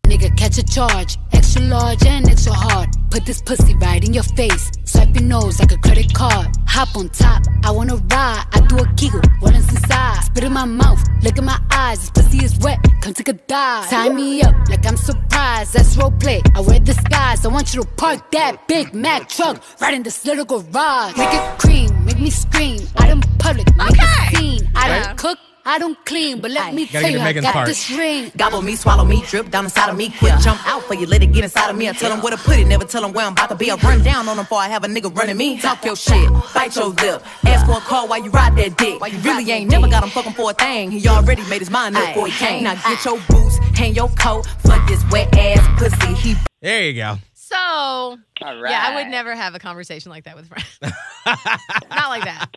Nigga, 0.06 0.36
catch 0.36 0.58
a 0.58 0.64
charge. 0.64 1.18
Extra 1.32 1.62
large 1.62 2.04
and 2.06 2.28
extra 2.28 2.52
hard. 2.54 2.90
Put 3.12 3.26
this 3.26 3.42
pussy 3.42 3.76
right 3.76 4.04
in 4.04 4.14
your 4.14 4.24
face. 4.24 4.72
Swipe 5.10 5.22
your 5.22 5.30
nose 5.30 5.60
like 5.60 5.72
a 5.72 5.78
credit 5.78 6.14
card. 6.14 6.48
Hop 6.68 6.96
on 6.96 7.10
top. 7.10 7.42
I 7.64 7.72
wanna 7.72 7.96
ride. 7.96 8.46
I 8.54 8.62
do 8.68 8.78
a 8.78 8.86
giggle. 8.96 9.22
What 9.40 9.56
is 9.56 9.68
inside? 9.70 10.22
Spit 10.26 10.44
in 10.44 10.54
my 10.54 10.66
mouth. 10.66 11.02
Look 11.24 11.38
in 11.38 11.46
my 11.46 11.60
eyes. 11.72 12.00
This 12.00 12.10
pussy 12.12 12.46
is 12.46 12.58
wet. 12.60 12.78
Come 13.02 13.14
take 13.16 13.30
a 13.30 13.34
dive. 13.34 13.90
Tie 13.90 14.10
me 14.10 14.42
up 14.44 14.54
like 14.70 14.86
I'm 14.86 14.98
surprised. 14.98 15.74
That's 15.74 15.98
role 15.98 16.12
play. 16.12 16.42
I 16.56 16.62
wear 16.62 16.80
disguise. 16.80 17.44
I 17.44 17.48
want 17.48 17.74
you 17.74 17.82
to 17.82 17.88
park 17.98 18.30
that 18.32 18.68
Big 18.68 18.94
Mac 18.94 19.30
truck 19.30 19.62
right 19.82 19.94
in 19.96 20.04
this 20.04 20.24
little 20.26 20.46
garage. 20.46 21.18
Make 21.18 21.34
it 21.34 21.60
cream. 21.60 22.06
Make 22.06 22.20
me 22.20 22.30
scream. 22.30 22.82
Out 22.98 23.10
in 23.10 23.22
public. 23.40 23.76
Make 23.76 23.98
a 24.00 24.36
scene. 24.38 24.70
I 24.76 24.88
Yeah. 24.90 25.04
don't 25.08 25.18
cook. 25.18 25.38
I 25.70 25.78
don't 25.78 26.04
clean, 26.04 26.42
but 26.42 26.50
let 26.50 26.74
me 26.74 26.86
Gotta 26.88 26.92
tell 26.94 27.02
get 27.04 27.12
you, 27.12 27.18
to 27.20 27.24
I 27.24 27.34
got 27.34 27.54
part. 27.54 27.68
this 27.68 27.92
ring. 27.92 28.32
Gobble 28.36 28.64
me, 28.64 28.76
swallow 28.76 29.06
me, 29.06 29.22
drip 29.28 29.52
down 29.52 29.66
inside 29.66 29.90
of 29.92 29.98
me. 29.98 30.10
Quick 30.18 30.34
jump 30.40 30.60
out 30.68 30.82
for 30.82 30.96
you, 30.96 31.06
let 31.06 31.22
it 31.22 31.28
get 31.28 31.44
inside 31.44 31.70
of 31.70 31.78
me. 31.78 31.88
I 31.88 31.92
tell 31.94 32.10
them 32.10 32.22
where 32.24 32.32
to 32.32 32.38
put 32.42 32.58
it, 32.58 32.66
never 32.66 32.86
tell 32.86 33.04
them 33.04 33.14
where 33.14 33.28
I'm 33.28 33.34
about 33.34 33.50
to 33.50 33.56
be. 33.56 33.70
I 33.70 33.76
run 33.76 34.02
down 34.02 34.28
on 34.28 34.38
them 34.38 34.46
before 34.46 34.58
I 34.58 34.68
have 34.68 34.84
a 34.84 34.88
nigga 34.88 35.16
running 35.16 35.38
me. 35.38 35.60
Talk 35.60 35.86
your 35.86 35.96
shit, 35.96 36.28
bite 36.56 36.76
your 36.76 36.88
lip. 36.88 37.24
Ask 37.46 37.68
for 37.68 37.74
a 37.78 37.82
call 37.82 38.08
while 38.08 38.24
you 38.24 38.32
ride 38.32 38.56
that 38.58 38.78
dick. 38.80 39.00
You 39.14 39.20
really 39.20 39.52
ain't 39.52 39.70
never 39.70 39.88
got 39.88 40.04
him 40.04 40.10
fucking 40.10 40.34
for 40.34 40.50
a 40.50 40.54
thing. 40.56 40.90
He 40.90 41.08
already 41.08 41.48
made 41.50 41.60
his 41.60 41.70
mind 41.70 41.96
up 41.96 42.08
before 42.08 42.26
he 42.28 42.34
came. 42.34 42.64
Now 42.64 42.74
get 42.74 43.06
your 43.06 43.20
boots, 43.30 43.58
hang 43.78 43.94
your 43.94 44.10
coat 44.10 44.48
for 44.66 44.76
this 44.88 45.04
wet 45.12 45.38
ass 45.38 45.80
pussy. 45.80 46.14
He 46.16 46.36
There 46.62 46.84
you 46.86 46.94
go. 46.96 47.18
So, 47.36 47.56
All 47.58 48.18
right. 48.42 48.72
yeah, 48.72 48.88
I 48.90 48.96
would 48.96 49.08
never 49.08 49.36
have 49.36 49.54
a 49.54 49.60
conversation 49.60 50.10
like 50.12 50.24
that 50.26 50.36
with 50.36 50.48
friends. 50.48 50.80
Not 50.84 52.10
like 52.10 52.24
that. 52.24 52.48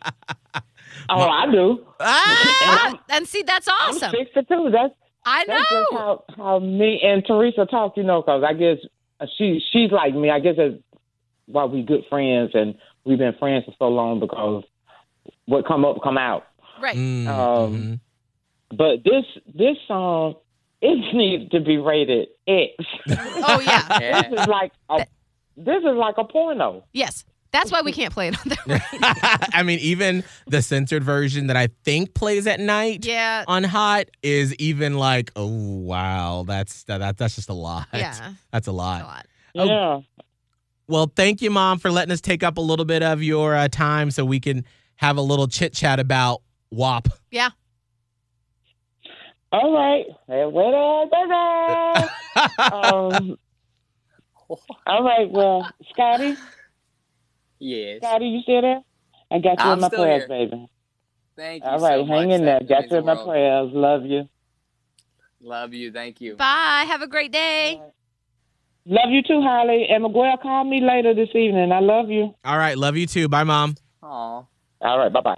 Oh, 1.09 1.19
I 1.21 1.51
do. 1.51 1.85
Ah! 1.99 2.99
And 3.09 3.27
see, 3.27 3.43
that's 3.43 3.67
awesome. 3.67 4.03
I'm 4.03 4.15
awesome. 4.15 4.25
62. 4.33 4.69
That's 4.71 4.93
I 5.25 5.43
know 5.45 5.53
That's 5.55 5.69
just 5.69 5.91
how, 5.93 6.23
how 6.35 6.59
me 6.59 6.99
and 7.01 7.23
Teresa 7.25 7.65
talk, 7.65 7.95
you 7.95 8.03
know, 8.03 8.21
because 8.21 8.43
I 8.43 8.53
guess 8.53 8.77
she 9.37 9.61
she's 9.71 9.91
like 9.91 10.13
me. 10.13 10.29
I 10.29 10.39
guess 10.39 10.55
that's 10.57 10.75
why 11.45 11.65
we 11.65 11.81
good 11.83 12.03
friends 12.09 12.51
and 12.53 12.75
we've 13.05 13.17
been 13.17 13.33
friends 13.39 13.65
for 13.65 13.73
so 13.79 13.87
long 13.87 14.19
because 14.19 14.63
what 15.45 15.65
come 15.65 15.85
up 15.85 15.97
come 16.03 16.17
out. 16.17 16.45
Right. 16.81 16.95
Mm, 16.97 17.27
Um, 17.27 17.73
mhm. 17.73 17.99
But 18.77 19.03
this 19.05 19.25
this 19.53 19.77
song 19.87 20.35
it 20.81 21.13
needs 21.15 21.49
to 21.51 21.61
be 21.61 21.77
rated 21.77 22.27
X. 22.45 22.73
Oh, 23.09 23.61
yeah. 23.65 23.99
Yeah. 24.01 24.21
this 24.29 24.41
is 24.41 24.47
like 24.47 24.71
a 24.89 25.05
this 25.55 25.77
is 25.83 25.95
like 25.95 26.15
a 26.17 26.25
porno. 26.25 26.83
Yes. 26.91 27.23
That's 27.53 27.71
why 27.71 27.81
we 27.81 27.91
can't 27.93 28.11
play 28.11 28.27
it 28.27 28.35
on 28.37 28.49
the 28.49 28.57
radio. 28.65 28.81
I 29.53 29.63
mean, 29.63 29.79
even 29.79 30.23
the 30.47 30.61
censored 30.61 31.03
version 31.03 31.47
that 31.47 31.55
I 31.55 31.69
think 31.85 32.13
plays 32.13 32.47
at 32.47 32.59
night 32.59 33.05
Yeah. 33.05 33.45
on 33.47 33.63
Hot 33.63 34.05
is 34.21 34.53
even 34.55 34.95
like, 34.97 35.31
oh 35.37 35.47
wow, 35.47 36.43
that's 36.45 36.83
that, 36.85 36.97
that 36.97 37.17
that's 37.17 37.35
just 37.35 37.49
a 37.49 37.53
lot. 37.53 37.87
Yeah. 37.93 38.33
that's 38.51 38.67
a 38.67 38.71
lot. 38.71 39.01
A 39.01 39.05
lot. 39.05 39.25
Oh. 39.55 39.65
Yeah. 39.65 39.99
Well, 40.87 41.11
thank 41.15 41.41
you, 41.41 41.49
Mom, 41.49 41.79
for 41.79 41.91
letting 41.91 42.11
us 42.11 42.19
take 42.21 42.43
up 42.43 42.57
a 42.57 42.61
little 42.61 42.85
bit 42.85 43.03
of 43.03 43.23
your 43.23 43.55
uh, 43.55 43.67
time 43.69 44.11
so 44.11 44.25
we 44.25 44.39
can 44.41 44.65
have 44.97 45.15
a 45.17 45.21
little 45.21 45.47
chit 45.47 45.73
chat 45.73 45.99
about 45.99 46.41
WAP. 46.71 47.07
Yeah. 47.31 47.49
All 49.51 49.71
right. 49.73 50.05
Hey, 50.27 50.45
wait 50.45 50.73
a 50.73 51.07
minute. 51.11 52.73
um, 52.73 53.37
all 54.87 55.03
right. 55.03 55.29
Well, 55.29 55.69
Scotty, 55.91 56.35
Yes. 57.59 57.99
Scotty, 58.01 58.25
you 58.27 58.41
still 58.41 58.61
there? 58.61 58.81
I 59.31 59.39
got 59.39 59.59
you 59.59 59.65
I'm 59.65 59.73
in 59.73 59.81
my 59.81 59.89
prayers, 59.89 60.19
here. 60.19 60.27
baby. 60.27 60.67
Thank 61.35 61.63
you. 61.63 61.69
All 61.69 61.79
right, 61.79 61.99
so 61.99 62.05
hang 62.05 62.29
much. 62.29 62.39
in 62.39 62.45
there. 62.45 62.59
That 62.59 62.69
Got 62.69 62.91
you 62.91 62.97
in 62.97 63.05
my 63.05 63.13
world. 63.15 63.27
prayers. 63.27 63.69
Love 63.73 64.05
you. 64.05 64.29
Love 65.41 65.73
you. 65.73 65.91
Thank 65.91 66.21
you. 66.21 66.35
Bye. 66.35 66.85
Have 66.87 67.01
a 67.01 67.07
great 67.07 67.31
day. 67.31 67.81
Love 68.85 69.09
you 69.09 69.21
too, 69.23 69.41
Holly. 69.41 69.87
And 69.89 70.03
Miguel, 70.03 70.37
call 70.41 70.63
me 70.65 70.81
later 70.81 71.13
this 71.13 71.29
evening. 71.35 71.71
I 71.71 71.79
love 71.79 72.09
you. 72.09 72.35
All 72.43 72.57
right. 72.57 72.77
Love 72.77 72.95
you 72.97 73.07
too. 73.07 73.27
Bye, 73.27 73.43
Mom. 73.43 73.75
Aw. 74.03 74.43
All 74.81 74.99
right. 74.99 75.11
Bye 75.11 75.21
bye. 75.21 75.37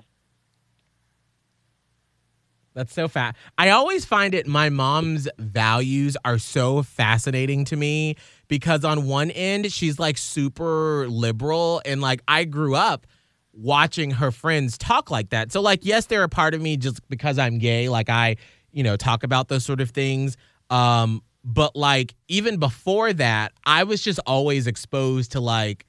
That's 2.74 2.93
so 2.93 3.07
fat. 3.07 3.38
I 3.57 3.70
always 3.70 4.03
find 4.03 4.34
it 4.34 4.47
my 4.47 4.70
mom's 4.70 5.30
values 5.38 6.18
are 6.26 6.38
so 6.38 6.84
fascinating 6.84 7.63
to 7.66 7.78
me 7.78 8.18
because 8.47 8.83
on 8.83 9.05
one 9.05 9.31
end 9.31 9.71
she's 9.71 9.99
like 9.99 10.17
super 10.17 11.07
liberal 11.07 11.81
and 11.85 12.01
like 12.01 12.21
I 12.27 12.43
grew 12.45 12.75
up 12.75 13.07
watching 13.53 14.11
her 14.11 14.31
friends 14.31 14.77
talk 14.77 15.09
like 15.09 15.29
that. 15.29 15.51
So 15.51 15.61
like 15.61 15.85
yes, 15.85 16.05
they're 16.05 16.23
a 16.23 16.29
part 16.29 16.53
of 16.53 16.61
me 16.61 16.77
just 16.77 17.07
because 17.09 17.39
I'm 17.39 17.57
gay, 17.57 17.89
like 17.89 18.09
I, 18.09 18.37
you 18.71 18.83
know, 18.83 18.95
talk 18.97 19.23
about 19.23 19.47
those 19.47 19.65
sort 19.65 19.81
of 19.81 19.91
things. 19.91 20.37
Um 20.69 21.21
but 21.43 21.75
like 21.75 22.15
even 22.27 22.57
before 22.57 23.13
that, 23.13 23.53
I 23.65 23.83
was 23.83 24.01
just 24.01 24.19
always 24.25 24.65
exposed 24.67 25.33
to 25.33 25.39
like 25.39 25.85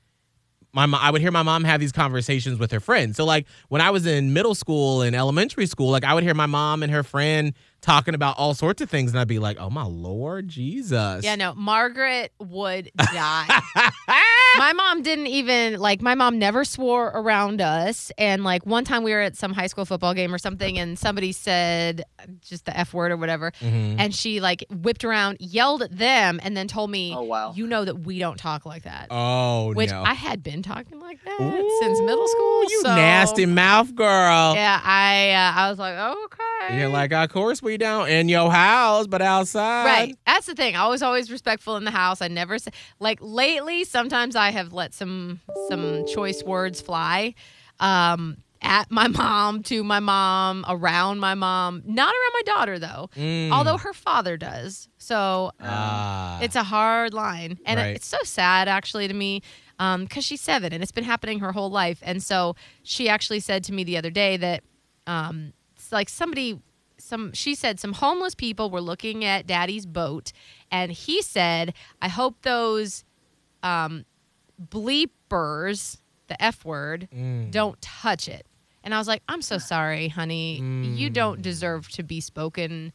my 0.84 0.98
I 0.98 1.10
would 1.10 1.22
hear 1.22 1.30
my 1.30 1.42
mom 1.42 1.64
have 1.64 1.80
these 1.80 1.92
conversations 1.92 2.58
with 2.58 2.70
her 2.72 2.80
friends. 2.80 3.16
So 3.16 3.24
like 3.24 3.46
when 3.68 3.80
I 3.80 3.90
was 3.90 4.04
in 4.04 4.32
middle 4.34 4.54
school 4.54 5.00
and 5.00 5.16
elementary 5.16 5.66
school, 5.66 5.90
like 5.90 6.04
I 6.04 6.12
would 6.12 6.22
hear 6.24 6.34
my 6.34 6.46
mom 6.46 6.82
and 6.82 6.92
her 6.92 7.02
friend 7.02 7.54
talking 7.80 8.14
about 8.14 8.36
all 8.36 8.52
sorts 8.52 8.82
of 8.82 8.90
things 8.90 9.12
and 9.12 9.20
I'd 9.20 9.28
be 9.28 9.38
like, 9.38 9.58
"Oh 9.58 9.70
my 9.70 9.84
lord, 9.84 10.48
Jesus." 10.48 11.24
Yeah, 11.24 11.36
no, 11.36 11.54
Margaret 11.54 12.32
would 12.38 12.90
die. 12.98 13.60
My 14.58 14.72
mom 14.72 15.02
didn't 15.02 15.26
even 15.28 15.78
like 15.78 16.00
my 16.02 16.14
mom 16.14 16.38
never 16.38 16.64
swore 16.64 17.08
around 17.14 17.60
us 17.60 18.10
and 18.18 18.44
like 18.44 18.64
one 18.66 18.84
time 18.84 19.02
we 19.02 19.12
were 19.12 19.20
at 19.20 19.36
some 19.36 19.52
high 19.52 19.66
school 19.66 19.84
football 19.84 20.14
game 20.14 20.32
or 20.34 20.38
something 20.38 20.78
and 20.78 20.98
somebody 20.98 21.32
said 21.32 22.04
just 22.40 22.64
the 22.66 22.76
f 22.76 22.92
word 22.94 23.12
or 23.12 23.16
whatever 23.16 23.52
Mhm. 23.62 23.96
and 23.98 24.14
she 24.14 24.40
like 24.40 24.64
whipped 24.70 25.04
around 25.04 25.36
yelled 25.40 25.82
at 25.82 25.96
them 25.96 26.40
and 26.42 26.56
then 26.56 26.68
told 26.68 26.90
me 26.90 27.14
Oh, 27.16 27.22
wow. 27.22 27.52
you 27.54 27.66
know 27.66 27.84
that 27.84 28.00
we 28.00 28.18
don't 28.18 28.38
talk 28.38 28.66
like 28.66 28.82
that 28.84 29.08
Oh 29.10 29.72
which 29.74 29.90
no. 29.90 30.02
i 30.02 30.14
had 30.14 30.42
been 30.42 30.62
talking 30.62 30.98
like 31.00 31.22
that 31.24 31.78
since 31.82 32.00
middle 32.00 32.26
school 32.28 32.62
you 32.64 32.80
so- 32.82 32.94
nasty 32.94 33.46
mouth 33.46 33.94
girl. 33.94 34.54
yeah 34.54 34.80
i 34.84 35.30
uh, 35.32 35.60
i 35.60 35.70
was 35.70 35.78
like 35.78 35.96
okay 35.96 36.78
You're 36.78 36.88
like, 36.88 37.12
of 37.12 37.28
course 37.30 37.62
we 37.62 37.76
don't 37.76 38.08
in 38.08 38.28
your 38.28 38.50
house, 38.50 39.06
but 39.06 39.22
outside. 39.22 39.84
Right. 39.84 40.18
That's 40.26 40.46
the 40.46 40.54
thing. 40.54 40.74
I 40.74 40.88
was 40.88 41.00
always 41.00 41.30
respectful 41.30 41.76
in 41.76 41.84
the 41.84 41.92
house. 41.92 42.20
I 42.20 42.26
never 42.28 42.58
say 42.58 42.72
like 42.98 43.18
lately. 43.20 43.84
Sometimes 43.84 44.34
I 44.34 44.45
have 44.50 44.72
let 44.72 44.94
some 44.94 45.40
some 45.68 46.04
choice 46.06 46.42
words 46.42 46.80
fly. 46.80 47.34
Um, 47.80 48.38
at 48.62 48.90
my 48.90 49.06
mom, 49.22 49.62
to 49.64 49.84
my 49.84 50.00
mom, 50.00 50.64
around 50.68 51.20
my 51.20 51.34
mom. 51.34 51.82
Not 51.84 52.08
around 52.14 52.32
my 52.32 52.42
daughter 52.54 52.78
though. 52.78 53.10
Mm. 53.16 53.50
Although 53.52 53.76
her 53.78 53.92
father 53.92 54.36
does. 54.36 54.88
So 54.98 55.52
um, 55.60 55.66
Ah. 55.68 56.40
it's 56.40 56.56
a 56.56 56.62
hard 56.62 57.12
line, 57.14 57.58
and 57.66 57.78
Right. 57.78 57.96
it's 57.96 58.06
so 58.06 58.18
sad 58.24 58.66
actually 58.68 59.08
to 59.08 59.14
me. 59.14 59.42
Because 59.78 60.24
she's 60.24 60.40
seven 60.40 60.72
and 60.72 60.82
it's 60.82 60.90
been 60.90 61.04
happening 61.04 61.40
her 61.40 61.52
whole 61.52 61.68
life. 61.68 61.98
And 62.02 62.22
so 62.22 62.56
she 62.82 63.10
actually 63.10 63.40
said 63.40 63.62
to 63.64 63.74
me 63.74 63.84
the 63.84 63.98
other 63.98 64.08
day 64.08 64.38
that 64.38 64.62
um, 65.06 65.52
it's 65.74 65.92
like 65.92 66.08
somebody 66.08 66.58
some 66.98 67.30
she 67.34 67.54
said 67.54 67.78
some 67.78 67.92
homeless 67.92 68.34
people 68.34 68.70
were 68.70 68.80
looking 68.80 69.22
at 69.22 69.46
daddy's 69.46 69.84
boat 69.84 70.32
and 70.70 70.90
he 70.90 71.20
said 71.20 71.74
i 72.00 72.08
hope 72.08 72.40
those 72.40 73.04
um 73.62 74.06
bleepers 74.62 75.98
the 76.28 76.42
f 76.42 76.64
word 76.64 77.08
Mm. 77.14 77.50
don't 77.50 77.80
touch 77.80 78.28
it. 78.28 78.46
And 78.82 78.94
i 78.94 78.98
was 78.98 79.08
like 79.08 79.22
i'm 79.28 79.42
so 79.42 79.58
sorry 79.58 80.08
honey. 80.08 80.56
You 80.56 81.10
Mm. 81.10 81.12
don't 81.12 81.42
deserve 81.42 81.88
to 81.90 82.02
be 82.02 82.20
spoken. 82.20 82.92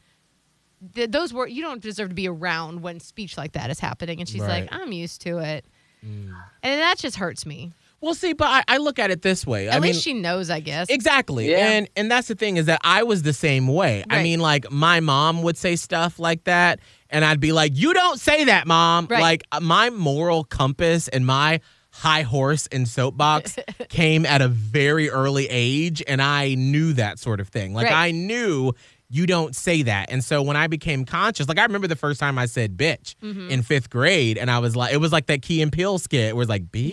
Th- 0.94 1.10
those 1.10 1.32
were 1.32 1.46
you 1.46 1.62
don't 1.62 1.80
deserve 1.80 2.08
to 2.10 2.14
be 2.14 2.28
around 2.28 2.82
when 2.82 2.98
speech 3.00 3.36
like 3.36 3.52
that 3.52 3.70
is 3.70 3.78
happening. 3.80 4.20
And 4.20 4.28
she's 4.28 4.42
like 4.42 4.68
i'm 4.72 4.92
used 4.92 5.20
to 5.22 5.38
it. 5.38 5.64
Mm. 6.04 6.34
and 6.64 6.80
that 6.80 6.98
just 6.98 7.16
hurts 7.16 7.46
me 7.46 7.72
Well, 8.02 8.14
see, 8.14 8.32
but 8.34 8.48
I, 8.48 8.64
I 8.68 8.76
look 8.78 8.98
at 8.98 9.10
it 9.10 9.22
this 9.22 9.46
way. 9.46 9.68
at 9.68 9.74
I 9.74 9.78
mean, 9.78 9.92
least 9.92 10.02
she 10.02 10.12
knows 10.12 10.50
i 10.50 10.60
guess 10.60 10.88
Exactly. 10.90 11.50
Yeah. 11.50 11.68
And 11.70 11.88
and 11.96 12.10
that's 12.10 12.28
the 12.28 12.34
thing 12.34 12.56
is 12.58 12.66
that 12.66 12.80
I 12.84 13.04
was 13.04 13.22
the 13.22 13.32
same 13.32 13.68
way. 13.68 14.04
I 14.10 14.22
mean, 14.22 14.40
like 14.40 14.70
my 14.70 15.00
mom 15.00 15.42
would 15.44 15.56
say 15.56 15.76
stuff 15.76 16.18
like 16.18 16.44
that 16.44 16.80
and 17.08 17.24
I'd 17.24 17.40
be 17.40 17.52
like, 17.52 17.72
"You 17.74 17.94
don't 17.94 18.18
say 18.18 18.44
that, 18.44 18.66
mom." 18.66 19.06
Right. 19.08 19.20
Like 19.20 19.42
uh, 19.52 19.60
my 19.60 19.90
moral 19.90 20.44
compass 20.44 21.08
and 21.08 21.24
my 21.24 21.60
high 21.90 22.22
horse 22.22 22.66
and 22.72 22.88
soapbox 22.88 23.58
came 23.88 24.24
at 24.26 24.40
a 24.42 24.48
very 24.48 25.08
early 25.10 25.46
age 25.48 26.02
and 26.08 26.20
I 26.22 26.54
knew 26.54 26.94
that 26.94 27.18
sort 27.18 27.38
of 27.38 27.48
thing. 27.48 27.74
Like 27.74 27.84
Right. 27.86 28.08
I 28.08 28.10
knew 28.12 28.72
you 29.10 29.26
don't 29.26 29.54
say 29.54 29.82
that. 29.82 30.10
And 30.10 30.24
so 30.24 30.40
when 30.40 30.56
I 30.56 30.68
became 30.68 31.04
conscious, 31.04 31.46
like 31.46 31.58
I 31.58 31.64
remember 31.64 31.86
the 31.86 31.94
first 31.96 32.18
time 32.18 32.38
I 32.38 32.46
said 32.46 32.78
bitch 32.78 33.14
Mm-hmm. 33.22 33.50
in 33.50 33.62
5th 33.62 33.90
grade 33.90 34.38
and 34.38 34.50
I 34.50 34.58
was 34.58 34.74
like 34.74 34.94
it 34.94 34.96
was 34.96 35.12
like 35.12 35.26
that 35.26 35.42
Key 35.42 35.60
and 35.60 35.70
Peele 35.70 35.98
skit 35.98 36.34
where 36.34 36.42
it's 36.42 36.48
like 36.48 36.64
bitch 36.72 36.90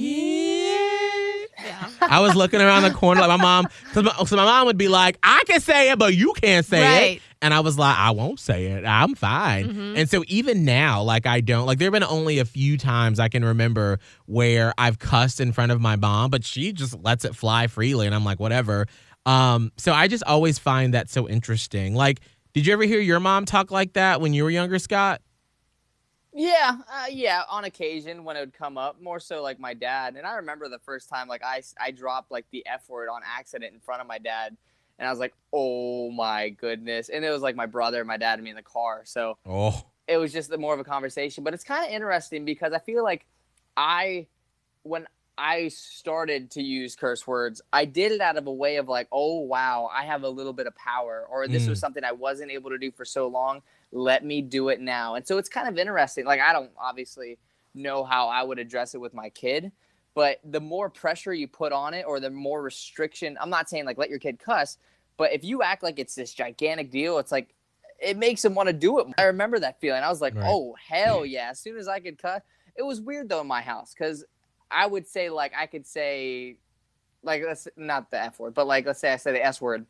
yeah 1.69 1.89
I 2.01 2.19
was 2.19 2.35
looking 2.35 2.59
around 2.61 2.83
the 2.83 2.91
corner 2.91 3.21
like 3.21 3.29
my 3.29 3.37
mom, 3.37 3.67
cause 3.93 4.03
my, 4.03 4.11
so 4.25 4.35
my 4.35 4.43
mom 4.45 4.65
would 4.67 4.77
be 4.77 4.87
like, 4.87 5.17
"I 5.23 5.43
can 5.47 5.59
say 5.61 5.91
it, 5.91 5.99
but 5.99 6.13
you 6.15 6.33
can't 6.33 6.65
say 6.65 6.81
Right. 6.81 7.15
it," 7.17 7.21
and 7.41 7.53
I 7.53 7.59
was 7.59 7.77
like, 7.77 7.95
"I 7.97 8.11
won't 8.11 8.39
say 8.39 8.65
it. 8.67 8.85
I'm 8.85 9.13
fine." 9.15 9.67
Mhm. 9.69 9.97
And 9.99 10.09
so 10.09 10.23
even 10.27 10.65
now, 10.65 11.03
like 11.03 11.25
I 11.27 11.41
don't 11.41 11.65
like. 11.67 11.77
There've 11.77 11.91
been 11.93 12.03
only 12.03 12.39
a 12.39 12.45
few 12.45 12.77
times 12.77 13.19
I 13.19 13.29
can 13.29 13.45
remember 13.45 13.99
where 14.25 14.73
I've 14.77 14.99
cussed 14.99 15.39
in 15.39 15.51
front 15.53 15.71
of 15.71 15.79
my 15.81 15.95
mom, 15.95 16.31
but 16.31 16.43
she 16.43 16.73
just 16.73 16.97
lets 17.03 17.23
it 17.25 17.35
fly 17.35 17.67
freely, 17.67 18.05
and 18.07 18.15
I'm 18.15 18.25
like, 18.25 18.39
whatever. 18.39 18.87
Um, 19.25 19.71
so 19.77 19.93
I 19.93 20.07
just 20.07 20.23
always 20.23 20.57
find 20.57 20.93
that 20.95 21.09
so 21.09 21.29
interesting. 21.29 21.93
Like, 21.93 22.21
did 22.53 22.65
you 22.65 22.73
ever 22.73 22.83
hear 22.83 22.99
your 23.01 23.19
mom 23.19 23.45
talk 23.45 23.69
like 23.69 23.93
that 23.93 24.21
when 24.21 24.33
you 24.33 24.43
were 24.43 24.49
younger, 24.49 24.79
Scott? 24.79 25.21
Yeah, 26.33 26.77
uh, 26.91 27.05
yeah, 27.09 27.41
on 27.49 27.63
occasion 27.65 28.23
when 28.23 28.37
it 28.37 28.41
would 28.41 28.53
come 28.53 28.77
up, 28.77 29.01
more 29.01 29.19
so 29.19 29.41
like 29.41 29.59
my 29.59 29.73
dad. 29.73 30.15
And 30.15 30.27
I 30.27 30.35
remember 30.35 30.69
the 30.69 30.79
first 30.79 31.09
time 31.09 31.27
like 31.27 31.43
I 31.43 31.61
I 31.79 31.91
dropped 31.91 32.31
like 32.31 32.45
the 32.51 32.65
F 32.67 32.87
word 32.87 33.09
on 33.09 33.21
accident 33.25 33.73
in 33.73 33.79
front 33.79 34.01
of 34.01 34.07
my 34.07 34.19
dad, 34.19 34.55
and 34.99 35.07
I 35.07 35.11
was 35.11 35.19
like, 35.19 35.33
oh 35.51 36.11
my 36.11 36.49
goodness. 36.49 37.09
And 37.09 37.25
it 37.25 37.31
was 37.31 37.41
like 37.41 37.55
my 37.55 37.65
brother, 37.65 38.05
my 38.05 38.17
dad, 38.17 38.35
and 38.35 38.43
me 38.43 38.51
in 38.51 38.55
the 38.55 38.61
car. 38.61 39.01
So 39.05 39.37
Oh, 39.45 39.83
it 40.07 40.17
was 40.17 40.31
just 40.31 40.55
more 40.57 40.73
of 40.73 40.79
a 40.79 40.83
conversation. 40.83 41.43
But 41.43 41.53
it's 41.55 41.63
kind 41.63 41.85
of 41.85 41.91
interesting 41.91 42.45
because 42.45 42.73
I 42.73 42.79
feel 42.79 43.03
like 43.03 43.25
I, 43.75 44.27
when 44.83 45.07
I 45.37 45.69
started 45.69 46.51
to 46.51 46.61
use 46.61 46.95
curse 46.95 47.25
words, 47.25 47.61
I 47.71 47.85
did 47.85 48.11
it 48.11 48.21
out 48.21 48.37
of 48.37 48.45
a 48.45 48.53
way 48.53 48.75
of 48.75 48.87
like, 48.87 49.07
oh 49.11 49.39
wow, 49.39 49.89
I 49.91 50.03
have 50.05 50.23
a 50.23 50.29
little 50.29 50.53
bit 50.53 50.67
of 50.67 50.75
power, 50.75 51.25
or 51.27 51.47
this 51.47 51.67
was 51.67 51.79
Mm. 51.79 51.81
something 51.81 52.03
I 52.03 52.11
wasn't 52.11 52.51
able 52.51 52.69
to 52.69 52.77
do 52.77 52.91
for 52.91 53.05
so 53.05 53.27
long. 53.27 53.61
Let 53.91 54.23
me 54.23 54.41
do 54.41 54.69
it 54.69 54.79
now. 54.79 55.15
And 55.15 55.25
so 55.25 55.37
it's 55.37 55.49
kind 55.49 55.67
of 55.67 55.77
interesting. 55.77 56.25
Like 56.25 56.41
I 56.41 56.53
don't 56.53 56.71
obviously 56.79 57.37
know 57.73 58.03
how 58.03 58.27
I 58.27 58.43
would 58.43 58.59
address 58.59 58.95
it 58.95 59.01
with 59.01 59.13
my 59.13 59.29
kid, 59.29 59.71
but 60.15 60.39
the 60.43 60.59
more 60.59 60.89
pressure 60.89 61.33
you 61.33 61.47
put 61.47 61.71
on 61.71 61.93
it, 61.93 62.05
or 62.07 62.19
the 62.19 62.29
more 62.29 62.61
restriction. 62.61 63.37
I'm 63.39 63.49
not 63.49 63.69
saying 63.69 63.85
like 63.85 63.97
let 63.97 64.09
your 64.09 64.19
kid 64.19 64.39
cuss, 64.39 64.77
but 65.17 65.31
if 65.33 65.43
you 65.43 65.61
act 65.63 65.83
like 65.83 65.99
it's 65.99 66.15
this 66.15 66.33
gigantic 66.33 66.91
deal, 66.91 67.17
it's 67.19 67.31
like 67.31 67.53
it 68.01 68.17
makes 68.17 68.41
them 68.41 68.55
want 68.55 68.67
to 68.67 68.73
do 68.73 68.99
it. 68.99 69.07
I 69.17 69.23
remember 69.23 69.59
that 69.59 69.79
feeling. 69.81 70.03
I 70.03 70.09
was 70.09 70.21
like, 70.21 70.35
Right. 70.35 70.45
oh 70.47 70.75
hell 70.87 71.25
yeah! 71.25 71.49
As 71.51 71.59
soon 71.59 71.77
as 71.77 71.87
I 71.87 71.99
could 71.99 72.17
cut, 72.17 72.43
it 72.75 72.83
was 72.83 73.01
weird 73.01 73.29
though 73.29 73.41
in 73.41 73.47
my 73.47 73.61
house 73.61 73.93
because 73.93 74.23
I 74.71 74.87
would 74.87 75.07
say 75.07 75.29
like 75.29 75.51
I 75.57 75.65
could 75.65 75.85
say 75.85 76.57
like 77.23 77.43
let's 77.45 77.67
not 77.75 78.09
the 78.11 78.21
f 78.21 78.39
word, 78.39 78.53
but 78.53 78.67
like 78.67 78.85
let's 78.85 78.99
say 78.99 79.11
I 79.11 79.17
say 79.17 79.31
the 79.33 79.45
s 79.45 79.59
word, 79.59 79.85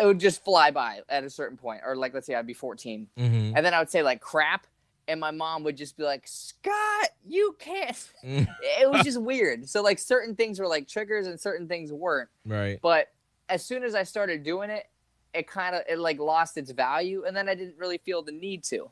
it 0.00 0.04
would 0.04 0.20
just 0.20 0.44
fly 0.44 0.70
by 0.70 1.00
at 1.08 1.24
a 1.24 1.30
certain 1.30 1.56
point, 1.56 1.82
or 1.84 1.96
like 1.96 2.14
let's 2.14 2.26
say 2.26 2.34
I'd 2.34 2.46
be 2.46 2.54
14, 2.54 3.08
mm-hmm. 3.18 3.56
and 3.56 3.64
then 3.64 3.74
I 3.74 3.78
would 3.78 3.90
say 3.90 4.02
like 4.02 4.20
crap, 4.20 4.66
and 5.08 5.20
my 5.20 5.30
mom 5.30 5.64
would 5.64 5.76
just 5.76 5.96
be 5.96 6.02
like, 6.02 6.26
Scott, 6.26 7.10
you 7.26 7.56
can't. 7.58 7.96
Mm. 8.24 8.46
it 8.62 8.90
was 8.90 9.02
just 9.04 9.20
weird. 9.20 9.68
So 9.68 9.82
like 9.82 9.98
certain 9.98 10.34
things 10.34 10.58
were 10.58 10.66
like 10.66 10.88
triggers 10.88 11.26
and 11.26 11.38
certain 11.38 11.68
things 11.68 11.92
weren't. 11.92 12.28
right. 12.44 12.78
But 12.82 13.08
as 13.48 13.64
soon 13.64 13.84
as 13.84 13.94
I 13.94 14.02
started 14.02 14.42
doing 14.42 14.70
it, 14.70 14.86
it 15.32 15.46
kind 15.46 15.76
of 15.76 15.82
it 15.88 15.98
like 15.98 16.18
lost 16.18 16.56
its 16.56 16.70
value, 16.70 17.24
and 17.26 17.36
then 17.36 17.48
I 17.48 17.54
didn't 17.54 17.78
really 17.78 17.98
feel 17.98 18.22
the 18.22 18.32
need 18.32 18.64
to. 18.64 18.90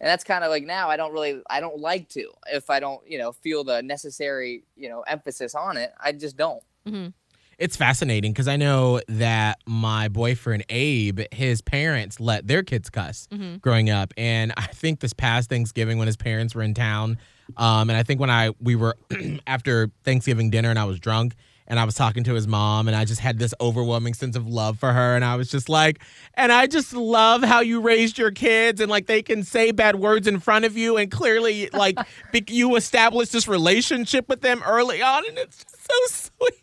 And 0.00 0.08
that's 0.08 0.22
kind 0.22 0.44
of 0.44 0.50
like 0.50 0.64
now 0.64 0.88
I 0.88 0.96
don't 0.96 1.12
really 1.12 1.40
I 1.50 1.60
don't 1.60 1.78
like 1.78 2.08
to 2.10 2.30
if 2.52 2.70
I 2.70 2.78
don't 2.80 3.00
you 3.08 3.18
know 3.18 3.32
feel 3.32 3.64
the 3.64 3.82
necessary 3.82 4.62
you 4.76 4.88
know 4.88 5.02
emphasis 5.02 5.54
on 5.54 5.76
it 5.76 5.92
I 6.00 6.12
just 6.12 6.36
don't. 6.36 6.62
Mhm. 6.86 7.12
It's 7.58 7.76
fascinating 7.76 8.32
because 8.32 8.46
I 8.46 8.56
know 8.56 9.00
that 9.08 9.58
my 9.66 10.06
boyfriend 10.06 10.64
Abe, 10.68 11.22
his 11.32 11.60
parents 11.60 12.20
let 12.20 12.46
their 12.46 12.62
kids 12.62 12.88
cuss 12.88 13.26
Mhm. 13.32 13.60
growing 13.60 13.90
up, 13.90 14.14
and 14.16 14.52
I 14.56 14.66
think 14.66 15.00
this 15.00 15.12
past 15.12 15.50
Thanksgiving 15.50 15.98
when 15.98 16.06
his 16.06 16.16
parents 16.16 16.54
were 16.54 16.62
in 16.62 16.72
town, 16.72 17.18
um, 17.56 17.90
and 17.90 17.96
I 17.96 18.04
think 18.04 18.20
when 18.20 18.30
I 18.30 18.50
we 18.60 18.76
were 18.76 18.96
after 19.48 19.90
Thanksgiving 20.04 20.50
dinner 20.50 20.70
and 20.70 20.78
I 20.78 20.84
was 20.84 21.00
drunk 21.00 21.34
and 21.66 21.80
I 21.80 21.84
was 21.84 21.96
talking 21.96 22.22
to 22.24 22.34
his 22.34 22.46
mom 22.46 22.86
and 22.86 22.96
I 22.96 23.04
just 23.04 23.20
had 23.20 23.40
this 23.40 23.52
overwhelming 23.60 24.14
sense 24.14 24.36
of 24.36 24.46
love 24.46 24.78
for 24.78 24.92
her 24.92 25.16
and 25.16 25.24
I 25.24 25.34
was 25.34 25.50
just 25.50 25.68
like, 25.68 25.98
and 26.34 26.52
I 26.52 26.66
just 26.68 26.92
love 26.92 27.42
how 27.42 27.60
you 27.60 27.80
raised 27.80 28.18
your 28.18 28.30
kids 28.30 28.80
and 28.80 28.88
like 28.88 29.06
they 29.06 29.20
can 29.20 29.42
say 29.42 29.72
bad 29.72 29.96
words 29.96 30.28
in 30.28 30.38
front 30.38 30.64
of 30.64 30.76
you 30.76 30.96
and 30.96 31.10
clearly 31.10 31.68
like 31.72 31.98
be- 32.32 32.44
you 32.48 32.76
established 32.76 33.32
this 33.32 33.48
relationship 33.48 34.28
with 34.28 34.42
them 34.42 34.62
early 34.64 35.02
on 35.02 35.24
and 35.26 35.36
it's 35.38 35.64
just 35.64 35.86
so 35.90 36.30
sweet. 36.40 36.62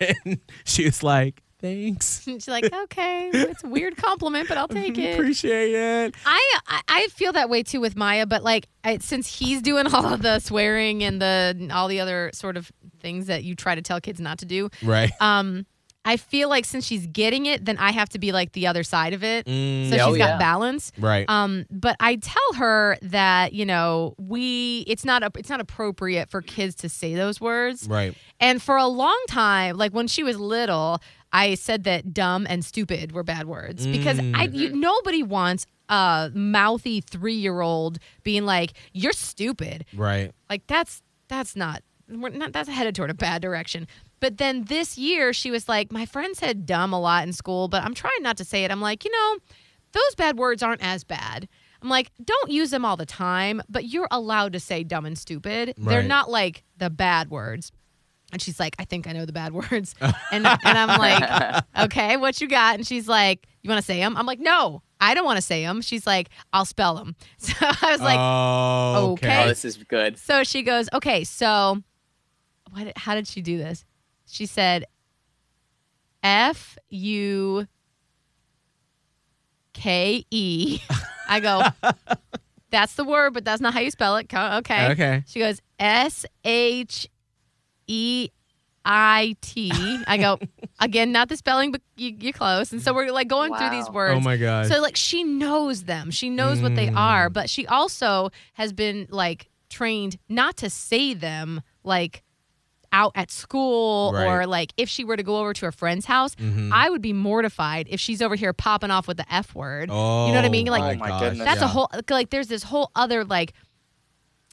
And 0.24 0.40
she 0.64 0.84
was 0.84 1.02
like, 1.02 1.42
thanks. 1.60 2.22
She's 2.24 2.48
like, 2.48 2.70
okay, 2.72 3.30
it's 3.32 3.64
a 3.64 3.68
weird 3.68 3.96
compliment, 3.96 4.48
but 4.48 4.58
I'll 4.58 4.68
take 4.82 4.98
it. 4.98 5.14
Appreciate 5.18 5.74
it. 5.74 6.14
I, 6.26 6.58
I 6.66 6.80
I 6.88 7.08
feel 7.08 7.32
that 7.32 7.48
way 7.48 7.62
too 7.62 7.80
with 7.80 7.96
Maya, 7.96 8.26
but 8.26 8.42
like 8.42 8.68
I, 8.84 8.98
since 8.98 9.38
he's 9.38 9.62
doing 9.62 9.86
all 9.86 10.06
of 10.12 10.22
the 10.22 10.38
swearing 10.40 11.02
and 11.04 11.20
the 11.20 11.70
all 11.72 11.88
the 11.88 12.00
other 12.00 12.30
sort 12.34 12.56
of 12.56 12.70
things 13.00 13.26
that 13.26 13.44
you 13.44 13.54
try 13.54 13.74
to 13.74 13.82
tell 13.82 14.00
kids 14.00 14.20
not 14.20 14.38
to 14.38 14.46
do, 14.46 14.70
Right. 14.82 15.10
um, 15.20 15.66
I 16.04 16.16
feel 16.18 16.48
like 16.50 16.64
since 16.66 16.84
she's 16.84 17.06
getting 17.06 17.46
it, 17.46 17.64
then 17.64 17.78
I 17.78 17.90
have 17.92 18.08
to 18.10 18.18
be 18.18 18.30
like 18.32 18.52
the 18.52 18.66
other 18.66 18.82
side 18.82 19.12
of 19.14 19.24
it, 19.24 19.46
Mm. 19.46 19.90
so 19.90 19.96
Oh, 20.00 20.08
she's 20.10 20.18
yeah. 20.18 20.32
got 20.32 20.38
balance. 20.38 20.92
Right. 20.98 21.24
Um, 21.28 21.64
but 21.70 21.96
I 22.00 22.16
tell 22.16 22.52
her 22.56 22.98
that 23.02 23.52
you 23.54 23.64
know 23.64 24.14
we 24.18 24.84
it's 24.86 25.04
not 25.04 25.22
a, 25.22 25.30
it's 25.36 25.48
not 25.48 25.60
appropriate 25.60 26.28
for 26.30 26.42
kids 26.42 26.74
to 26.76 26.88
say 26.88 27.14
those 27.14 27.40
words. 27.40 27.86
right. 27.88 28.14
And 28.40 28.60
for 28.62 28.76
a 28.76 28.86
long 28.86 29.18
time, 29.28 29.76
like 29.78 29.92
when 29.92 30.06
she 30.06 30.22
was 30.22 30.38
little, 30.38 31.00
I 31.32 31.54
said 31.54 31.84
that 31.84 32.12
dumb 32.12 32.46
and 32.48 32.64
stupid 32.64 33.12
were 33.12 33.24
bad 33.24 33.46
words 33.46 33.86
because 33.86 34.18
I 34.18 34.48
Mm. 34.48 34.54
you, 34.54 34.76
nobody 34.76 35.22
wants 35.22 35.66
a 35.88 36.30
mouthy 36.34 37.00
three 37.00 37.34
year 37.34 37.60
old 37.60 37.98
being 38.22 38.44
like 38.44 38.72
you're 38.92 39.12
stupid. 39.12 39.84
Right. 39.94 40.32
Like 40.50 40.66
that's 40.66 41.02
that's 41.28 41.56
not 41.56 41.82
we're 42.08 42.28
not 42.28 42.52
that's 42.52 42.68
headed 42.68 42.94
toward 42.94 43.10
a 43.10 43.14
bad 43.14 43.40
direction. 43.42 43.86
But 44.24 44.38
then 44.38 44.64
this 44.64 44.96
year 44.96 45.34
she 45.34 45.50
was 45.50 45.68
like, 45.68 45.92
my 45.92 46.06
friend 46.06 46.34
said 46.34 46.64
dumb 46.64 46.94
a 46.94 46.98
lot 46.98 47.26
in 47.26 47.34
school, 47.34 47.68
but 47.68 47.82
I'm 47.82 47.92
trying 47.92 48.22
not 48.22 48.38
to 48.38 48.44
say 48.46 48.64
it. 48.64 48.70
I'm 48.70 48.80
like, 48.80 49.04
you 49.04 49.10
know, 49.10 49.36
those 49.92 50.14
bad 50.16 50.38
words 50.38 50.62
aren't 50.62 50.82
as 50.82 51.04
bad. 51.04 51.46
I'm 51.82 51.90
like, 51.90 52.10
don't 52.24 52.50
use 52.50 52.70
them 52.70 52.86
all 52.86 52.96
the 52.96 53.04
time, 53.04 53.60
but 53.68 53.84
you're 53.84 54.08
allowed 54.10 54.54
to 54.54 54.60
say 54.60 54.82
dumb 54.82 55.04
and 55.04 55.18
stupid. 55.18 55.74
They're 55.76 56.02
not 56.02 56.30
like 56.30 56.64
the 56.78 56.88
bad 56.88 57.28
words. 57.28 57.70
And 58.32 58.40
she's 58.40 58.58
like, 58.58 58.74
I 58.78 58.86
think 58.86 59.06
I 59.06 59.12
know 59.12 59.26
the 59.26 59.32
bad 59.34 59.52
words. 59.70 59.94
And, 60.32 60.46
and 60.46 60.58
I'm 60.78 60.98
like, 60.98 61.62
okay, 61.80 62.16
what 62.16 62.40
you 62.40 62.48
got? 62.48 62.76
And 62.76 62.86
she's 62.86 63.06
like, 63.06 63.46
you 63.62 63.68
want 63.68 63.82
to 63.82 63.86
say 63.86 63.98
them? 63.98 64.16
I'm 64.16 64.24
like, 64.24 64.40
no, 64.40 64.80
I 65.02 65.12
don't 65.12 65.26
want 65.26 65.36
to 65.36 65.42
say 65.42 65.64
them. 65.64 65.82
She's 65.82 66.06
like, 66.06 66.30
I'll 66.50 66.64
spell 66.64 66.94
them. 66.94 67.14
So 67.40 67.52
I 67.60 67.90
was 67.92 68.00
like, 68.00 68.18
oh, 68.18 69.12
okay. 69.12 69.44
Oh, 69.44 69.48
this 69.48 69.66
is 69.66 69.76
good. 69.76 70.16
so 70.16 70.44
she 70.44 70.62
goes, 70.62 70.88
okay, 70.94 71.24
so 71.24 71.82
what, 72.70 72.96
how 72.96 73.14
did 73.14 73.26
she 73.28 73.42
do 73.42 73.58
this? 73.58 73.84
She 74.26 74.46
said, 74.46 74.84
F 76.22 76.78
U 76.88 77.66
K 79.72 80.24
E. 80.30 80.80
I 81.28 81.40
go, 81.40 81.62
that's 82.70 82.94
the 82.94 83.04
word, 83.04 83.34
but 83.34 83.44
that's 83.44 83.60
not 83.60 83.74
how 83.74 83.80
you 83.80 83.90
spell 83.90 84.16
it. 84.16 84.28
Co- 84.28 84.56
Okay. 84.58 84.90
Okay. 84.92 85.22
She 85.26 85.38
goes, 85.40 85.60
S 85.78 86.26
H 86.44 87.08
E 87.86 88.28
I 88.84 89.36
T. 89.40 89.72
I 90.06 90.18
go, 90.18 90.38
again, 90.80 91.12
not 91.12 91.28
the 91.28 91.36
spelling, 91.36 91.72
but 91.72 91.80
you, 91.96 92.14
you're 92.18 92.32
close. 92.32 92.72
And 92.72 92.82
so 92.82 92.92
we're 92.92 93.10
like 93.12 93.28
going 93.28 93.54
through 93.54 93.70
these 93.70 93.88
words. 93.90 94.16
Oh 94.16 94.20
my 94.20 94.36
god. 94.36 94.66
So 94.66 94.80
like 94.80 94.96
she 94.96 95.24
knows 95.24 95.84
them. 95.84 96.10
She 96.10 96.28
knows 96.30 96.60
what 96.60 96.74
they 96.74 96.88
are, 96.88 97.28
Mm. 97.30 97.32
but 97.32 97.48
she 97.50 97.66
also 97.66 98.30
has 98.54 98.72
been 98.72 99.06
like 99.10 99.48
trained 99.70 100.18
not 100.28 100.56
to 100.58 100.68
say 100.70 101.14
them 101.14 101.62
like 101.82 102.22
out 102.94 103.10
at 103.16 103.30
school 103.30 104.12
Right. 104.14 104.24
or 104.26 104.46
like 104.46 104.72
if 104.76 104.88
she 104.88 105.02
were 105.04 105.16
to 105.16 105.22
go 105.24 105.38
over 105.38 105.52
to 105.54 105.66
a 105.66 105.72
friend's 105.72 106.06
house, 106.06 106.34
Mhm. 106.36 106.70
I 106.72 106.88
would 106.88 107.02
be 107.02 107.12
mortified 107.12 107.88
if 107.90 107.98
she's 107.98 108.22
over 108.22 108.36
here 108.36 108.52
popping 108.52 108.90
off 108.92 109.08
with 109.08 109.16
the 109.16 109.26
F 109.34 109.54
word. 109.54 109.88
oh, 109.92 110.26
you 110.26 110.32
know 110.32 110.38
what 110.38 110.44
I 110.44 110.48
mean? 110.48 110.66
Like 110.68 110.96
Oh 110.96 110.98
my 110.98 111.08
gosh, 111.08 111.20
goodness. 111.20 111.44
that's 111.44 111.60
yeah. 111.60 111.64
a 111.66 111.68
whole 111.68 111.90
like 112.08 112.30
there's 112.30 112.48
this 112.48 112.62
whole 112.62 112.90
other 112.94 113.24
like 113.24 113.52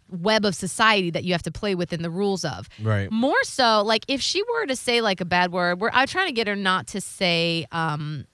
web 0.09 0.43
of 0.43 0.55
society 0.55 1.09
that 1.11 1.23
you 1.23 1.31
have 1.33 1.43
to 1.43 1.51
play 1.51 1.73
within 1.75 2.01
the 2.01 2.09
rules 2.09 2.43
of. 2.43 2.67
right. 2.81 3.09
More 3.11 3.41
so, 3.43 3.81
like 3.83 4.03
if 4.09 4.21
she 4.21 4.41
were 4.43 4.65
to 4.65 4.75
say 4.75 4.99
like 5.01 5.21
a 5.21 5.25
bad 5.25 5.51
word, 5.51 5.79
where 5.79 5.91
I'm 5.93 6.07
trying 6.07 6.27
to 6.27 6.33
get 6.33 6.47
her 6.47 6.55
not 6.55 6.87
to 6.87 6.99
say 7.01 7.65
um 7.71 8.25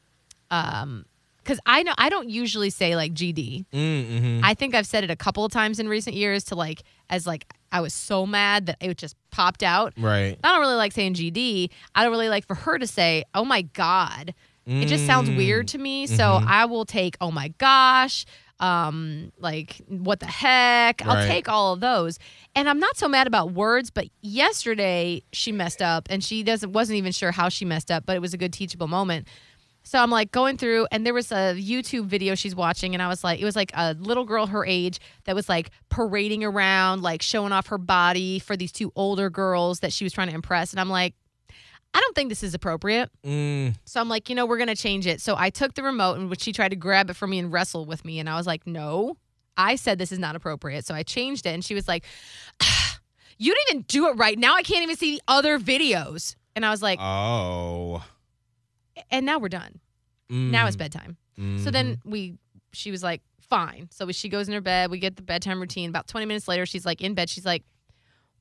um 0.50 1.06
because 1.48 1.62
I 1.66 1.82
know 1.84 1.94
I 1.98 2.10
don't 2.10 2.30
usually 2.30 2.70
say 2.70 2.98
like 2.98 3.14
GD. 3.14 3.66
Mm-hmm. 3.74 4.42
I 4.44 4.54
think 4.54 4.76
I've 4.76 4.86
said 4.86 5.06
it 5.06 5.10
a 5.10 5.16
couple 5.16 5.46
of 5.46 5.52
times 5.54 5.80
in 5.80 5.88
recent 5.88 6.16
years 6.18 6.44
to 6.46 6.56
like 6.56 6.84
as 7.10 7.26
like 7.26 7.46
I 7.72 7.80
was 7.80 7.94
so 7.94 8.26
mad 8.26 8.66
that 8.66 8.78
it 8.82 8.98
just 8.98 9.16
popped 9.32 9.64
out. 9.64 9.94
Right. 9.98 10.38
I 10.44 10.48
don't 10.52 10.60
really 10.60 10.76
like 10.76 10.92
saying 10.92 11.14
GD. 11.14 11.70
I 11.96 12.04
don't 12.04 12.12
really 12.12 12.28
like 12.30 12.46
for 12.46 12.56
her 12.56 12.78
to 12.78 12.86
say, 12.88 13.24
"Oh 13.34 13.46
my 13.46 13.62
god." 13.62 14.34
It 14.66 14.88
just 14.88 15.06
sounds 15.06 15.30
Mm. 15.30 15.38
weird 15.38 15.68
to 15.70 15.78
me. 15.78 16.08
So 16.08 16.24
Mhm. 16.42 16.46
I 16.48 16.66
will 16.66 16.84
take, 16.84 17.16
"Oh 17.22 17.32
my 17.32 17.48
gosh." 17.58 18.26
Um 18.60 19.32
like 19.40 19.78
what 19.88 20.20
the 20.20 20.26
heck? 20.26 21.06
I'll 21.06 21.16
Right. 21.16 21.28
take 21.28 21.48
all 21.48 21.74
of 21.74 21.80
those. 21.80 22.20
And 22.56 22.68
I'm 22.68 22.80
not 22.80 22.98
so 22.98 23.08
mad 23.08 23.28
about 23.28 23.54
words, 23.54 23.90
but 23.92 24.08
yesterday 24.22 25.22
she 25.32 25.52
messed 25.52 25.82
up 25.82 26.08
and 26.10 26.24
she 26.24 26.44
doesn't 26.44 26.74
wasn't 26.74 26.98
even 26.98 27.12
sure 27.12 27.32
how 27.32 27.48
she 27.50 27.64
messed 27.66 27.92
up, 27.92 28.06
but 28.06 28.16
it 28.16 28.20
was 28.20 28.34
a 28.34 28.38
good 28.38 28.52
teachable 28.52 28.88
moment. 28.88 29.28
So 29.88 30.00
I'm 30.00 30.12
like 30.12 30.32
going 30.34 30.58
through, 30.58 30.86
and 30.92 31.06
there 31.06 31.14
was 31.14 31.32
a 31.32 31.56
YouTube 31.56 32.08
video 32.08 32.36
she's 32.36 32.54
watching, 32.54 32.94
and 32.94 33.02
I 33.02 33.08
was 33.08 33.24
like, 33.24 33.40
it 33.40 33.46
was 33.46 33.56
like 33.56 33.72
a 33.74 33.94
little 33.94 34.26
girl 34.26 34.46
her 34.48 34.66
age 34.66 35.00
that 35.24 35.34
was 35.34 35.48
like 35.48 35.72
parading 35.88 36.44
around, 36.44 37.04
like 37.04 37.22
showing 37.22 37.54
off 37.54 37.68
her 37.68 37.78
body 37.78 38.40
for 38.40 38.58
these 38.58 38.74
two 38.74 38.92
older 38.98 39.30
girls 39.30 39.80
that 39.80 39.94
she 39.94 40.04
was 40.04 40.12
trying 40.12 40.28
to 40.28 40.36
impress. 40.36 40.72
And 40.72 40.82
I'm 40.82 40.90
like, 40.90 41.16
I 41.94 42.02
don't 42.02 42.14
think 42.16 42.28
this 42.28 42.44
is 42.44 42.54
appropriate. 42.54 43.10
Mm. 43.26 43.76
So 43.86 44.02
I'm 44.02 44.10
like, 44.10 44.28
you 44.28 44.36
know, 44.36 44.46
we're 44.46 44.58
gonna 44.58 44.76
change 44.76 45.08
it. 45.08 45.22
So 45.22 45.36
I 45.38 45.50
took 45.50 45.74
the 45.76 45.84
remote, 45.84 46.18
and 46.20 46.42
she 46.42 46.52
tried 46.52 46.70
to 46.70 46.76
grab 46.76 47.10
it 47.10 47.16
from 47.16 47.30
me 47.30 47.40
and 47.40 47.50
wrestle 47.50 47.86
with 47.86 48.04
me, 48.04 48.20
and 48.20 48.30
I 48.30 48.36
was 48.36 48.46
like, 48.46 48.68
no, 48.68 49.16
I 49.56 49.78
said 49.78 50.00
this 50.00 50.12
is 50.12 50.20
not 50.20 50.36
appropriate. 50.36 50.86
So 50.86 50.96
I 50.96 51.04
changed 51.04 51.46
it, 51.46 51.52
and 51.52 51.64
she 51.64 51.74
was 51.74 51.88
like, 51.88 52.04
you 53.38 53.56
didn't 53.56 53.70
even 53.70 53.82
do 53.84 54.10
it 54.10 54.18
right. 54.18 54.38
Now 54.38 54.56
I 54.56 54.64
can't 54.64 54.84
even 54.84 54.98
see 54.98 55.16
the 55.16 55.22
other 55.30 55.58
videos. 55.60 56.36
And 56.58 56.66
I 56.66 56.72
was 56.72 56.82
like, 56.82 57.00
Oh. 57.02 58.04
And 59.12 59.26
now 59.26 59.40
we're 59.40 59.50
done. 59.50 59.80
Now 60.30 60.68
it's 60.68 60.76
Mm. 60.76 60.80
bedtime. 60.80 61.18
Mhm. 61.40 61.64
So 61.64 61.72
then 61.72 62.00
we, 62.04 62.38
she 62.74 62.92
was 62.92 63.02
like, 63.04 63.22
fine. 63.40 63.88
So 63.92 64.12
she 64.12 64.28
goes 64.30 64.48
in 64.50 64.54
her 64.54 64.62
bed. 64.62 64.92
We 64.92 65.00
get 65.00 65.16
the 65.16 65.22
bedtime 65.22 65.60
routine. 65.62 65.90
About 65.90 66.08
20 66.08 66.26
minutes 66.26 66.48
later, 66.50 66.66
she's 66.66 66.86
like 66.86 67.02
in 67.02 67.14
bed. 67.14 67.30
She's 67.30 67.46
like, 67.46 67.64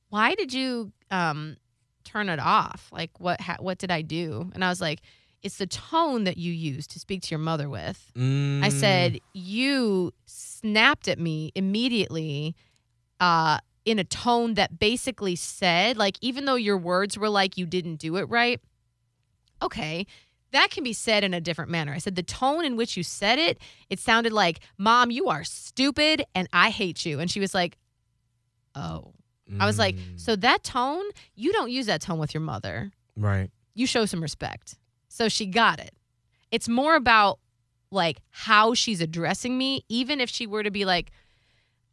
why 0.09 0.35
did 0.35 0.51
you 0.53 0.91
um, 1.11 1.55
turn 2.03 2.27
it 2.29 2.39
off? 2.39 2.89
Like, 2.91 3.11
what, 3.19 3.39
ha- 3.39 3.57
what 3.59 3.77
did 3.77 3.89
I 3.91 4.01
do? 4.01 4.51
And 4.53 4.65
I 4.65 4.69
was 4.69 4.81
like, 4.81 4.99
it's 5.43 5.57
the 5.59 5.67
tone 5.67 6.25
that 6.25 6.35
you 6.37 6.51
use 6.51 6.87
to 6.87 6.99
speak 6.99 7.21
to 7.21 7.29
your 7.31 7.39
mother 7.39 7.69
with. 7.69 8.11
I 8.15 8.19
Mm. 8.19 8.71
said, 8.71 9.19
you 9.33 10.13
snapped 10.25 11.07
at 11.07 11.19
me 11.19 11.51
immediately 11.55 12.55
uh, 13.21 13.59
in 13.85 13.97
a 13.99 14.03
tone 14.03 14.55
that 14.55 14.77
basically 14.79 15.35
said, 15.37 15.95
like, 15.95 16.17
even 16.21 16.43
though 16.45 16.55
your 16.55 16.77
words 16.77 17.17
were 17.17 17.29
like 17.29 17.57
you 17.57 17.65
didn't 17.65 17.95
do 17.97 18.17
it 18.17 18.23
right, 18.29 18.59
okay, 19.61 20.05
that 20.51 20.69
can 20.71 20.83
be 20.83 20.93
said 20.93 21.23
in 21.23 21.33
a 21.33 21.41
different 21.41 21.69
manner. 21.71 21.93
I 21.93 21.97
said, 21.97 22.15
the 22.15 22.23
tone 22.23 22.63
in 22.65 22.75
which 22.77 22.95
you 22.95 23.03
said 23.03 23.37
it, 23.39 23.57
it 23.89 23.99
sounded 23.99 24.31
like, 24.33 24.59
Mom, 24.77 25.11
you 25.11 25.27
are 25.27 25.43
stupid 25.43 26.23
and 26.33 26.47
I 26.53 26.69
hate 26.69 27.05
you. 27.05 27.19
And 27.19 27.29
she 27.29 27.39
was 27.39 27.53
like, 27.53 27.77
Oh. 28.75 29.13
I 29.59 29.65
was 29.65 29.79
like, 29.79 29.95
Mm. 29.95 30.19
So 30.19 30.35
that 30.35 30.63
tone, 30.63 31.03
you 31.35 31.53
don't 31.53 31.71
use 31.71 31.85
that 31.85 32.01
tone 32.01 32.19
with 32.19 32.33
your 32.33 32.41
mother 32.41 32.91
Right. 33.15 33.49
you 33.75 33.87
show 33.87 34.05
some 34.05 34.21
respect. 34.21 34.75
So 35.09 35.29
she 35.29 35.45
got 35.45 35.79
it. 35.79 35.93
It's 36.51 36.67
more 36.69 36.95
about 36.95 37.39
like 37.91 38.19
how 38.29 38.73
she's 38.73 38.99
addressing 39.01 39.57
me, 39.57 39.83
even 39.89 40.19
if 40.21 40.29
she 40.29 40.45
were 40.47 40.63
to 40.63 40.71
be 40.71 40.83
like, 40.85 41.11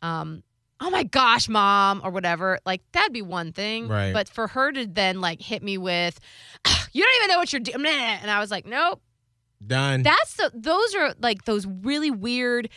um, 0.03 0.43
oh 0.81 0.91
my 0.91 1.05
gosh, 1.05 1.49
mom, 1.49 2.01
or 2.05 2.11
whatever, 2.11 2.59
like 2.67 2.83
that'd 2.93 3.13
be 3.13 3.23
one 3.23 3.53
thing. 3.53 3.87
Right. 3.89 4.13
But 4.13 4.29
for 4.29 4.49
her 4.49 4.73
to 4.73 4.87
then 4.87 5.21
like 5.21 5.41
hit 5.41 5.63
me 5.63 5.79
with, 5.79 6.19
you 6.95 7.03
don't 7.03 7.17
even 7.17 7.29
know 7.29 7.39
what 7.39 7.53
you're 7.53 7.61
doing. 7.61 7.85
And 7.87 8.31
I 8.31 8.41
was 8.41 8.51
like, 8.51 8.65
nope. 8.65 9.03
Done. 9.67 10.03
That's 10.03 10.37
the, 10.37 10.51
those 10.55 10.95
are 10.95 11.15
like 11.21 11.45
those 11.45 11.67
really 11.67 12.11
weird 12.11 12.69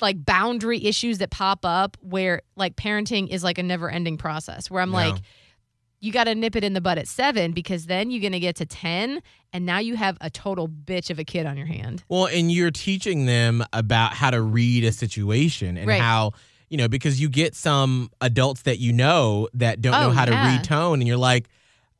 like 0.00 0.24
boundary 0.24 0.84
issues 0.84 1.18
that 1.18 1.30
pop 1.30 1.64
up 1.64 1.96
where 2.00 2.42
like 2.56 2.74
parenting 2.76 3.28
is 3.28 3.44
like 3.44 3.58
a 3.58 3.62
never 3.62 3.88
ending 3.90 4.16
process 4.16 4.70
where 4.70 4.82
I'm 4.82 4.90
Yeah. 4.90 4.96
like, 5.10 5.22
you 6.00 6.12
got 6.12 6.24
to 6.24 6.34
nip 6.34 6.56
it 6.56 6.64
in 6.64 6.72
the 6.72 6.80
bud 6.80 6.96
at 6.98 7.06
seven 7.06 7.52
because 7.52 7.84
then 7.86 8.10
you're 8.10 8.20
going 8.22 8.32
to 8.32 8.40
get 8.40 8.56
to 8.56 8.66
10 8.66 9.20
and 9.52 9.66
now 9.66 9.78
you 9.78 9.96
have 9.96 10.16
a 10.22 10.30
total 10.30 10.66
bitch 10.66 11.10
of 11.10 11.18
a 11.18 11.24
kid 11.24 11.44
on 11.46 11.56
your 11.58 11.66
hand. 11.66 12.02
Well, 12.08 12.26
and 12.26 12.50
you're 12.50 12.70
teaching 12.70 13.26
them 13.26 13.62
about 13.72 14.14
how 14.14 14.30
to 14.30 14.40
read 14.40 14.82
a 14.84 14.92
situation 14.92 15.76
and 15.76 15.86
Right. 15.86 16.00
how, 16.00 16.32
you 16.70 16.76
know, 16.78 16.88
because 16.88 17.20
you 17.20 17.28
get 17.28 17.54
some 17.54 18.10
adults 18.20 18.62
that 18.62 18.78
you 18.78 18.92
know 18.94 19.48
that 19.54 19.80
don't 19.82 19.92
know 19.92 20.08
Oh, 20.08 20.10
how 20.12 20.24
to 20.24 20.32
yeah. 20.32 20.56
read 20.56 20.64
tone, 20.64 21.00
and 21.00 21.06
you're 21.08 21.16
like, 21.18 21.48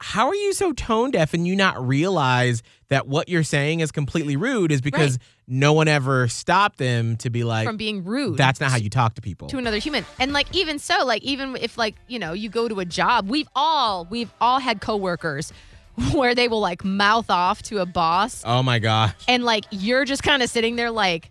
how 0.00 0.28
are 0.28 0.34
you 0.34 0.52
so 0.52 0.72
tone 0.72 1.10
deaf 1.10 1.34
and 1.34 1.46
you 1.46 1.54
not 1.54 1.86
realize 1.86 2.62
that 2.88 3.06
what 3.06 3.28
you're 3.28 3.42
saying 3.42 3.80
is 3.80 3.92
completely 3.92 4.34
rude 4.36 4.72
is 4.72 4.80
because 4.80 5.18
no 5.46 5.72
one 5.72 5.88
ever 5.88 6.26
stopped 6.26 6.78
them 6.78 7.16
to 7.16 7.28
be 7.30 7.44
like 7.44 7.66
from 7.66 7.76
being 7.76 8.04
rude. 8.04 8.36
that's 8.36 8.60
not 8.60 8.70
how 8.70 8.76
you 8.78 8.88
talk 8.90 9.14
to 9.14 9.20
people. 9.20 9.48
to 9.48 9.58
another 9.58 9.78
human. 9.78 10.04
And 10.18 10.32
like 10.32 10.54
even 10.54 10.78
so, 10.78 11.04
like 11.04 11.22
even 11.22 11.56
if 11.56 11.76
like, 11.76 11.96
you 12.08 12.18
know, 12.18 12.32
you 12.32 12.48
go 12.48 12.66
to 12.68 12.80
a 12.80 12.84
job, 12.84 13.28
we've 13.28 13.48
all 13.54 14.06
we've 14.10 14.32
all 14.40 14.58
had 14.58 14.80
coworkers 14.80 15.52
where 16.12 16.34
they 16.34 16.48
will 16.48 16.60
like 16.60 16.82
mouth 16.84 17.30
off 17.30 17.62
to 17.62 17.78
a 17.78 17.86
boss 17.86 18.42
oh 18.46 18.62
my 18.62 18.78
gosh. 18.78 19.12
and 19.28 19.44
like 19.44 19.64
you're 19.70 20.04
just 20.04 20.22
kind 20.22 20.42
of 20.42 20.48
sitting 20.48 20.76
there 20.76 20.90
like 20.90 21.30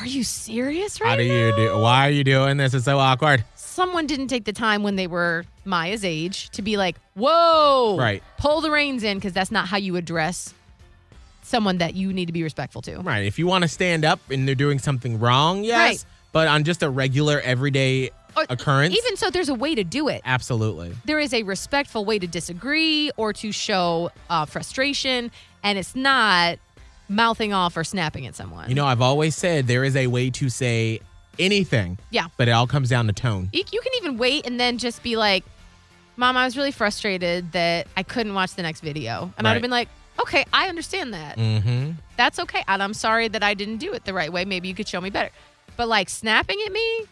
are 0.00 0.06
you 0.06 0.22
serious 0.22 1.00
right 1.00 1.10
How 1.10 1.16
do 1.16 1.26
now? 1.26 1.34
you 1.34 1.56
do 1.56 1.78
why 1.78 2.06
are 2.08 2.12
you 2.12 2.24
doing 2.24 2.56
this? 2.56 2.72
It's 2.72 2.84
so 2.84 2.98
awkward. 2.98 3.44
Someone 3.56 4.06
didn't 4.06 4.28
take 4.28 4.44
the 4.44 4.52
time 4.52 4.82
when 4.82 4.96
they 4.96 5.06
were 5.06 5.44
Maya's 5.70 6.04
age 6.04 6.50
to 6.50 6.60
be 6.62 6.76
like, 6.76 6.96
"Whoa, 7.14 7.96
Right. 7.98 8.22
pull 8.36 8.60
the 8.60 8.70
reins 8.70 9.02
in," 9.02 9.16
because 9.16 9.32
that's 9.32 9.50
not 9.50 9.68
how 9.68 9.78
you 9.78 9.96
address 9.96 10.52
someone 11.42 11.78
that 11.78 11.94
you 11.94 12.12
need 12.12 12.26
to 12.26 12.32
be 12.32 12.42
respectful 12.42 12.82
to. 12.82 12.98
Right. 13.00 13.24
If 13.24 13.38
you 13.38 13.46
want 13.46 13.62
to 13.62 13.68
stand 13.68 14.04
up 14.04 14.20
and 14.30 14.46
they're 14.46 14.54
doing 14.54 14.78
something 14.78 15.18
wrong, 15.18 15.64
yes. 15.64 15.76
Right. 15.78 16.04
But 16.32 16.46
on 16.48 16.62
just 16.64 16.82
a 16.82 16.90
regular 16.90 17.40
everyday 17.40 18.10
Or 18.36 18.44
occurrence, 18.48 18.94
Even 18.96 19.16
so, 19.16 19.30
there's 19.30 19.48
a 19.48 19.54
way 19.54 19.74
to 19.74 19.82
do 19.82 20.06
it. 20.06 20.20
absolutely. 20.24 20.94
there 21.04 21.18
is 21.18 21.34
a 21.34 21.42
respectful 21.42 22.04
way 22.04 22.20
to 22.20 22.26
disagree 22.28 23.10
or 23.16 23.32
to 23.32 23.50
show 23.50 24.12
uh, 24.28 24.44
frustration, 24.44 25.32
and 25.64 25.76
it's 25.76 25.96
not 25.96 26.58
mouthing 27.08 27.52
off 27.52 27.76
or 27.76 27.82
snapping 27.82 28.28
at 28.28 28.36
someone. 28.36 28.68
You 28.68 28.76
know, 28.76 28.86
I've 28.86 29.02
always 29.02 29.34
said 29.34 29.66
there 29.66 29.82
is 29.82 29.96
a 29.96 30.06
way 30.06 30.30
to 30.30 30.48
say 30.48 31.00
anything. 31.40 31.98
Yeah. 32.10 32.28
But 32.36 32.46
it 32.46 32.52
all 32.52 32.68
comes 32.68 32.88
down 32.90 33.08
to 33.08 33.12
tone. 33.12 33.48
you, 33.52 33.64
you 33.72 33.80
can 33.80 33.92
even 33.96 34.16
wait 34.16 34.46
and 34.46 34.60
then 34.60 34.78
just 34.78 35.02
be 35.02 35.16
like, 35.16 35.42
"Mom, 36.16 36.36
I 36.36 36.44
was 36.44 36.56
really 36.56 36.72
frustrated 36.72 37.52
that 37.52 37.86
I 37.96 38.02
couldn't 38.02 38.34
watch 38.34 38.54
the 38.54 38.62
next 38.62 38.80
video," 38.80 39.32
and 39.38 39.46
I'd 39.48 39.52
have 39.52 39.62
been 39.62 39.70
like, 39.70 39.88
"Okay, 40.20 40.44
I 40.52 40.68
understand 40.68 41.14
that. 41.14 41.36
Mm-hmm. 41.38 41.92
That's 42.16 42.38
okay, 42.40 42.62
and 42.68 42.82
I'm 42.82 42.94
sorry 42.94 43.28
that 43.28 43.42
I 43.42 43.54
didn't 43.54 43.78
do 43.78 43.92
it 43.92 44.04
the 44.04 44.14
right 44.14 44.32
way. 44.32 44.44
Maybe 44.44 44.68
you 44.68 44.74
could 44.74 44.88
show 44.88 45.00
me 45.00 45.10
better." 45.10 45.30
But 45.76 45.88
like 45.88 46.08
snapping 46.10 46.58
at 46.66 46.72
me, 46.72 47.06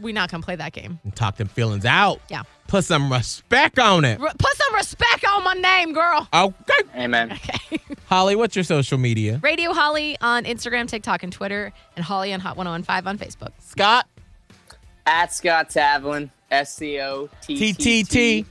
we're 0.00 0.14
not 0.14 0.30
gonna 0.30 0.42
play 0.42 0.56
that 0.56 0.72
game. 0.72 0.98
Talk 1.14 1.36
them 1.36 1.48
feelings 1.48 1.84
out. 1.84 2.20
Yeah. 2.28 2.42
Put 2.68 2.84
some 2.84 3.12
respect 3.12 3.78
on 3.78 4.04
it. 4.04 4.20
R- 4.20 4.32
put 4.38 4.56
some 4.56 4.74
respect 4.74 5.24
on 5.24 5.44
my 5.44 5.54
name, 5.54 5.92
girl. 5.92 6.28
Okay. 6.32 6.74
Amen. 6.96 7.38
Okay. 7.48 7.80
Holly, 8.06 8.36
what's 8.36 8.54
your 8.54 8.62
social 8.62 8.98
media? 8.98 9.40
Radio 9.42 9.72
Holly 9.72 10.16
on 10.20 10.44
Instagram, 10.44 10.86
TikTok, 10.86 11.24
and 11.24 11.32
Twitter, 11.32 11.72
and 11.96 12.04
Holly 12.04 12.32
on 12.32 12.38
Hot 12.38 12.56
1015 12.56 13.08
on 13.08 13.18
Facebook. 13.18 13.50
Scott. 13.58 14.06
At 15.04 15.32
Scott 15.34 15.70
Tavlin, 15.70 16.30
S 16.50 16.74
C 16.74 17.00
O 17.00 17.28
T 17.42 17.72
T. 17.72 18.04
T 18.04 18.46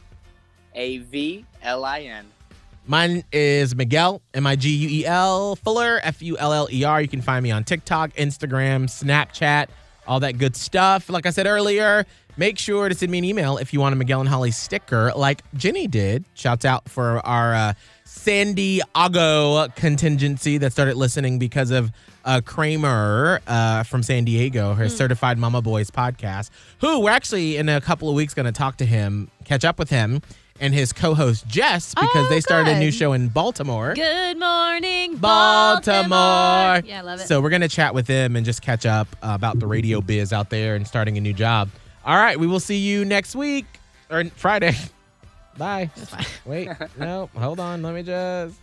A 0.73 0.97
V 0.99 1.45
L 1.61 1.85
I 1.85 2.01
N. 2.01 2.25
Mine 2.87 3.23
is 3.31 3.75
Miguel, 3.75 4.21
M 4.33 4.45
I 4.45 4.55
G 4.55 4.69
U 4.69 4.89
E 4.89 5.05
L, 5.05 5.55
Fuller, 5.55 5.99
F 6.03 6.21
U 6.21 6.37
L 6.37 6.53
L 6.53 6.67
E 6.71 6.83
R. 6.83 7.01
You 7.01 7.07
can 7.07 7.21
find 7.21 7.41
me 7.41 7.51
on 7.51 7.63
TikTok, 7.63 8.13
Instagram, 8.13 8.85
Snapchat, 8.85 9.67
all 10.07 10.19
that 10.19 10.37
good 10.37 10.55
stuff. 10.55 11.09
Like 11.09 11.25
I 11.25 11.31
said 11.31 11.47
earlier, 11.47 12.05
make 12.37 12.59
sure 12.59 12.87
to 12.87 12.93
send 12.93 13.11
me 13.11 13.17
an 13.17 13.23
email 13.23 13.57
if 13.57 13.73
you 13.73 13.79
want 13.79 13.93
a 13.93 13.95
Miguel 13.95 14.19
and 14.19 14.29
Holly 14.29 14.51
sticker 14.51 15.11
like 15.15 15.41
Jenny 15.55 15.87
did. 15.87 16.25
Shouts 16.35 16.63
out 16.63 16.87
for 16.87 17.25
our 17.25 17.55
uh, 17.55 17.73
San 18.03 18.53
Diego 18.53 19.67
contingency 19.75 20.59
that 20.59 20.71
started 20.71 20.95
listening 20.95 21.39
because 21.39 21.71
of 21.71 21.91
uh, 22.25 22.41
Kramer 22.43 23.39
uh, 23.47 23.83
from 23.83 24.03
San 24.03 24.25
Diego, 24.25 24.73
her 24.73 24.89
Certified 24.89 25.37
Mama 25.37 25.61
Boys 25.61 25.89
podcast, 25.91 26.49
who 26.81 26.99
we're 27.01 27.11
actually 27.11 27.57
in 27.57 27.69
a 27.69 27.79
couple 27.79 28.09
of 28.09 28.15
weeks 28.15 28.33
going 28.33 28.45
to 28.47 28.51
talk 28.51 28.77
to 28.77 28.85
him, 28.85 29.29
catch 29.45 29.63
up 29.63 29.79
with 29.79 29.89
him. 29.89 30.21
And 30.57 30.73
his 30.73 30.93
co-host 30.93 31.45
Jess, 31.47 31.93
because 31.93 32.27
Oh, 32.27 32.29
they 32.29 32.39
started 32.39 32.77
a 32.77 32.79
new 32.79 32.89
show 32.89 33.11
in 33.11 33.27
Baltimore. 33.27 33.93
Good 33.93 34.39
morning, 34.39 35.17
Baltimore. 35.17 35.81
Baltimore. 36.09 36.89
Yeah, 36.89 36.99
I 36.99 37.01
love 37.01 37.19
it. 37.19 37.27
So 37.27 37.41
we're 37.41 37.49
gonna 37.49 37.67
chat 37.67 37.93
with 37.93 38.07
them 38.07 38.37
and 38.37 38.45
just 38.45 38.61
catch 38.61 38.85
up 38.85 39.09
uh, 39.21 39.31
about 39.35 39.59
the 39.59 39.67
radio 39.67 39.99
biz 39.99 40.31
out 40.31 40.49
there 40.49 40.75
and 40.75 40.87
starting 40.87 41.17
a 41.17 41.19
new 41.19 41.33
job. 41.33 41.67
All 42.05 42.15
right, 42.15 42.39
we 42.39 42.47
will 42.47 42.61
see 42.61 42.77
you 42.77 43.03
next 43.03 43.35
week 43.35 43.65
or 44.09 44.23
Friday. 44.37 44.77
Bye. 45.57 45.89
Wait, 46.45 46.69
no, 46.97 47.29
hold 47.35 47.59
on. 47.59 47.81
Let 47.81 47.93
me 47.93 48.03
just. 48.03 48.55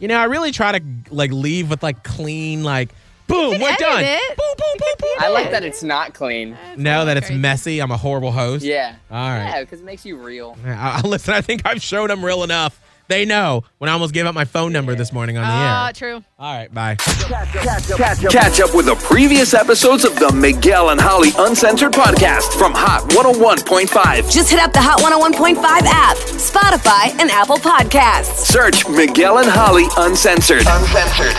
You 0.00 0.06
know, 0.06 0.16
I 0.16 0.24
really 0.24 0.52
try 0.52 0.78
to 0.78 0.84
like 1.10 1.32
leave 1.32 1.70
with 1.70 1.82
like 1.82 2.04
clean, 2.04 2.62
like 2.62 2.90
boom, 3.26 3.60
we're 3.60 3.68
edit 3.68 3.78
done. 3.80 4.04
it. 4.04 4.36
Boom, 4.36 4.46
boom, 4.56 4.76
boom, 4.78 4.94
boom. 5.00 5.16
I 5.18 5.28
like 5.30 5.50
that 5.50 5.64
it's 5.64 5.82
not 5.82 6.14
clean. 6.14 6.56
No, 6.76 7.04
that 7.04 7.16
it's 7.16 7.26
Crazy. 7.26 7.40
messy. 7.40 7.80
I'm 7.80 7.90
a 7.90 7.96
horrible 7.96 8.30
host. 8.30 8.64
Yeah. 8.64 8.94
All 9.10 9.16
right. 9.18 9.44
Yeah, 9.48 9.60
because 9.62 9.80
it 9.80 9.84
makes 9.84 10.06
you 10.06 10.16
real. 10.16 10.56
I, 10.64 10.70
I- 10.70 11.00
listen, 11.04 11.34
I 11.34 11.40
think 11.40 11.62
I've 11.64 11.82
shown 11.82 12.08
them 12.08 12.24
real 12.24 12.44
enough. 12.44 12.80
They 13.08 13.24
know 13.24 13.64
when 13.78 13.88
I 13.88 13.94
almost 13.94 14.12
gave 14.12 14.26
up 14.26 14.34
my 14.34 14.44
phone 14.44 14.72
number 14.72 14.94
this 14.94 15.12
morning 15.14 15.38
on 15.38 15.42
the 15.44 15.48
Ah, 15.50 15.86
air. 15.86 15.92
true. 15.94 16.22
All 16.38 16.54
right, 16.56 16.72
bye. 16.72 16.94
Catch 16.96 18.60
up 18.60 18.74
with 18.74 18.86
the 18.86 18.94
previous 19.02 19.54
episodes 19.54 20.04
of 20.04 20.14
the 20.18 20.30
Miguel 20.32 20.90
and 20.90 21.00
Holly 21.00 21.30
Uncensored 21.38 21.92
podcast 21.92 22.52
from 22.58 22.72
Hot 22.74 23.08
101.5. 23.10 24.30
Just 24.30 24.50
hit 24.50 24.60
up 24.60 24.72
the 24.74 24.80
Hot 24.80 25.00
101.5 25.00 25.56
app, 25.86 26.16
Spotify, 26.18 27.18
and 27.18 27.30
Apple 27.30 27.56
Podcasts. 27.56 28.44
Search 28.44 28.86
Miguel 28.88 29.38
and 29.38 29.48
Holly 29.48 29.86
Uncensored. 29.96 30.64
Uncensored. 30.66 31.34